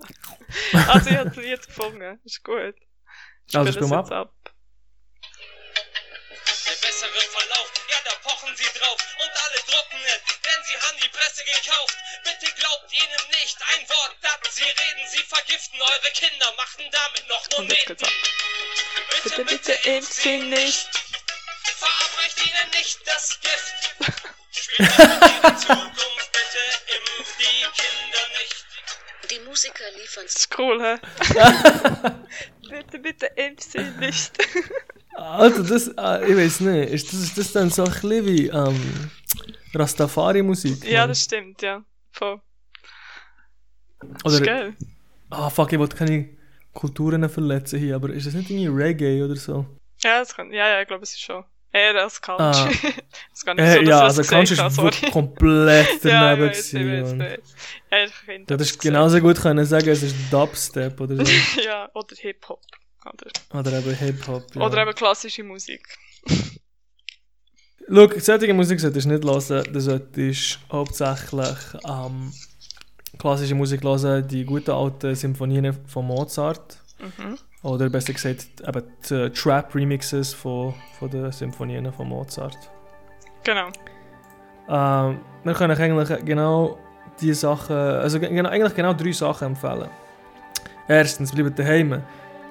Also 0.87 1.09
ich 1.09 1.17
habe 1.17 1.29
es 1.29 1.35
jetzt 1.45 1.67
gefunden. 1.67 2.17
Ist 2.23 2.41
gut. 2.45 2.75
Ich 3.49 3.57
Also, 3.57 3.73
spiel 3.73 3.87
mal 3.87 3.99
jetzt 3.99 4.11
ab. 4.13 4.31
Der 4.45 4.53
bessere 6.87 7.09
Verlauf, 7.11 7.73
ja, 7.89 7.97
da 8.05 8.11
pochen 8.23 8.55
sie 8.55 8.63
drauf 8.79 8.97
und 9.19 9.31
alle 9.43 9.59
drucken 9.67 9.99
es, 10.05 10.30
denn 10.61 10.67
sie 10.67 10.87
haben 10.87 10.97
die 11.03 11.09
Presse 11.09 11.43
gekauft. 11.43 11.97
Bitte 12.23 12.53
glaubt 12.53 12.93
ihnen 12.93 13.29
nicht 13.39 13.57
ein 13.73 13.89
Wort, 13.89 14.15
das 14.21 14.55
sie 14.55 14.63
reden, 14.63 15.07
sie 15.07 15.23
vergiften 15.23 15.81
eure 15.81 16.11
Kinder, 16.13 16.53
machen 16.57 16.85
damit 16.91 17.27
noch 17.27 17.57
Moneten. 17.57 18.03
ab. 18.03 18.11
Bitte, 19.23 19.45
bitte 19.45 19.73
impft 19.89 20.13
sie 20.13 20.37
nicht. 20.37 20.89
Verabreicht 21.77 22.45
ihnen 22.45 22.69
nicht 22.71 22.99
das 23.05 23.39
Gift. 23.41 23.95
Spielt 24.51 24.89
ihre 24.89 25.55
Zukunft, 25.55 26.31
bitte 26.31 26.63
impft 27.17 27.39
die 27.39 27.65
Kinder 27.81 28.27
nicht. 28.39 28.65
Die 29.29 29.39
Musiker 29.39 29.89
liefern 29.91 30.27
cool, 30.57 30.81
hä? 30.81 30.97
bitte, 32.69 32.99
bitte 32.99 33.25
impft 33.35 33.71
sie 33.71 33.79
nicht. 33.79 34.31
Alter, 35.21 35.63
das, 35.63 35.87
äh, 35.87 36.31
ich 36.31 36.37
weiß 36.37 36.59
nicht, 36.61 36.89
ist 36.91 37.13
das, 37.13 37.19
ist 37.21 37.37
das 37.37 37.51
dann 37.51 37.69
so 37.69 37.83
ein 37.83 37.91
bisschen 37.91 38.25
wie 38.25 38.47
ähm, 38.47 39.09
Rastafari-Musik? 39.73 40.83
ja, 40.89 41.07
das 41.07 41.21
stimmt, 41.23 41.61
ja. 41.61 41.83
Voll. 42.11 42.41
Das 44.01 44.25
Oder, 44.25 44.33
ist 44.35 44.43
geil. 44.43 44.73
ah 45.29 45.49
fuck, 45.49 45.71
ich 45.71 45.79
wollte 45.79 45.95
keine 45.95 46.29
Kulturen 46.73 47.27
verletzen 47.29 47.79
hier, 47.79 47.95
aber 47.95 48.09
ist 48.09 48.27
das 48.27 48.33
nicht 48.33 48.49
irgendwie 48.49 48.83
Reggae 48.83 49.23
oder 49.23 49.35
so? 49.35 49.65
Ja, 50.03 50.19
das 50.19 50.35
kann, 50.35 50.51
ja, 50.51 50.67
ja, 50.67 50.81
ich 50.81 50.87
glaube, 50.87 51.03
es 51.03 51.11
ist 51.11 51.21
schon. 51.21 51.43
Eher 51.73 51.95
als 51.95 52.21
Country. 52.21 52.43
Ah. 52.43 52.69
das 53.31 53.45
kann 53.45 53.55
nicht 53.55 53.65
Äh, 53.65 53.73
so, 53.75 53.81
ja, 53.81 53.97
ich 53.99 54.03
also 54.03 54.21
das 54.21 54.27
Country 54.29 54.53
ist 54.55 54.77
wirklich 54.77 55.11
komplett 55.11 55.87
Ja, 56.03 56.35
daneben 56.35 56.51
ich 56.51 56.57
weiß, 56.57 56.73
ich 56.73 56.79
gewesen, 56.79 57.19
weiß, 57.19 57.31
ich 57.31 57.37
weiß. 57.37 57.55
Ja, 57.91 58.03
ich 58.03 58.45
Du 58.45 58.57
das 58.57 58.67
hättest 58.67 58.81
genauso 58.81 59.19
gut 59.21 59.37
können 59.39 59.65
sagen, 59.65 59.87
es 59.87 60.03
ist 60.03 60.15
Dubstep 60.31 60.99
oder 60.99 61.17
so. 61.25 61.31
Ja, 61.65 61.89
oder 61.93 62.15
Hip-Hop. 62.17 62.59
Oder, 63.05 63.59
oder 63.59 63.79
eben 63.79 63.93
Hip-Hop. 63.95 64.55
Ja. 64.55 64.61
oder 64.61 64.81
eben 64.83 64.93
klassische 64.93 65.43
Musik. 65.43 65.81
Schau, 67.89 68.07
solche 68.19 68.53
Musik 68.53 68.79
solltest 68.79 69.05
du 69.05 69.09
nicht 69.11 69.23
hören, 69.25 69.73
du 69.73 69.79
solltest 69.81 70.59
hauptsächlich 70.71 71.57
ähm, 71.87 72.31
klassische 73.17 73.55
Musik 73.55 73.83
hören, 73.83 74.27
die 74.27 74.45
guten 74.45 74.71
alten 74.71 75.15
Symphonien 75.15 75.73
von 75.87 76.05
Mozart. 76.05 76.77
Mhm. 76.99 77.37
Oder 77.63 77.89
besser 77.89 78.13
gesagt, 78.13 78.61
eben 78.67 78.83
die 79.09 79.13
äh, 79.13 79.29
Trap-Remixes 79.31 80.33
von, 80.33 80.73
von 80.99 81.09
den 81.09 81.31
Symphonien 81.31 81.91
von 81.91 82.07
Mozart. 82.07 82.57
Genau. 83.43 83.67
Ähm, 84.69 85.19
wir 85.43 85.53
können 85.53 85.77
eigentlich 85.77 86.23
genau 86.25 86.77
die 87.19 87.33
Sachen, 87.33 87.75
also 87.75 88.19
ge- 88.19 88.29
genau, 88.29 88.49
eigentlich 88.49 88.75
genau 88.75 88.93
drei 88.93 89.11
Sachen 89.11 89.47
empfehlen. 89.49 89.89
Erstens, 90.87 91.31
bleibt 91.31 91.57
daheim. 91.59 92.03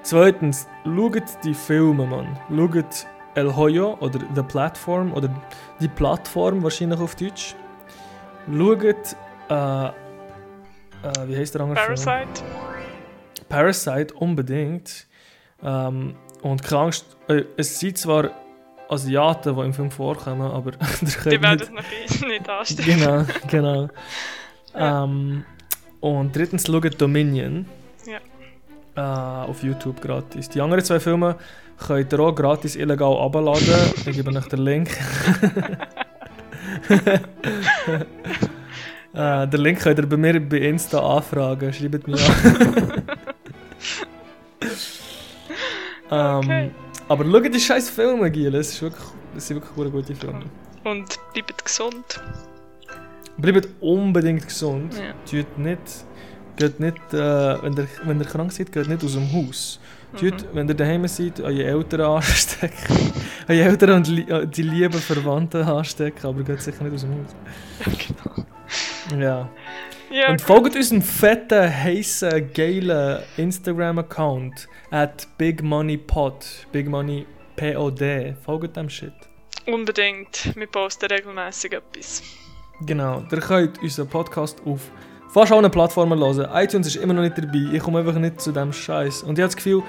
Zweitens, 0.03 0.67
schaut 0.85 1.45
die 1.45 1.55
Filme, 1.55 2.07
Mann. 2.07 2.39
Schaut 2.49 3.07
El 3.35 3.55
Hoyo 3.55 3.97
oder 4.01 4.21
The 4.35 4.43
Platform 4.43 5.13
oder 5.13 5.29
die 5.81 5.89
Plattform 5.89 6.63
wahrscheinlich 6.63 6.99
auf 7.01 7.14
Deutsch. 7.14 7.55
Schaut, 8.51 9.17
äh, 9.49 9.87
äh, 9.89 9.93
wie 11.27 11.37
heißt 11.37 11.55
der 11.55 11.63
andere 11.63 11.77
Film? 11.85 11.99
Parasite. 12.05 12.43
Parasite 13.49 14.14
unbedingt. 14.14 15.07
Ähm, 15.63 16.17
und 16.43 16.63
keine 16.63 16.83
Angst, 16.83 17.17
äh, 17.29 17.45
es 17.57 17.79
sind 17.79 17.99
zwar 17.99 18.31
Asiaten, 18.89 19.55
die 19.55 19.63
im 19.63 19.75
Film 19.75 19.91
vorkommen, 19.91 20.51
aber 20.51 20.72
Die 21.03 21.43
werden 21.43 21.68
nicht... 21.68 21.71
es 22.07 22.21
noch 22.21 22.29
nicht 22.29 22.49
anstellen. 22.49 22.99
Genau, 22.99 23.25
genau. 23.49 23.89
Ja. 24.72 25.03
ähm, 25.03 25.45
und 25.99 26.37
drittens 26.37 26.64
schaut 26.64 27.01
Dominion. 27.01 27.67
Äh, 29.01 29.49
auf 29.51 29.63
YouTube 29.63 29.99
gratis. 30.03 30.51
Die 30.51 30.61
anderen 30.61 30.85
zwei 30.85 31.01
Filme 31.01 31.37
könnt 31.79 32.13
ihr 32.13 32.21
auch 32.21 32.35
gratis 32.35 32.77
illegal 32.77 33.17
abladen. 33.17 33.75
ich 34.07 34.14
gebe 34.14 34.31
euch 34.31 34.47
den 34.49 34.61
Link. 34.61 34.91
äh, 39.14 39.49
den 39.49 39.61
Link 39.63 39.81
könnt 39.81 39.99
ihr 39.99 40.07
bei 40.07 40.18
mir 40.18 40.39
bei 40.39 40.59
Insta 40.59 40.99
anfragen. 41.17 41.72
Schreibt 41.72 42.07
mich 42.07 42.29
an. 42.29 43.03
Okay. 46.13 46.64
ähm, 46.64 46.71
aber 47.09 47.25
schaut 47.25 47.55
die 47.55 47.61
scheiß 47.61 47.89
Filme, 47.89 48.29
Giel. 48.33 48.53
Es 48.57 48.72
ist 48.72 48.83
wirklich, 48.83 49.05
es 49.37 49.47
sind 49.47 49.63
wirklich 49.63 49.93
gute 49.93 50.13
Filme. 50.13 50.43
Und 50.83 51.21
bleibt 51.33 51.64
gesund. 51.64 52.21
Bleibt 53.37 53.68
unbedingt 53.81 54.45
gesund. 54.49 54.93
Ja. 54.95 55.14
Tut 55.25 55.57
nicht 55.57 56.05
geht 56.61 56.78
nicht, 56.78 57.14
äh, 57.14 57.62
wenn, 57.62 57.76
ihr, 57.76 57.88
wenn 58.04 58.20
ihr 58.20 58.26
krank 58.26 58.53
seid, 58.53 58.70
geht 58.70 58.87
nicht 58.88 59.03
aus 59.03 59.14
dem 59.14 59.32
Haus. 59.32 59.80
Tut, 60.18 60.46
wenn 60.53 60.68
ihr 60.68 60.74
daheim 60.74 61.07
seid, 61.08 61.41
eure 61.41 61.64
Eltern 61.64 62.00
anstecken. 62.03 63.12
eure 63.49 63.62
Eltern 63.62 63.91
und 63.92 64.08
li 64.08 64.22
äh, 64.22 64.46
die 64.46 64.62
lieben 64.62 65.00
Verwandten 65.00 65.62
anstecken, 65.62 66.26
aber 66.26 66.42
geht 66.42 66.61
sicher 66.61 66.84
nicht 66.84 66.95
aus 66.95 67.00
dem 67.03 67.12
Haus. 67.12 67.34
Ja. 69.18 69.49
Ja, 70.11 70.30
Und 70.30 70.41
folgt 70.41 70.74
unserem 70.74 71.03
fetten, 71.03 71.72
heissen, 71.72 72.53
geilen 72.53 73.22
Instagram-Account 73.37 74.68
at 74.91 75.28
BigMoneyPod. 75.38 76.66
BigMoney 76.72 77.26
POD. 77.57 78.34
Folgt 78.45 78.76
dem 78.76 78.88
Shit. 78.91 79.12
unbedingt. 79.66 80.53
Wir 80.57 80.66
posten 80.66 81.07
regelmäßig 81.07 81.72
etwas. 81.74 82.22
Genau. 82.80 83.22
Ihr 83.30 83.38
könnt 83.41 83.80
unseren 83.82 84.08
Podcast 84.08 84.61
auf 84.64 84.91
fast 85.33 85.53
allen 85.53 85.71
Plattformen 85.71 86.19
hören. 86.19 86.49
iTunes 86.53 86.89
ist 86.89 86.97
immer 86.97 87.15
noch 87.15 87.23
nicht 87.23 87.39
dabei. 87.39 87.73
Ich 87.73 87.83
komme 87.83 88.01
einfach 88.01 88.15
nicht 88.15 88.41
zu 88.41 88.53
dem 88.53 88.73
Scheiß. 88.73 89.23
Und 89.23 89.39
ich 89.39 89.43
habe 89.43 89.49
das 89.49 89.57
Gefühl, 89.57 89.83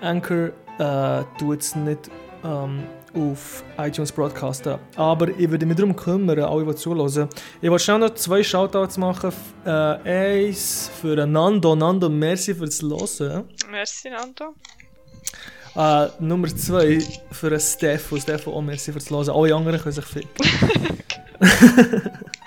Anchor 0.00 0.50
äh, 0.78 1.24
tut 1.38 1.60
es 1.60 1.76
nicht 1.76 2.10
ähm, 2.44 2.84
auf 3.14 3.62
iTunes 3.78 4.10
broadcasten. 4.10 4.78
Aber 4.96 5.28
ich 5.28 5.50
würde 5.50 5.66
mich 5.66 5.76
darum 5.76 5.94
kümmern, 5.94 6.40
alle, 6.40 6.64
die 6.64 6.74
zuhören. 6.74 7.28
Ich 7.60 7.70
wollte 7.70 7.84
schnell 7.84 7.98
noch 7.98 8.14
zwei 8.14 8.42
Shoutouts 8.42 8.96
machen. 8.96 9.32
Äh, 9.64 9.70
eins 9.70 10.90
für 11.00 11.26
Nando. 11.26 11.76
Nando, 11.76 12.08
merci 12.08 12.54
fürs 12.54 12.80
Hören. 12.82 13.44
Merci, 13.70 14.10
Nando. 14.10 14.54
Äh, 15.74 16.08
Nummer 16.22 16.48
zwei 16.48 16.98
für 17.30 17.58
Stefan. 17.60 18.20
Stefan, 18.20 18.54
auch 18.54 18.62
merci 18.62 18.92
fürs 18.92 19.10
Hören. 19.10 19.30
Alle 19.30 19.54
anderen 19.54 19.80
können 19.80 19.92
sich 19.92 20.04
ficken. 20.04 20.46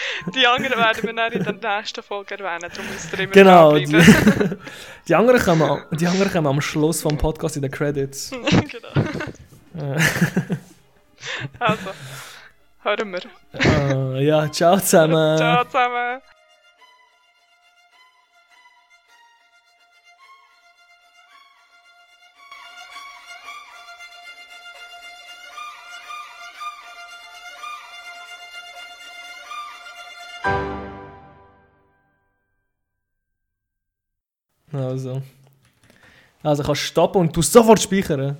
Die 0.34 0.46
anderen 0.46 0.78
werden 0.78 1.02
wir 1.02 1.12
dann 1.14 1.32
in 1.32 1.60
der 1.60 1.76
nächsten 1.78 2.02
Folge 2.02 2.34
erwähnen, 2.38 2.70
darum 2.72 2.86
müsst 2.92 3.12
ihr 3.12 3.18
immer 3.20 3.32
Genau, 3.32 3.76
die, 3.76 3.86
die, 5.08 5.14
anderen 5.14 5.40
kommen, 5.40 5.62
am- 5.62 5.84
die 5.92 6.06
anderen 6.06 6.30
kommen 6.32 6.46
am 6.46 6.60
Schluss 6.60 7.02
vom 7.02 7.16
Podcast 7.18 7.56
in 7.56 7.62
den 7.62 7.70
Credits. 7.70 8.30
genau. 8.40 9.96
Also, 11.58 11.90
hören 12.82 13.12
wir. 13.12 13.20
äh, 14.18 14.24
ja, 14.26 14.50
ciao 14.50 14.76
zusammen. 14.78 15.36
Ciao 15.38 15.64
zusammen. 15.64 16.20
Also. 34.72 35.22
Also 36.42 36.62
kannst 36.62 36.82
du 36.82 36.86
stoppen 36.86 37.20
und 37.20 37.36
du 37.36 37.42
sofort 37.42 37.80
speichern. 37.80 38.36